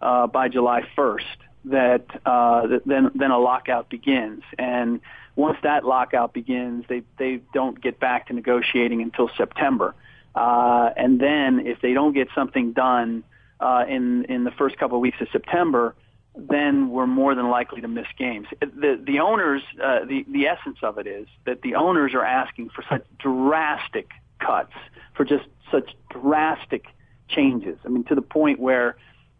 uh, 0.01 0.27
by 0.27 0.47
July 0.47 0.83
1st, 0.95 1.25
that, 1.65 2.05
uh, 2.25 2.67
that 2.67 2.85
then 2.85 3.11
then 3.15 3.31
a 3.31 3.39
lockout 3.39 3.89
begins. 3.89 4.43
And 4.57 5.01
once 5.35 5.57
that 5.63 5.85
lockout 5.85 6.33
begins, 6.33 6.85
they 6.87 7.03
they 7.17 7.41
don't 7.53 7.79
get 7.79 7.99
back 7.99 8.27
to 8.27 8.33
negotiating 8.33 9.01
until 9.01 9.29
September. 9.37 9.95
Uh, 10.35 10.91
and 10.95 11.19
then 11.19 11.65
if 11.65 11.81
they 11.81 11.93
don't 11.93 12.13
get 12.13 12.29
something 12.33 12.73
done 12.73 13.23
uh, 13.59 13.85
in 13.87 14.25
in 14.25 14.43
the 14.43 14.51
first 14.51 14.77
couple 14.77 14.97
of 14.97 15.01
weeks 15.01 15.19
of 15.21 15.27
September, 15.31 15.95
then 16.35 16.89
we're 16.89 17.07
more 17.07 17.35
than 17.35 17.49
likely 17.49 17.81
to 17.81 17.87
miss 17.87 18.07
games. 18.17 18.47
The 18.59 19.01
the 19.03 19.19
owners, 19.19 19.61
uh, 19.83 20.05
the 20.05 20.25
the 20.29 20.47
essence 20.47 20.77
of 20.81 20.97
it 20.97 21.07
is 21.07 21.27
that 21.45 21.61
the 21.61 21.75
owners 21.75 22.13
are 22.13 22.23
asking 22.23 22.69
for 22.69 22.83
such 22.89 23.05
drastic 23.19 24.09
cuts, 24.39 24.73
for 25.13 25.25
just 25.25 25.45
such 25.71 25.89
drastic 26.09 26.85
changes. 27.27 27.77
I 27.85 27.89
mean, 27.89 28.03
to 28.05 28.15
the 28.15 28.21
point 28.21 28.59
where 28.59 28.95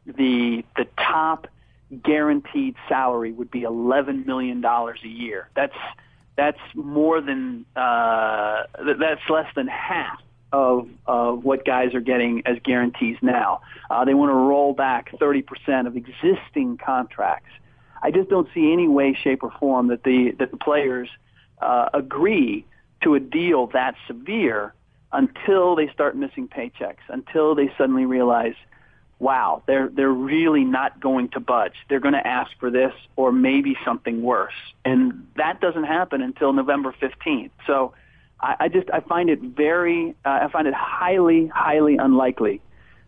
the 0.06 0.66
the 0.76 0.88
top 0.98 1.48
guaranteed 2.04 2.76
salary 2.90 3.32
would 3.32 3.52
be 3.52 3.64
eleven 3.64 4.26
million 4.26 4.62
dollars 4.62 5.00
a 5.04 5.10
year. 5.10 5.50
That's 5.56 5.76
that's 6.36 6.60
more 6.76 7.22
than 7.22 7.66
uh, 7.76 8.64
that's 8.98 9.30
less 9.30 9.48
than 9.56 9.68
half 9.68 10.20
of, 10.52 10.88
of 11.06 11.44
what 11.44 11.66
guys 11.66 11.94
are 11.94 12.02
getting 12.02 12.44
as 12.46 12.58
guarantees 12.64 13.18
now. 13.22 13.62
Uh, 13.90 14.06
they 14.06 14.14
want 14.14 14.30
to 14.30 14.36
roll 14.36 14.74
back 14.74 15.12
30% 15.12 15.88
of 15.88 15.96
existing 15.96 16.78
contracts. 16.78 17.52
I 18.04 18.12
just 18.12 18.30
don't 18.30 18.48
see 18.54 18.72
any 18.74 18.88
way, 18.88 19.18
shape, 19.22 19.44
or 19.44 19.52
form 19.60 19.88
that 19.88 20.04
the 20.04 20.32
that 20.40 20.50
the 20.52 20.58
players 20.58 21.08
uh, 21.62 21.90
agree 21.94 22.66
to 23.04 23.16
a 23.16 23.20
deal 23.20 23.68
that 23.68 23.96
severe 24.08 24.74
until 25.14 25.76
they 25.76 25.88
start 25.90 26.16
missing 26.16 26.48
paychecks, 26.48 27.04
until 27.10 27.54
they 27.54 27.72
suddenly 27.78 28.06
realize 28.06 28.56
wow, 29.20 29.62
they're 29.68 29.88
they're 29.88 30.10
really 30.10 30.64
not 30.64 31.00
going 31.00 31.30
to 31.30 31.40
budge. 31.40 31.76
They're 31.90 32.00
going 32.00 32.16
to 32.16 32.28
ask 32.28 32.52
for 32.60 32.72
this 32.72 32.94
or 33.16 33.32
maybe 33.32 33.78
something 33.86 34.24
worse, 34.24 34.54
and 34.84 35.28
that 35.38 35.62
doesn't 35.62 35.84
happen 35.84 36.22
until 36.22 36.54
November 36.54 36.94
15th. 37.00 37.52
So 37.68 37.94
I, 38.42 38.56
I 38.62 38.68
just 38.68 38.90
I 38.92 39.00
find 39.02 39.30
it 39.30 39.40
very 39.42 40.16
uh, 40.26 40.40
I 40.44 40.50
find 40.52 40.68
it 40.68 40.74
highly 40.74 41.48
highly 41.48 41.98
unlikely 41.98 42.62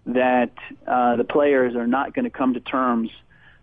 that 0.05 0.53
uh, 0.85 1.15
the 1.15 1.23
players 1.23 1.75
are 1.75 1.87
not 1.87 2.13
going 2.13 2.25
to 2.25 2.31
come 2.31 2.53
to 2.53 2.59
terms 2.59 3.09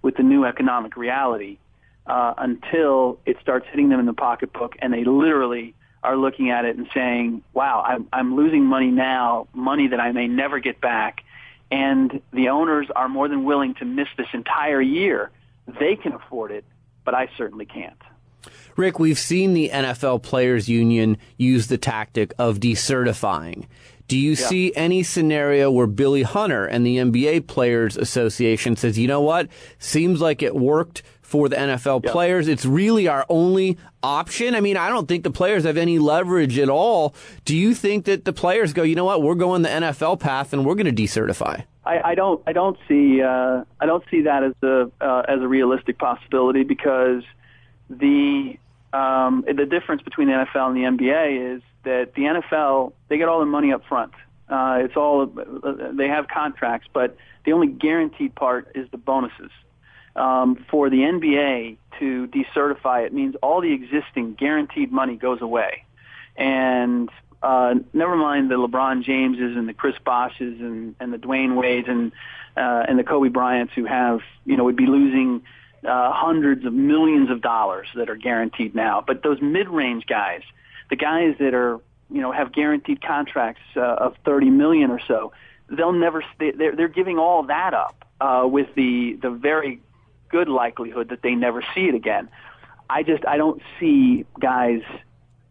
with 0.02 0.16
the 0.16 0.22
new 0.22 0.44
economic 0.44 0.96
reality 0.96 1.58
uh, 2.06 2.34
until 2.38 3.18
it 3.26 3.36
starts 3.40 3.66
hitting 3.70 3.88
them 3.88 4.00
in 4.00 4.06
the 4.06 4.14
pocketbook 4.14 4.74
and 4.80 4.92
they 4.92 5.04
literally 5.04 5.74
are 6.02 6.16
looking 6.16 6.50
at 6.50 6.64
it 6.64 6.76
and 6.76 6.88
saying, 6.94 7.42
wow, 7.52 7.84
I'm, 7.86 8.08
I'm 8.12 8.34
losing 8.34 8.64
money 8.64 8.90
now, 8.90 9.48
money 9.52 9.88
that 9.88 10.00
I 10.00 10.12
may 10.12 10.26
never 10.26 10.58
get 10.58 10.80
back. 10.80 11.22
And 11.70 12.20
the 12.32 12.48
owners 12.48 12.86
are 12.96 13.08
more 13.08 13.28
than 13.28 13.44
willing 13.44 13.74
to 13.74 13.84
miss 13.84 14.08
this 14.16 14.26
entire 14.32 14.80
year. 14.80 15.30
They 15.78 15.96
can 15.96 16.12
afford 16.12 16.52
it, 16.52 16.64
but 17.04 17.14
I 17.14 17.28
certainly 17.36 17.66
can't. 17.66 18.00
Ric, 18.76 18.98
we've 18.98 19.18
seen 19.18 19.54
the 19.54 19.70
NFL 19.72 20.22
Players 20.22 20.68
Union 20.68 21.16
use 21.36 21.66
the 21.66 21.78
tactic 21.78 22.32
of 22.38 22.58
decertifying. 22.60 23.66
Do 24.08 24.18
you 24.18 24.30
Yeah. 24.30 24.36
see 24.48 24.72
any 24.74 25.02
scenario 25.02 25.70
where 25.70 25.86
Billy 25.86 26.22
Hunter 26.22 26.64
and 26.66 26.84
the 26.84 26.98
NBA 26.98 27.40
Players 27.46 27.96
Association 27.96 28.74
says, 28.76 28.98
you 28.98 29.06
know 29.06 29.20
what, 29.20 29.48
seems 29.78 30.20
like 30.20 30.42
it 30.42 30.54
worked 30.56 31.02
for 31.22 31.48
the 31.48 31.56
NFL 31.56 32.00
players. 32.02 32.48
It's 32.48 32.66
really 32.66 33.06
our 33.06 33.24
only 33.28 33.78
option. 34.02 34.56
I 34.56 34.60
mean, 34.60 34.76
I 34.76 34.88
don't 34.88 35.06
think 35.06 35.22
the 35.22 35.30
players 35.30 35.62
have 35.62 35.76
any 35.76 36.00
leverage 36.00 36.58
at 36.58 36.68
all. 36.68 37.14
Do 37.44 37.56
you 37.56 37.72
think 37.72 38.04
that 38.06 38.24
the 38.24 38.32
players 38.32 38.72
go, 38.72 38.82
you 38.82 38.96
know 38.96 39.04
what, 39.04 39.22
we're 39.22 39.36
going 39.36 39.62
the 39.62 39.68
NFL 39.68 40.18
path 40.18 40.52
and 40.52 40.66
we're 40.66 40.74
going 40.74 40.92
to 40.92 41.02
decertify? 41.02 41.62
I, 41.84 42.00
I 42.10 42.14
don't 42.16 42.42
I 42.46 42.52
don't 42.52 42.76
see 42.88 43.22
uh, 43.22 43.62
I 43.80 43.86
don't 43.86 44.02
see 44.10 44.22
that 44.22 44.42
as 44.42 44.52
a 44.62 44.90
uh, 45.00 45.22
as 45.28 45.40
a 45.40 45.46
realistic 45.48 45.98
possibility 45.98 46.62
because 46.64 47.22
the 47.90 48.56
um, 48.92 49.44
the 49.46 49.66
difference 49.66 50.02
between 50.02 50.28
the 50.28 50.34
NFL 50.34 50.68
and 50.68 50.76
the 50.76 51.04
NBA 51.04 51.56
is 51.56 51.62
that 51.84 52.14
the 52.14 52.22
NFL 52.22 52.92
they 53.08 53.18
get 53.18 53.28
all 53.28 53.40
the 53.40 53.46
money 53.46 53.72
up 53.72 53.84
front. 53.86 54.12
Uh, 54.48 54.80
it's 54.82 54.96
all 54.96 55.26
they 55.26 56.08
have 56.08 56.28
contracts, 56.28 56.88
but 56.92 57.16
the 57.44 57.52
only 57.52 57.68
guaranteed 57.68 58.34
part 58.34 58.72
is 58.74 58.88
the 58.90 58.98
bonuses. 58.98 59.50
Um, 60.16 60.64
for 60.68 60.90
the 60.90 60.98
NBA 60.98 61.76
to 62.00 62.26
decertify 62.28 63.06
it 63.06 63.12
means 63.12 63.36
all 63.42 63.60
the 63.60 63.72
existing 63.72 64.34
guaranteed 64.34 64.90
money 64.90 65.16
goes 65.16 65.40
away, 65.40 65.84
and 66.36 67.08
uh, 67.42 67.74
never 67.92 68.16
mind 68.16 68.50
the 68.50 68.56
LeBron 68.56 69.04
Jameses 69.04 69.56
and 69.56 69.68
the 69.68 69.72
Chris 69.72 69.94
Bosches 70.04 70.60
and, 70.60 70.96
and 70.98 71.12
the 71.12 71.16
Dwyane 71.16 71.54
Wades 71.54 71.86
and 71.88 72.10
uh, 72.56 72.84
and 72.88 72.98
the 72.98 73.04
Kobe 73.04 73.28
Bryants 73.28 73.72
who 73.74 73.84
have 73.84 74.20
you 74.44 74.56
know 74.56 74.64
would 74.64 74.76
be 74.76 74.86
losing 74.86 75.42
uh, 75.84 76.12
hundreds 76.12 76.64
of 76.64 76.72
millions 76.72 77.30
of 77.30 77.40
dollars 77.40 77.88
that 77.94 78.10
are 78.10 78.16
guaranteed 78.16 78.74
now. 78.74 79.02
But 79.06 79.22
those 79.22 79.40
mid-range 79.40 80.06
guys, 80.06 80.42
the 80.90 80.96
guys 80.96 81.36
that 81.38 81.54
are 81.54 81.80
you 82.10 82.20
know 82.20 82.32
have 82.32 82.52
guaranteed 82.52 83.02
contracts 83.02 83.62
uh, 83.76 83.80
of 83.80 84.16
30 84.24 84.50
million 84.50 84.90
or 84.90 85.00
so, 85.00 85.32
they'll 85.68 85.92
never 85.92 86.24
they, 86.38 86.50
they're 86.50 86.76
they're 86.76 86.88
giving 86.88 87.18
all 87.18 87.44
that 87.44 87.74
up 87.74 88.04
uh, 88.20 88.46
with 88.46 88.74
the 88.74 89.18
the 89.22 89.30
very 89.30 89.80
good 90.28 90.48
likelihood 90.48 91.08
that 91.08 91.22
they 91.22 91.34
never 91.34 91.62
see 91.74 91.88
it 91.88 91.94
again. 91.94 92.28
I 92.88 93.02
just 93.02 93.26
I 93.26 93.36
don't 93.36 93.62
see 93.78 94.26
guys 94.38 94.82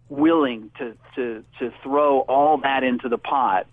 willing 0.09 0.71
to 0.77 0.95
to 1.15 1.43
to 1.59 1.73
throw 1.83 2.19
all 2.21 2.57
that 2.59 2.83
into 2.83 3.09
the 3.09 3.17
pot 3.17 3.67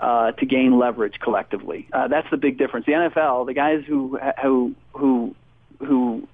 uh, 0.00 0.32
to 0.32 0.46
gain 0.46 0.78
leverage 0.78 1.20
collectively. 1.20 1.88
Uh, 1.92 2.08
that's 2.08 2.28
the 2.30 2.36
big 2.36 2.58
difference. 2.58 2.86
The 2.86 2.92
NFL, 2.92 3.46
the 3.46 3.54
guys 3.54 3.84
who 3.86 4.18
who 4.42 4.74
who 4.92 5.34
who 5.84 6.26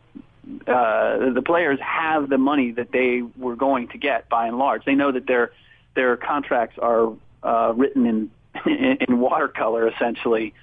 uh, 0.67 1.31
the 1.33 1.43
players 1.45 1.79
have 1.81 2.29
the 2.29 2.39
money 2.39 2.71
that 2.73 2.91
they 2.93 3.23
were 3.37 3.57
going 3.57 3.89
to 3.89 3.99
get 3.99 4.29
by 4.29 4.47
and 4.47 4.59
large. 4.59 4.85
They 4.85 4.95
know 4.95 5.13
that 5.13 5.27
their 5.27 5.53
their 5.95 6.17
contracts 6.17 6.79
are 6.79 7.13
uh, 7.43 7.73
written 7.77 8.07
in, 8.07 8.31
in 9.09 9.19
watercolor 9.19 9.89
essentially 9.89 10.55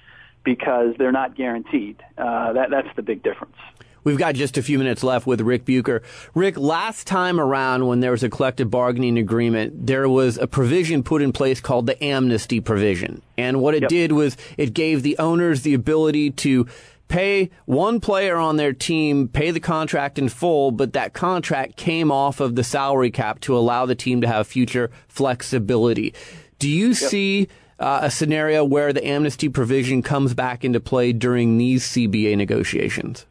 because 0.44 0.94
they're 0.98 1.12
not 1.12 1.34
guaranteed. 1.36 2.02
Uh, 2.16 2.52
that 2.54 2.70
that's 2.70 2.88
the 2.96 3.02
big 3.02 3.22
difference. 3.22 3.56
We've 4.04 4.16
got 4.18 4.36
just 4.36 4.56
a 4.56 4.62
few 4.62 4.78
minutes 4.78 5.02
left 5.02 5.26
with 5.26 5.40
Ric 5.40 5.64
Bucher. 5.64 6.00
Ric, 6.32 6.56
last 6.56 7.08
time 7.08 7.40
around 7.40 7.88
when 7.88 7.98
there 7.98 8.12
was 8.12 8.22
a 8.22 8.30
collective 8.30 8.70
bargaining 8.70 9.18
agreement, 9.18 9.84
there 9.88 10.08
was 10.08 10.38
a 10.38 10.46
provision 10.46 11.02
put 11.02 11.22
in 11.22 11.32
place 11.32 11.60
called 11.60 11.86
the 11.86 12.02
amnesty 12.02 12.60
provision. 12.60 13.20
And 13.36 13.60
what 13.60 13.74
it 13.74 13.82
Yep. 13.82 13.88
did 13.90 14.12
was 14.12 14.36
it 14.56 14.74
gave 14.74 15.02
the 15.02 15.18
owners 15.18 15.62
the 15.62 15.74
ability 15.74 16.30
to 16.30 16.68
pay 17.08 17.50
one 17.64 18.00
player 18.00 18.36
on 18.36 18.56
their 18.56 18.72
team, 18.72 19.28
pay 19.28 19.50
the 19.50 19.60
contract 19.60 20.18
in 20.18 20.28
full, 20.28 20.70
but 20.70 20.92
that 20.92 21.12
contract 21.12 21.76
came 21.76 22.10
off 22.10 22.40
of 22.40 22.56
the 22.56 22.64
salary 22.64 23.10
cap 23.10 23.40
to 23.40 23.56
allow 23.56 23.86
the 23.86 23.94
team 23.94 24.20
to 24.20 24.26
have 24.26 24.46
future 24.46 24.90
flexibility. 25.08 26.14
Do 26.58 26.68
you 26.68 26.94
see 26.94 27.48
uh, 27.78 28.00
a 28.02 28.10
scenario 28.10 28.64
where 28.64 28.92
the 28.92 29.06
amnesty 29.06 29.48
provision 29.48 30.02
comes 30.02 30.34
back 30.34 30.64
into 30.64 30.80
play 30.80 31.12
during 31.12 31.58
these 31.58 31.84
CBA 31.86 32.36
negotiations? 32.36 33.26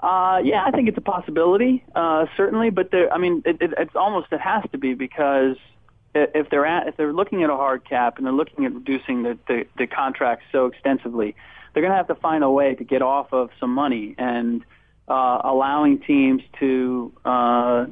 Uh, 0.00 0.40
yeah, 0.44 0.62
I 0.64 0.70
think 0.70 0.88
it's 0.88 0.98
a 0.98 1.02
possibility, 1.02 1.84
uh, 1.94 2.26
certainly. 2.36 2.70
But 2.70 2.90
there, 2.90 3.12
I 3.12 3.18
mean, 3.18 3.42
it, 3.44 3.60
it, 3.60 3.74
it's 3.78 3.96
almost 3.96 4.28
it 4.30 4.40
has 4.40 4.62
to 4.72 4.78
be 4.78 4.94
because 4.94 5.56
if 6.14 6.48
they're 6.50 6.66
at, 6.66 6.86
if 6.86 6.96
they're 6.96 7.12
looking 7.12 7.42
at 7.42 7.50
a 7.50 7.56
hard 7.56 7.84
cap 7.84 8.18
and 8.18 8.26
they're 8.26 8.32
looking 8.32 8.66
at 8.66 8.74
reducing 8.74 9.22
the 9.22 9.38
the, 9.48 9.66
the 9.78 9.86
contracts 9.86 10.44
so 10.52 10.66
extensively, 10.66 11.34
they're 11.76 11.82
going 11.82 11.92
to 11.92 11.96
have 11.98 12.06
to 12.06 12.14
find 12.14 12.42
a 12.42 12.48
way 12.48 12.74
to 12.74 12.84
get 12.84 13.02
off 13.02 13.34
of 13.34 13.50
some 13.60 13.68
money 13.70 14.14
and 14.16 14.64
uh, 15.08 15.42
allowing 15.44 15.98
teams 15.98 16.42
to 16.58 17.12
uh, 17.22 17.84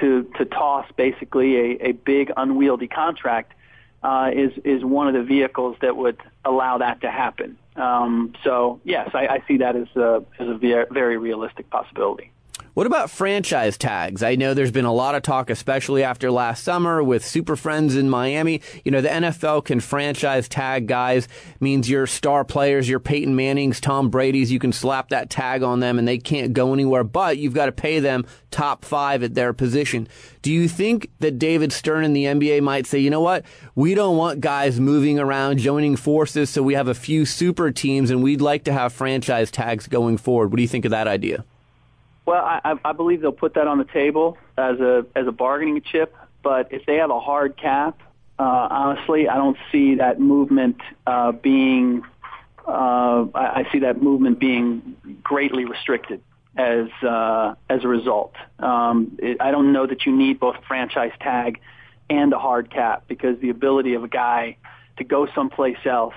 to 0.00 0.24
to 0.36 0.44
toss 0.44 0.84
basically 0.98 1.56
a, 1.56 1.88
a 1.88 1.92
big 1.92 2.30
unwieldy 2.36 2.88
contract 2.88 3.54
uh, 4.02 4.30
is 4.34 4.52
is 4.66 4.84
one 4.84 5.08
of 5.08 5.14
the 5.14 5.22
vehicles 5.22 5.78
that 5.80 5.96
would 5.96 6.18
allow 6.44 6.76
that 6.76 7.00
to 7.00 7.10
happen. 7.10 7.56
Um, 7.74 8.34
so 8.44 8.82
yes, 8.84 9.08
I, 9.14 9.28
I 9.28 9.42
see 9.48 9.56
that 9.56 9.76
as 9.76 9.88
a, 9.96 10.22
as 10.38 10.48
a 10.48 10.58
very 10.58 11.16
realistic 11.16 11.70
possibility. 11.70 12.32
What 12.74 12.86
about 12.86 13.10
franchise 13.10 13.76
tags? 13.76 14.22
I 14.22 14.36
know 14.36 14.54
there's 14.54 14.70
been 14.70 14.84
a 14.84 14.92
lot 14.92 15.16
of 15.16 15.22
talk, 15.22 15.50
especially 15.50 16.04
after 16.04 16.30
last 16.30 16.62
summer 16.62 17.02
with 17.02 17.26
Super 17.26 17.56
Friends 17.56 17.96
in 17.96 18.08
Miami. 18.08 18.62
You 18.84 18.92
know, 18.92 19.00
the 19.00 19.08
NFL 19.08 19.64
can 19.64 19.80
franchise 19.80 20.48
tag 20.48 20.86
guys, 20.86 21.26
means 21.58 21.90
your 21.90 22.06
star 22.06 22.44
players, 22.44 22.88
your 22.88 23.00
Peyton 23.00 23.34
Mannings, 23.34 23.80
Tom 23.80 24.08
Brady's, 24.08 24.52
you 24.52 24.60
can 24.60 24.72
slap 24.72 25.08
that 25.08 25.30
tag 25.30 25.64
on 25.64 25.80
them 25.80 25.98
and 25.98 26.06
they 26.06 26.18
can't 26.18 26.52
go 26.52 26.72
anywhere, 26.72 27.02
but 27.02 27.38
you've 27.38 27.54
got 27.54 27.66
to 27.66 27.72
pay 27.72 27.98
them 27.98 28.24
top 28.52 28.84
five 28.84 29.24
at 29.24 29.34
their 29.34 29.52
position. 29.52 30.06
Do 30.40 30.52
you 30.52 30.68
think 30.68 31.10
that 31.18 31.40
David 31.40 31.72
Stern 31.72 32.04
and 32.04 32.14
the 32.14 32.26
NBA 32.26 32.62
might 32.62 32.86
say, 32.86 33.00
you 33.00 33.10
know 33.10 33.20
what? 33.20 33.44
We 33.74 33.96
don't 33.96 34.16
want 34.16 34.40
guys 34.40 34.78
moving 34.78 35.18
around, 35.18 35.58
joining 35.58 35.96
forces, 35.96 36.50
so 36.50 36.62
we 36.62 36.74
have 36.74 36.86
a 36.86 36.94
few 36.94 37.26
super 37.26 37.72
teams 37.72 38.12
and 38.12 38.22
we'd 38.22 38.40
like 38.40 38.62
to 38.64 38.72
have 38.72 38.92
franchise 38.92 39.50
tags 39.50 39.88
going 39.88 40.18
forward. 40.18 40.52
What 40.52 40.58
do 40.58 40.62
you 40.62 40.68
think 40.68 40.84
of 40.84 40.92
that 40.92 41.08
idea? 41.08 41.44
Well, 42.30 42.44
I, 42.44 42.78
I- 42.84 42.92
believe 42.92 43.22
they'll 43.22 43.32
put 43.32 43.54
that 43.54 43.66
on 43.66 43.78
the 43.78 43.84
table 43.84 44.38
as 44.56 44.78
a 44.78 45.04
as 45.16 45.26
a 45.26 45.32
bargaining 45.32 45.82
chip. 45.82 46.14
But 46.44 46.72
if 46.72 46.86
they 46.86 46.98
have 46.98 47.10
a 47.10 47.18
hard 47.18 47.56
cap, 47.56 48.00
uh, 48.38 48.68
honestly, 48.70 49.28
I 49.28 49.34
don't 49.34 49.56
see 49.72 49.96
that 49.96 50.20
movement 50.20 50.80
uh, 51.08 51.32
being. 51.32 52.04
Uh, 52.68 53.26
I, 53.34 53.62
I 53.64 53.68
see 53.72 53.80
that 53.80 54.00
movement 54.00 54.38
being 54.38 54.96
greatly 55.24 55.64
restricted 55.64 56.22
as 56.56 56.86
uh, 57.02 57.56
as 57.68 57.82
a 57.82 57.88
result. 57.88 58.36
Um, 58.60 59.18
it, 59.18 59.38
I 59.40 59.50
don't 59.50 59.72
know 59.72 59.88
that 59.88 60.06
you 60.06 60.16
need 60.16 60.38
both 60.38 60.54
a 60.54 60.62
franchise 60.68 61.12
tag 61.18 61.58
and 62.08 62.32
a 62.32 62.38
hard 62.38 62.70
cap 62.70 63.06
because 63.08 63.40
the 63.40 63.50
ability 63.50 63.94
of 63.94 64.04
a 64.04 64.08
guy 64.08 64.56
to 64.98 65.02
go 65.04 65.26
someplace 65.34 65.84
else 65.84 66.14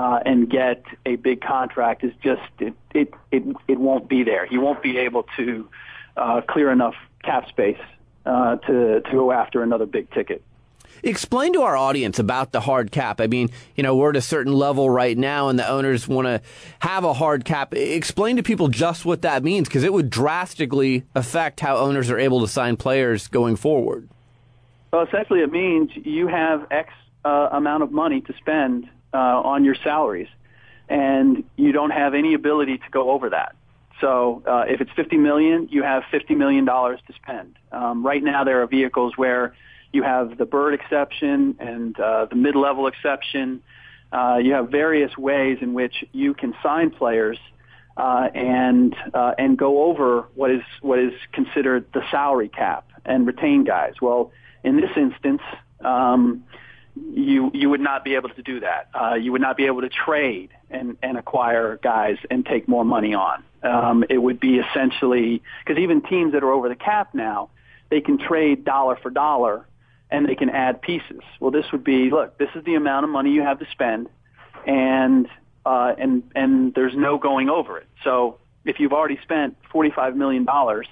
uh, 0.00 0.18
and 0.24 0.48
get 0.48 0.82
a 1.04 1.16
big 1.16 1.42
contract 1.42 2.02
is 2.04 2.12
just 2.22 2.40
it 2.58 2.72
it 2.94 3.12
it, 3.30 3.42
it 3.68 3.78
won't 3.78 4.08
be 4.08 4.22
there. 4.22 4.46
You 4.46 4.62
won't 4.62 4.82
be 4.82 4.96
able 4.96 5.24
to 5.36 5.68
uh, 6.16 6.40
clear 6.48 6.70
enough 6.70 6.94
cap 7.22 7.48
space 7.50 7.80
uh, 8.24 8.56
to 8.56 9.02
to 9.02 9.10
go 9.12 9.30
after 9.30 9.62
another 9.62 9.84
big 9.84 10.10
ticket. 10.10 10.42
Explain 11.02 11.52
to 11.52 11.62
our 11.62 11.76
audience 11.76 12.18
about 12.18 12.52
the 12.52 12.60
hard 12.60 12.92
cap. 12.92 13.20
I 13.20 13.26
mean, 13.26 13.50
you 13.76 13.82
know, 13.82 13.94
we're 13.94 14.10
at 14.10 14.16
a 14.16 14.22
certain 14.22 14.54
level 14.54 14.88
right 14.88 15.16
now 15.16 15.48
and 15.48 15.58
the 15.58 15.68
owners 15.68 16.08
want 16.08 16.26
to 16.26 16.40
have 16.80 17.04
a 17.04 17.12
hard 17.12 17.44
cap. 17.44 17.74
Explain 17.74 18.36
to 18.36 18.42
people 18.42 18.68
just 18.68 19.04
what 19.04 19.22
that 19.22 19.42
means 19.42 19.68
because 19.68 19.84
it 19.84 19.92
would 19.92 20.10
drastically 20.10 21.04
affect 21.14 21.60
how 21.60 21.76
owners 21.76 22.10
are 22.10 22.18
able 22.18 22.40
to 22.40 22.48
sign 22.48 22.76
players 22.76 23.28
going 23.28 23.56
forward. 23.56 24.08
Well, 24.92 25.02
essentially, 25.02 25.40
it 25.40 25.52
means 25.52 25.90
you 25.94 26.26
have 26.26 26.66
X 26.70 26.92
uh, 27.24 27.48
amount 27.52 27.82
of 27.82 27.92
money 27.92 28.20
to 28.22 28.34
spend 28.38 28.88
uh, 29.12 29.16
on 29.16 29.64
your 29.64 29.74
salaries, 29.74 30.28
and 30.88 31.44
you 31.56 31.72
don't 31.72 31.90
have 31.90 32.14
any 32.14 32.34
ability 32.34 32.78
to 32.78 32.90
go 32.90 33.10
over 33.10 33.30
that. 33.30 33.54
So, 34.00 34.42
uh, 34.46 34.64
if 34.66 34.80
it's 34.80 34.90
50 34.96 35.18
million, 35.18 35.68
you 35.70 35.82
have 35.82 36.04
50 36.10 36.34
million 36.34 36.64
dollars 36.64 37.00
to 37.06 37.12
spend. 37.12 37.56
Um, 37.70 38.04
right 38.04 38.22
now, 38.22 38.44
there 38.44 38.62
are 38.62 38.66
vehicles 38.66 39.12
where 39.16 39.54
you 39.92 40.02
have 40.02 40.38
the 40.38 40.46
bird 40.46 40.74
exception 40.74 41.56
and 41.58 41.98
uh, 41.98 42.26
the 42.26 42.36
mid-level 42.36 42.86
exception. 42.86 43.62
Uh, 44.12 44.38
you 44.42 44.52
have 44.54 44.70
various 44.70 45.16
ways 45.18 45.58
in 45.60 45.74
which 45.74 46.04
you 46.12 46.34
can 46.34 46.54
sign 46.62 46.90
players 46.90 47.38
uh, 47.96 48.28
and 48.34 48.94
uh, 49.12 49.34
and 49.36 49.58
go 49.58 49.84
over 49.84 50.26
what 50.34 50.50
is 50.50 50.62
what 50.80 50.98
is 50.98 51.12
considered 51.32 51.84
the 51.92 52.02
salary 52.10 52.48
cap 52.48 52.88
and 53.04 53.26
retain 53.26 53.64
guys. 53.64 53.94
Well, 54.00 54.32
in 54.64 54.76
this 54.76 54.90
instance, 54.96 55.42
um, 55.84 56.44
you 56.96 57.50
you 57.54 57.70
would 57.70 57.80
not 57.80 58.04
be 58.04 58.14
able 58.14 58.30
to 58.30 58.42
do 58.42 58.60
that. 58.60 58.88
Uh, 58.94 59.14
you 59.14 59.32
would 59.32 59.40
not 59.40 59.56
be 59.56 59.66
able 59.66 59.80
to 59.82 59.88
trade 59.88 60.50
and 60.70 60.96
and 61.02 61.16
acquire 61.16 61.78
guys 61.82 62.16
and 62.30 62.44
take 62.44 62.68
more 62.68 62.84
money 62.84 63.14
on. 63.14 63.42
Um, 63.62 64.04
it 64.08 64.18
would 64.18 64.40
be 64.40 64.58
essentially 64.58 65.42
because 65.64 65.80
even 65.80 66.02
teams 66.02 66.32
that 66.32 66.42
are 66.42 66.52
over 66.52 66.68
the 66.68 66.76
cap 66.76 67.14
now, 67.14 67.50
they 67.90 68.00
can 68.00 68.18
trade 68.18 68.64
dollar 68.64 68.96
for 68.96 69.10
dollar 69.10 69.66
and 70.10 70.28
they 70.28 70.34
can 70.34 70.50
add 70.50 70.82
pieces. 70.82 71.20
Well, 71.38 71.50
this 71.50 71.70
would 71.72 71.84
be 71.84 72.10
look, 72.10 72.38
this 72.38 72.50
is 72.54 72.64
the 72.64 72.74
amount 72.74 73.04
of 73.04 73.10
money 73.10 73.30
you 73.30 73.42
have 73.42 73.58
to 73.60 73.66
spend, 73.70 74.08
and 74.66 75.28
uh, 75.64 75.94
and 75.98 76.22
and 76.34 76.74
there's 76.74 76.94
no 76.96 77.18
going 77.18 77.48
over 77.48 77.78
it. 77.78 77.86
So 78.04 78.38
if 78.64 78.80
you've 78.80 78.92
already 78.92 79.18
spent 79.22 79.56
forty 79.70 79.90
five 79.90 80.16
million 80.16 80.44
dollars, 80.44 80.88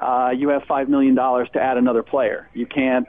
uh, 0.00 0.32
you 0.36 0.48
have 0.48 0.64
five 0.64 0.88
million 0.88 1.14
dollars 1.14 1.48
to 1.54 1.60
add 1.60 1.76
another 1.76 2.02
player. 2.02 2.48
You 2.54 2.66
can't 2.66 3.08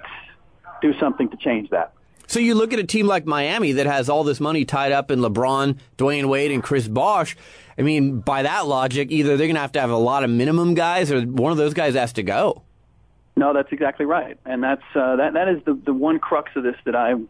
do 0.81 0.97
something 0.99 1.29
to 1.29 1.37
change 1.37 1.69
that. 1.69 1.93
So 2.27 2.39
you 2.39 2.55
look 2.55 2.73
at 2.73 2.79
a 2.79 2.83
team 2.83 3.07
like 3.07 3.25
Miami 3.25 3.73
that 3.73 3.85
has 3.85 4.09
all 4.09 4.23
this 4.23 4.39
money 4.39 4.65
tied 4.65 4.91
up 4.91 5.11
in 5.11 5.19
LeBron, 5.19 5.77
Dwyane 5.97 6.25
Wade, 6.25 6.51
and 6.51 6.63
Chris 6.63 6.87
Bosh. 6.87 7.35
I 7.77 7.81
mean, 7.81 8.19
by 8.19 8.43
that 8.43 8.67
logic, 8.67 9.11
either 9.11 9.37
they're 9.37 9.47
going 9.47 9.55
to 9.55 9.61
have 9.61 9.73
to 9.73 9.81
have 9.81 9.89
a 9.89 9.97
lot 9.97 10.23
of 10.23 10.29
minimum 10.29 10.73
guys, 10.73 11.11
or 11.11 11.21
one 11.21 11.51
of 11.51 11.57
those 11.57 11.73
guys 11.73 11.95
has 11.95 12.13
to 12.13 12.23
go. 12.23 12.63
No, 13.37 13.53
that's 13.53 13.71
exactly 13.71 14.05
right, 14.05 14.39
and 14.45 14.63
that's 14.63 14.83
uh, 14.95 15.17
that. 15.17 15.33
That 15.33 15.49
is 15.49 15.61
the 15.65 15.73
the 15.73 15.93
one 15.93 16.19
crux 16.19 16.51
of 16.55 16.63
this 16.63 16.77
that 16.85 16.95
I'm 16.95 17.27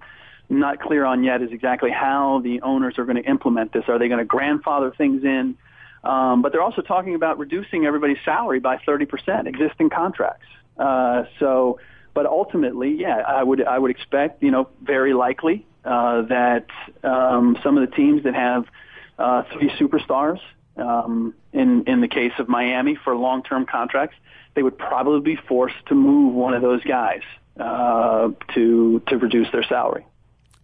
not 0.49 0.79
clear 0.79 1.03
on 1.03 1.23
yet 1.23 1.41
is 1.41 1.51
exactly 1.51 1.89
how 1.89 2.41
the 2.43 2.61
owners 2.61 2.99
are 2.99 3.05
going 3.05 3.21
to 3.21 3.27
implement 3.27 3.73
this. 3.73 3.85
Are 3.87 3.97
they 3.97 4.07
going 4.07 4.19
to 4.19 4.25
grandfather 4.25 4.93
things 4.95 5.23
in? 5.23 5.57
Um, 6.03 6.43
but 6.43 6.51
they're 6.51 6.61
also 6.61 6.83
talking 6.83 7.15
about 7.15 7.39
reducing 7.39 7.85
everybody's 7.85 8.19
salary 8.23 8.59
by 8.59 8.77
30%, 8.77 9.47
existing 9.47 9.89
contracts. 9.89 10.45
Uh, 10.77 11.23
so, 11.39 11.79
but 12.16 12.26
ultimately, 12.26 12.95
yeah, 12.95 13.18
I 13.18 13.43
would 13.43 13.63
I 13.63 13.78
would 13.78 13.91
expect, 13.91 14.41
you 14.41 14.49
know, 14.49 14.70
very 14.82 15.13
likely 15.13 15.68
uh, 15.84 16.24
that 16.24 16.66
um, 17.03 17.57
some 17.61 17.78
of 17.78 17.88
the 17.88 17.95
teams 17.95 18.24
that 18.24 18.34
have 18.34 18.66
uh, 19.20 19.43
three 19.51 19.70
superstars, 19.72 20.39
um, 20.78 21.36
in 21.53 21.84
in 21.84 21.99
the 22.01 22.07
case 22.07 22.32
of 22.39 22.47
Miami 22.47 22.95
for 22.95 23.16
long 23.16 23.43
term 23.43 23.66
contracts, 23.66 24.16
they 24.55 24.63
would 24.63 24.78
probably 24.78 25.36
be 25.36 25.41
forced 25.47 25.86
to 25.88 25.93
move 25.93 26.34
one 26.34 26.53
of 26.53 26.61
those 26.61 26.84
guys 26.86 27.22
uh, 27.59 28.30
to 28.55 29.01
to 29.07 29.18
reduce 29.18 29.51
their 29.51 29.63
salary. 29.63 30.05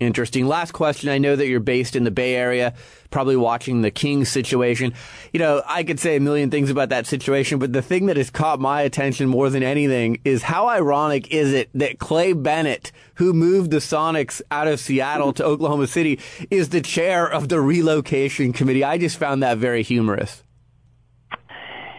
Interesting. 0.01 0.47
Last 0.47 0.71
question. 0.71 1.09
I 1.09 1.19
know 1.19 1.35
that 1.35 1.45
you're 1.45 1.59
based 1.59 1.95
in 1.95 2.05
the 2.05 2.09
Bay 2.09 2.33
Area, 2.33 2.73
probably 3.11 3.35
watching 3.35 3.83
the 3.83 3.91
Kings 3.91 4.29
situation. 4.29 4.95
You 5.31 5.39
know, 5.39 5.61
I 5.67 5.83
could 5.83 5.99
say 5.99 6.15
a 6.15 6.19
million 6.19 6.49
things 6.49 6.71
about 6.71 6.89
that 6.89 7.05
situation, 7.05 7.59
but 7.59 7.71
the 7.71 7.83
thing 7.83 8.07
that 8.07 8.17
has 8.17 8.31
caught 8.31 8.59
my 8.59 8.81
attention 8.81 9.29
more 9.29 9.51
than 9.51 9.61
anything 9.61 10.19
is 10.25 10.41
how 10.41 10.67
ironic 10.69 11.31
is 11.31 11.53
it 11.53 11.69
that 11.75 11.99
Clay 11.99 12.33
Bennett, 12.33 12.91
who 13.13 13.31
moved 13.31 13.69
the 13.69 13.77
Sonics 13.77 14.41
out 14.49 14.67
of 14.67 14.79
Seattle 14.79 15.33
to 15.33 15.45
Oklahoma 15.45 15.85
City, 15.85 16.19
is 16.49 16.69
the 16.69 16.81
chair 16.81 17.31
of 17.31 17.49
the 17.49 17.61
relocation 17.61 18.53
committee. 18.53 18.83
I 18.83 18.97
just 18.97 19.17
found 19.17 19.43
that 19.43 19.59
very 19.59 19.83
humorous. 19.83 20.43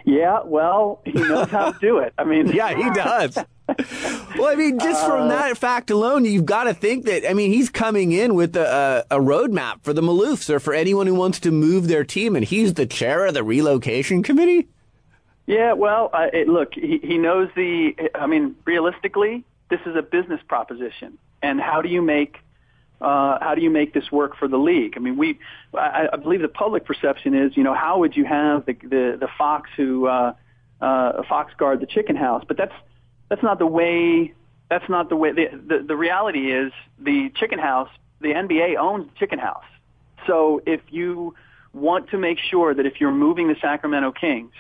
Yeah, 0.05 0.41
well, 0.45 1.03
he 1.05 1.13
knows 1.13 1.51
how 1.51 1.71
to 1.71 1.79
do 1.79 1.99
it. 1.99 2.15
I 2.19 2.25
mean, 2.25 2.49
yeah, 2.53 2.75
he 2.75 2.91
does. 2.91 3.39
well, 4.39 4.53
I 4.53 4.55
mean, 4.57 4.79
just 4.79 5.05
from 5.07 5.29
that 5.29 5.57
fact 5.59 5.91
alone, 5.91 6.25
you've 6.25 6.47
got 6.47 6.65
to 6.65 6.75
think 6.75 7.05
that, 7.07 7.29
I 7.29 7.35
mean, 7.35 7.53
he's 7.53 7.71
coming 7.71 8.13
in 8.13 8.35
with 8.35 8.57
a, 8.57 9.05
a, 9.11 9.19
roadmap 9.19 9.83
for 9.83 9.93
the 9.93 10.03
Maloofs 10.03 10.51
or 10.51 10.61
for 10.61 10.75
anyone 10.75 11.07
who 11.07 11.15
wants 11.15 11.41
to 11.41 11.51
move 11.51 11.89
their 11.89 12.05
team, 12.05 12.37
and 12.37 12.45
he's 12.45 12.75
the 12.75 12.87
chair 12.87 13.27
of 13.27 13.35
the 13.35 13.43
relocation 13.43 14.23
committee? 14.23 14.69
Yeah, 15.47 15.73
well, 15.73 16.11
uh, 16.13 16.29
it, 16.33 16.49
look, 16.49 16.75
he, 16.75 16.99
he 17.03 17.19
knows 17.19 17.49
the, 17.55 17.95
I 18.15 18.27
mean, 18.27 18.57
realistically, 18.65 19.45
this 19.71 19.81
is 19.87 19.97
a 19.97 20.03
business 20.03 20.41
proposition. 20.47 21.19
And 21.43 21.61
how 21.61 21.83
do 21.83 21.89
you 21.89 22.03
make 22.03 22.39
uh, 23.03 23.39
how 23.41 23.57
do 23.57 23.63
you 23.63 23.71
make 23.71 23.93
this 23.93 24.13
work 24.13 24.37
for 24.37 24.47
the 24.47 24.57
league? 24.57 24.95
I 24.97 25.01
mean, 25.01 25.17
we, 25.17 25.41
I, 25.75 26.09
I 26.13 26.17
believe 26.17 26.41
the 26.41 26.47
public 26.47 26.85
perception 26.85 27.35
is, 27.35 27.57
you 27.57 27.65
know, 27.65 27.75
how 27.75 27.99
would 27.99 28.17
you 28.17 28.25
have 28.25 28.65
the 28.65 28.75
the, 28.75 29.17
the 29.19 29.29
fox 29.37 29.71
who 29.77 30.07
uh, 30.07 30.35
uh, 30.81 31.23
fox 31.29 31.53
guard 31.55 31.81
the 31.81 31.87
chicken 31.87 32.15
house? 32.15 32.45
But 32.47 32.57
that's 32.57 32.75
that's 33.33 33.43
not 33.43 33.59
the 33.59 33.67
way. 33.67 34.35
That's 34.69 34.87
not 34.91 35.09
the 35.09 35.17
way. 35.17 35.33
The, 35.33 35.49
the 35.67 35.79
the 35.89 35.97
reality 35.97 36.53
is 36.53 36.71
the 36.99 37.31
chicken 37.35 37.59
house. 37.59 37.89
The 38.21 38.29
NBA 38.29 38.77
owns 38.77 39.07
the 39.07 39.19
chicken 39.19 39.39
house. 39.39 39.65
So 40.27 40.61
if 40.67 40.83
you 40.91 41.35
want 41.73 42.11
to 42.11 42.19
make 42.19 42.39
sure 42.39 42.75
that 42.75 42.85
if 42.85 43.01
you're 43.01 43.11
moving 43.11 43.49
the 43.49 43.57
Sacramento 43.59 44.13
Kings, 44.13 44.53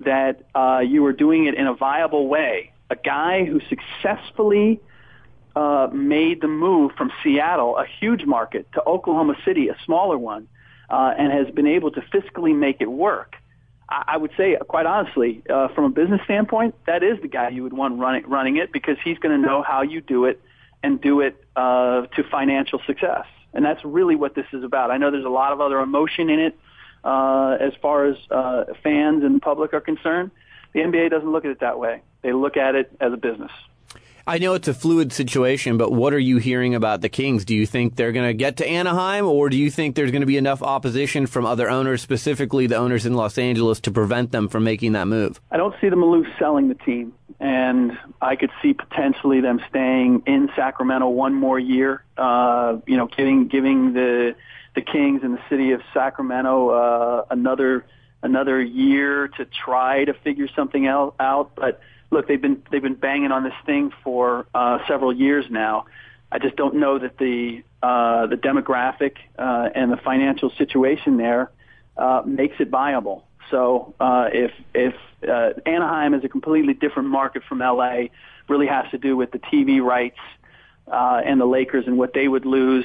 that 0.00 0.46
uh, 0.54 0.78
you 0.78 1.04
are 1.04 1.12
doing 1.12 1.44
it 1.44 1.54
in 1.54 1.66
a 1.66 1.74
viable 1.74 2.28
way. 2.28 2.72
A 2.88 2.96
guy 2.96 3.44
who 3.44 3.60
successfully 3.68 4.80
uh, 5.54 5.88
made 5.92 6.40
the 6.40 6.48
move 6.48 6.92
from 6.96 7.12
Seattle, 7.22 7.76
a 7.76 7.84
huge 8.00 8.24
market, 8.24 8.72
to 8.72 8.82
Oklahoma 8.86 9.34
City, 9.44 9.68
a 9.68 9.76
smaller 9.84 10.16
one, 10.16 10.48
uh, 10.88 11.12
and 11.18 11.30
has 11.30 11.54
been 11.54 11.66
able 11.66 11.90
to 11.90 12.00
fiscally 12.00 12.56
make 12.56 12.80
it 12.80 12.90
work. 12.90 13.36
I, 13.88 14.16
would 14.18 14.32
say, 14.36 14.56
quite 14.68 14.84
honestly, 14.84 15.42
uh, 15.48 15.68
from 15.68 15.84
a 15.84 15.88
business 15.88 16.20
standpoint, 16.24 16.74
that 16.86 17.02
is 17.02 17.20
the 17.22 17.28
guy 17.28 17.48
you 17.48 17.62
would 17.62 17.72
want 17.72 17.98
running, 17.98 18.28
running 18.28 18.56
it 18.58 18.70
because 18.70 18.98
he's 19.02 19.18
going 19.18 19.40
to 19.40 19.46
know 19.46 19.62
how 19.62 19.82
you 19.82 20.02
do 20.02 20.26
it 20.26 20.40
and 20.82 21.00
do 21.00 21.20
it 21.20 21.42
uh, 21.56 22.02
to 22.02 22.22
financial 22.30 22.80
success. 22.86 23.24
And 23.54 23.64
that's 23.64 23.82
really 23.84 24.14
what 24.14 24.34
this 24.34 24.44
is 24.52 24.62
about. 24.62 24.90
I 24.90 24.98
know 24.98 25.10
there's 25.10 25.24
a 25.24 25.30
lot 25.30 25.52
of 25.52 25.60
other 25.60 25.80
emotion 25.80 26.28
in 26.28 26.38
it 26.38 26.58
uh, 27.02 27.56
as 27.60 27.72
far 27.80 28.04
as 28.04 28.16
uh, 28.30 28.64
fans 28.82 29.24
and 29.24 29.40
public 29.40 29.72
are 29.72 29.80
concerned. 29.80 30.32
The 30.74 30.80
NBA 30.80 31.10
doesn't 31.10 31.30
look 31.30 31.46
at 31.46 31.50
it 31.50 31.60
that 31.60 31.78
way. 31.78 32.02
They 32.22 32.32
look 32.32 32.56
at 32.56 32.74
it 32.74 32.94
as 33.00 33.12
a 33.12 33.16
business. 33.16 33.52
I 34.28 34.36
know 34.36 34.52
it's 34.52 34.68
a 34.68 34.74
fluid 34.74 35.10
situation, 35.10 35.78
but 35.78 35.90
what 35.90 36.12
are 36.12 36.18
you 36.18 36.36
hearing 36.36 36.74
about 36.74 37.00
the 37.00 37.08
Kings? 37.08 37.46
Do 37.46 37.54
you 37.54 37.64
think 37.64 37.96
they're 37.96 38.12
going 38.12 38.26
to 38.26 38.34
get 38.34 38.58
to 38.58 38.68
Anaheim, 38.68 39.24
or 39.24 39.48
do 39.48 39.56
you 39.56 39.70
think 39.70 39.96
there's 39.96 40.10
going 40.10 40.20
to 40.20 40.26
be 40.26 40.36
enough 40.36 40.62
opposition 40.62 41.26
from 41.26 41.46
other 41.46 41.70
owners, 41.70 42.02
specifically 42.02 42.66
the 42.66 42.76
owners 42.76 43.06
in 43.06 43.14
Los 43.14 43.38
Angeles, 43.38 43.80
to 43.80 43.90
prevent 43.90 44.30
them 44.30 44.48
from 44.48 44.64
making 44.64 44.92
that 44.92 45.06
move? 45.06 45.40
I 45.50 45.56
don't 45.56 45.74
see 45.80 45.88
the 45.88 45.96
Maloofs 45.96 46.38
selling 46.38 46.68
the 46.68 46.74
team, 46.74 47.14
and 47.40 47.96
I 48.20 48.36
could 48.36 48.50
see 48.60 48.74
potentially 48.74 49.40
them 49.40 49.62
staying 49.70 50.24
in 50.26 50.50
Sacramento 50.54 51.08
one 51.08 51.32
more 51.32 51.58
year. 51.58 52.04
Uh, 52.18 52.80
you 52.86 52.98
know, 52.98 53.06
giving 53.06 53.48
giving 53.48 53.94
the 53.94 54.36
the 54.74 54.82
Kings 54.82 55.22
and 55.22 55.38
the 55.38 55.42
city 55.48 55.72
of 55.72 55.80
Sacramento 55.94 56.68
uh, 56.68 57.24
another 57.30 57.86
another 58.22 58.60
year 58.60 59.28
to 59.28 59.46
try 59.46 60.04
to 60.04 60.12
figure 60.12 60.48
something 60.54 60.86
else 60.86 61.14
out, 61.18 61.54
but 61.54 61.80
look, 62.10 62.28
they've 62.28 62.40
been 62.40 62.62
they've 62.70 62.82
been 62.82 62.94
banging 62.94 63.32
on 63.32 63.44
this 63.44 63.54
thing 63.66 63.92
for 64.02 64.46
uh, 64.54 64.78
several 64.86 65.12
years 65.12 65.46
now. 65.50 65.86
I 66.30 66.38
just 66.38 66.56
don't 66.56 66.76
know 66.76 66.98
that 66.98 67.18
the 67.18 67.62
uh, 67.82 68.26
the 68.26 68.36
demographic 68.36 69.16
uh, 69.38 69.70
and 69.74 69.92
the 69.92 69.96
financial 69.96 70.50
situation 70.50 71.16
there 71.16 71.50
uh, 71.96 72.22
makes 72.24 72.56
it 72.60 72.68
viable. 72.68 73.24
So 73.50 73.94
uh, 73.98 74.28
if 74.32 74.52
if 74.74 74.94
uh, 75.26 75.50
Anaheim 75.66 76.14
is 76.14 76.24
a 76.24 76.28
completely 76.28 76.74
different 76.74 77.08
market 77.08 77.42
from 77.48 77.58
LA, 77.60 78.08
really 78.48 78.66
has 78.66 78.90
to 78.90 78.98
do 78.98 79.16
with 79.16 79.30
the 79.30 79.38
TV 79.38 79.82
rights 79.82 80.18
uh, 80.86 81.22
and 81.24 81.40
the 81.40 81.46
Lakers 81.46 81.86
and 81.86 81.98
what 81.98 82.12
they 82.14 82.28
would 82.28 82.44
lose. 82.44 82.84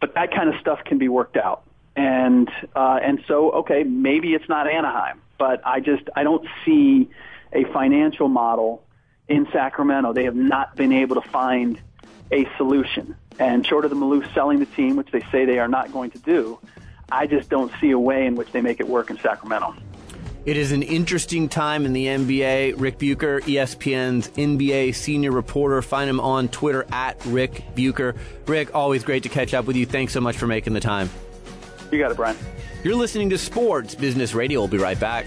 But 0.00 0.14
that 0.14 0.34
kind 0.34 0.52
of 0.52 0.60
stuff 0.60 0.80
can 0.84 0.98
be 0.98 1.08
worked 1.08 1.36
out. 1.36 1.62
And 1.96 2.50
uh, 2.74 2.98
and 3.02 3.24
so 3.26 3.50
okay, 3.52 3.84
maybe 3.84 4.34
it's 4.34 4.48
not 4.48 4.68
Anaheim, 4.68 5.22
but 5.38 5.66
I 5.66 5.80
just 5.80 6.02
I 6.14 6.24
don't 6.24 6.46
see 6.64 7.08
a 7.52 7.64
financial 7.72 8.28
model 8.28 8.82
in 9.28 9.46
Sacramento. 9.52 10.12
They 10.12 10.24
have 10.24 10.36
not 10.36 10.76
been 10.76 10.92
able 10.92 11.20
to 11.20 11.28
find 11.28 11.80
a 12.30 12.48
solution. 12.56 13.16
And 13.38 13.66
short 13.66 13.84
of 13.84 13.90
the 13.90 13.96
Maloof 13.96 14.32
selling 14.34 14.58
the 14.58 14.66
team, 14.66 14.96
which 14.96 15.10
they 15.10 15.20
say 15.32 15.44
they 15.44 15.58
are 15.58 15.68
not 15.68 15.92
going 15.92 16.10
to 16.12 16.18
do, 16.18 16.58
I 17.10 17.26
just 17.26 17.48
don't 17.48 17.72
see 17.80 17.90
a 17.90 17.98
way 17.98 18.26
in 18.26 18.34
which 18.34 18.50
they 18.52 18.60
make 18.60 18.80
it 18.80 18.88
work 18.88 19.10
in 19.10 19.18
Sacramento. 19.18 19.74
It 20.44 20.56
is 20.56 20.70
an 20.70 20.82
interesting 20.82 21.48
time 21.48 21.84
in 21.84 21.92
the 21.92 22.06
NBA. 22.06 22.74
Ric 22.78 22.98
Bucher, 22.98 23.40
ESPN's 23.40 24.28
NBA 24.28 24.94
senior 24.94 25.32
reporter. 25.32 25.82
Find 25.82 26.08
him 26.08 26.20
on 26.20 26.48
Twitter 26.48 26.86
at 26.92 27.24
Ric 27.26 27.64
Bucher. 27.74 28.14
Ric, 28.46 28.72
always 28.72 29.02
great 29.02 29.24
to 29.24 29.28
catch 29.28 29.54
up 29.54 29.64
with 29.64 29.74
you. 29.74 29.86
Thanks 29.86 30.12
so 30.12 30.20
much 30.20 30.36
for 30.36 30.46
making 30.46 30.72
the 30.72 30.80
time. 30.80 31.10
You 31.90 31.98
got 31.98 32.12
it, 32.12 32.16
Brian. 32.16 32.36
You're 32.84 32.94
listening 32.94 33.30
to 33.30 33.38
Sports 33.38 33.96
Business 33.96 34.34
Radio. 34.34 34.60
We'll 34.60 34.68
be 34.68 34.78
right 34.78 34.98
back. 34.98 35.26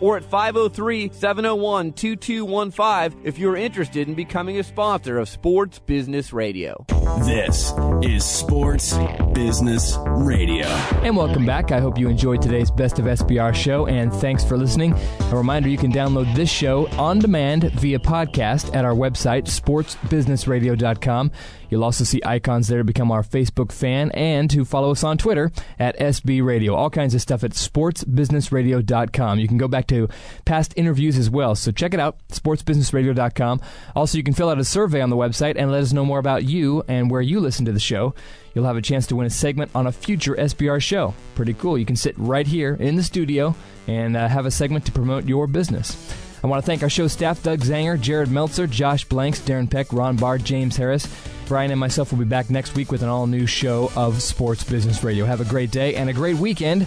or 0.00 0.16
at 0.16 0.24
503 0.24 1.10
701 1.12 1.92
2215 1.92 3.20
if 3.24 3.38
you're 3.38 3.56
interested 3.56 4.08
in 4.08 4.14
becoming 4.14 4.58
a 4.58 4.62
sponsor 4.62 5.18
of 5.18 5.28
Sports 5.28 5.78
Business 5.78 6.32
Radio. 6.32 6.84
This 7.24 7.72
is 8.02 8.24
Sports 8.24 8.96
Business 9.32 9.96
Radio. 10.06 10.66
And 11.02 11.16
welcome 11.16 11.44
back. 11.44 11.70
I 11.72 11.80
hope 11.80 11.98
you 11.98 12.08
enjoyed 12.08 12.40
today's 12.42 12.70
Best 12.70 12.98
of 12.98 13.04
SBR 13.04 13.54
show, 13.54 13.86
and 13.86 14.12
thanks 14.12 14.44
for 14.44 14.56
listening. 14.56 14.94
A 15.30 15.36
reminder 15.36 15.68
you 15.68 15.78
can 15.78 15.92
download 15.92 16.34
this 16.34 16.50
show 16.50 16.88
on 16.98 17.18
demand 17.18 17.70
via 17.72 17.98
podcast 17.98 18.74
at 18.74 18.84
our 18.84 18.94
website, 18.94 19.44
sportsbusinessradio.com. 19.44 21.30
You'll 21.72 21.84
also 21.84 22.04
see 22.04 22.20
icons 22.22 22.68
there 22.68 22.80
to 22.80 22.84
become 22.84 23.10
our 23.10 23.22
Facebook 23.22 23.72
fan 23.72 24.10
and 24.10 24.50
to 24.50 24.62
follow 24.66 24.90
us 24.90 25.02
on 25.02 25.16
Twitter 25.16 25.50
at 25.78 25.98
SB 25.98 26.44
Radio. 26.44 26.74
All 26.74 26.90
kinds 26.90 27.14
of 27.14 27.22
stuff 27.22 27.42
at 27.42 27.52
sportsbusinessradio.com. 27.52 29.38
You 29.38 29.48
can 29.48 29.56
go 29.56 29.68
back 29.68 29.86
to 29.86 30.10
past 30.44 30.74
interviews 30.76 31.16
as 31.16 31.30
well, 31.30 31.54
so 31.54 31.72
check 31.72 31.94
it 31.94 31.98
out, 32.00 32.18
sportsbusinessradio.com. 32.28 33.62
Also, 33.96 34.18
you 34.18 34.22
can 34.22 34.34
fill 34.34 34.50
out 34.50 34.58
a 34.58 34.64
survey 34.64 35.00
on 35.00 35.08
the 35.08 35.16
website 35.16 35.54
and 35.56 35.72
let 35.72 35.82
us 35.82 35.94
know 35.94 36.04
more 36.04 36.18
about 36.18 36.44
you 36.44 36.84
and 36.88 37.10
where 37.10 37.22
you 37.22 37.40
listen 37.40 37.64
to 37.64 37.72
the 37.72 37.80
show. 37.80 38.14
You'll 38.52 38.66
have 38.66 38.76
a 38.76 38.82
chance 38.82 39.06
to 39.06 39.16
win 39.16 39.26
a 39.26 39.30
segment 39.30 39.70
on 39.74 39.86
a 39.86 39.92
future 39.92 40.34
SBR 40.34 40.82
show. 40.82 41.14
Pretty 41.34 41.54
cool. 41.54 41.78
You 41.78 41.86
can 41.86 41.96
sit 41.96 42.14
right 42.18 42.46
here 42.46 42.74
in 42.74 42.96
the 42.96 43.02
studio 43.02 43.56
and 43.86 44.14
uh, 44.14 44.28
have 44.28 44.44
a 44.44 44.50
segment 44.50 44.84
to 44.84 44.92
promote 44.92 45.24
your 45.24 45.46
business. 45.46 46.14
I 46.44 46.48
want 46.48 46.62
to 46.62 46.66
thank 46.66 46.82
our 46.82 46.90
show 46.90 47.06
staff 47.08 47.42
Doug 47.42 47.60
Zanger, 47.60 47.98
Jared 47.98 48.30
Meltzer, 48.30 48.66
Josh 48.66 49.06
Blanks, 49.06 49.40
Darren 49.40 49.70
Peck, 49.70 49.90
Ron 49.90 50.16
Barr, 50.16 50.36
James 50.36 50.76
Harris. 50.76 51.06
Brian 51.52 51.70
and 51.70 51.78
myself 51.78 52.10
will 52.10 52.18
be 52.18 52.24
back 52.24 52.48
next 52.48 52.74
week 52.74 52.90
with 52.90 53.02
an 53.02 53.10
all 53.10 53.26
new 53.26 53.46
show 53.46 53.92
of 53.94 54.22
Sports 54.22 54.64
Business 54.64 55.04
Radio. 55.04 55.26
Have 55.26 55.42
a 55.42 55.44
great 55.44 55.70
day 55.70 55.96
and 55.96 56.08
a 56.08 56.12
great 56.14 56.36
weekend. 56.36 56.86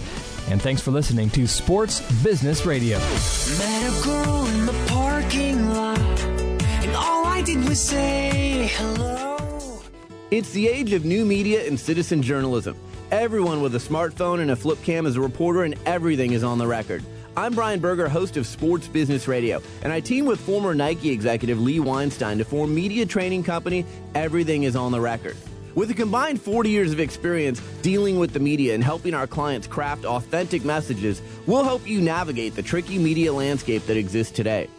And 0.49 0.59
thanks 0.59 0.81
for 0.81 0.89
listening 0.89 1.29
to 1.29 1.45
Sports 1.45 2.01
Business 2.23 2.65
Radio. 2.65 2.97
Met 2.97 3.83
a 3.83 4.03
girl 4.03 4.47
in 4.47 4.65
the 4.65 4.73
parking 4.87 5.69
lot, 5.69 5.99
and 5.99 6.95
all 6.95 7.27
I 7.27 7.43
did 7.43 7.63
was 7.69 7.79
say 7.79 8.71
hello. 8.73 9.83
It's 10.31 10.49
the 10.49 10.67
age 10.67 10.93
of 10.93 11.05
new 11.05 11.25
media 11.25 11.67
and 11.67 11.79
citizen 11.79 12.23
journalism. 12.23 12.75
Everyone 13.11 13.61
with 13.61 13.75
a 13.75 13.77
smartphone 13.77 14.41
and 14.41 14.49
a 14.49 14.55
flip 14.55 14.81
cam 14.81 15.05
is 15.05 15.15
a 15.15 15.21
reporter, 15.21 15.61
and 15.61 15.75
everything 15.85 16.33
is 16.33 16.43
on 16.43 16.57
the 16.57 16.65
record. 16.65 17.03
I'm 17.37 17.53
Brian 17.53 17.81
Berger, 17.81 18.07
host 18.07 18.37
of 18.37 18.47
Sports 18.47 18.87
Business 18.87 19.27
Radio, 19.27 19.61
and 19.81 19.91
I 19.91 19.99
team 19.99 20.25
with 20.25 20.39
former 20.39 20.73
Nike 20.73 21.09
executive 21.09 21.59
Lee 21.59 21.81
Weinstein 21.81 22.37
to 22.37 22.45
form 22.45 22.73
media 22.73 23.05
training 23.05 23.43
company 23.43 23.85
Everything 24.13 24.63
is 24.63 24.77
on 24.77 24.93
the 24.93 25.01
Record. 25.01 25.35
With 25.75 25.91
a 25.91 25.93
combined 25.93 26.41
40 26.41 26.69
years 26.69 26.93
of 26.93 27.01
experience 27.01 27.59
dealing 27.81 28.19
with 28.19 28.31
the 28.31 28.39
media 28.39 28.73
and 28.73 28.81
helping 28.81 29.13
our 29.13 29.27
clients 29.27 29.67
craft 29.67 30.05
authentic 30.05 30.63
messages, 30.63 31.21
we'll 31.45 31.65
help 31.65 31.85
you 31.85 31.99
navigate 31.99 32.55
the 32.55 32.63
tricky 32.63 32.97
media 32.97 33.33
landscape 33.33 33.85
that 33.87 33.97
exists 33.97 34.31
today. 34.31 34.69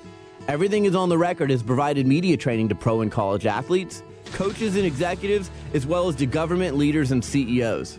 Everything 0.48 0.86
is 0.86 0.96
on 0.96 1.10
the 1.10 1.18
Record 1.18 1.50
has 1.50 1.62
provided 1.62 2.06
media 2.06 2.38
training 2.38 2.70
to 2.70 2.74
pro 2.74 3.02
and 3.02 3.12
college 3.12 3.44
athletes, 3.44 4.02
coaches 4.32 4.76
and 4.76 4.86
executives, 4.86 5.50
as 5.74 5.86
well 5.86 6.08
as 6.08 6.16
to 6.16 6.24
government 6.24 6.78
leaders 6.78 7.12
and 7.12 7.22
CEOs. 7.22 7.98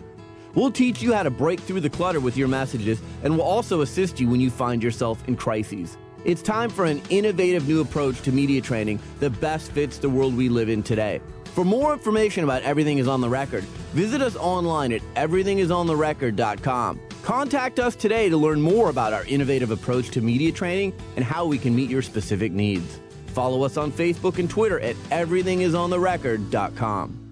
We'll 0.58 0.72
teach 0.72 1.00
you 1.00 1.14
how 1.14 1.22
to 1.22 1.30
break 1.30 1.60
through 1.60 1.82
the 1.82 1.88
clutter 1.88 2.18
with 2.18 2.36
your 2.36 2.48
messages, 2.48 3.00
and 3.22 3.32
we'll 3.32 3.46
also 3.46 3.82
assist 3.82 4.18
you 4.18 4.28
when 4.28 4.40
you 4.40 4.50
find 4.50 4.82
yourself 4.82 5.22
in 5.28 5.36
crises. 5.36 5.96
It's 6.24 6.42
time 6.42 6.68
for 6.68 6.84
an 6.84 7.00
innovative 7.10 7.68
new 7.68 7.80
approach 7.80 8.22
to 8.22 8.32
media 8.32 8.60
training 8.60 8.98
that 9.20 9.40
best 9.40 9.70
fits 9.70 9.98
the 9.98 10.08
world 10.08 10.36
we 10.36 10.48
live 10.48 10.68
in 10.68 10.82
today. 10.82 11.20
For 11.54 11.64
more 11.64 11.92
information 11.92 12.42
about 12.42 12.64
Everything 12.64 12.98
is 12.98 13.06
on 13.06 13.20
the 13.20 13.28
Record, 13.28 13.62
visit 13.92 14.20
us 14.20 14.34
online 14.34 14.90
at 14.90 15.00
everythingisontherecord.com. 15.14 17.00
Contact 17.22 17.78
us 17.78 17.94
today 17.94 18.28
to 18.28 18.36
learn 18.36 18.60
more 18.60 18.90
about 18.90 19.12
our 19.12 19.24
innovative 19.26 19.70
approach 19.70 20.10
to 20.10 20.20
media 20.20 20.50
training 20.50 20.92
and 21.14 21.24
how 21.24 21.46
we 21.46 21.58
can 21.58 21.72
meet 21.72 21.88
your 21.88 22.02
specific 22.02 22.50
needs. 22.50 22.98
Follow 23.28 23.62
us 23.62 23.76
on 23.76 23.92
Facebook 23.92 24.40
and 24.40 24.50
Twitter 24.50 24.80
at 24.80 24.96
everythingisontherecord.com. 25.10 27.27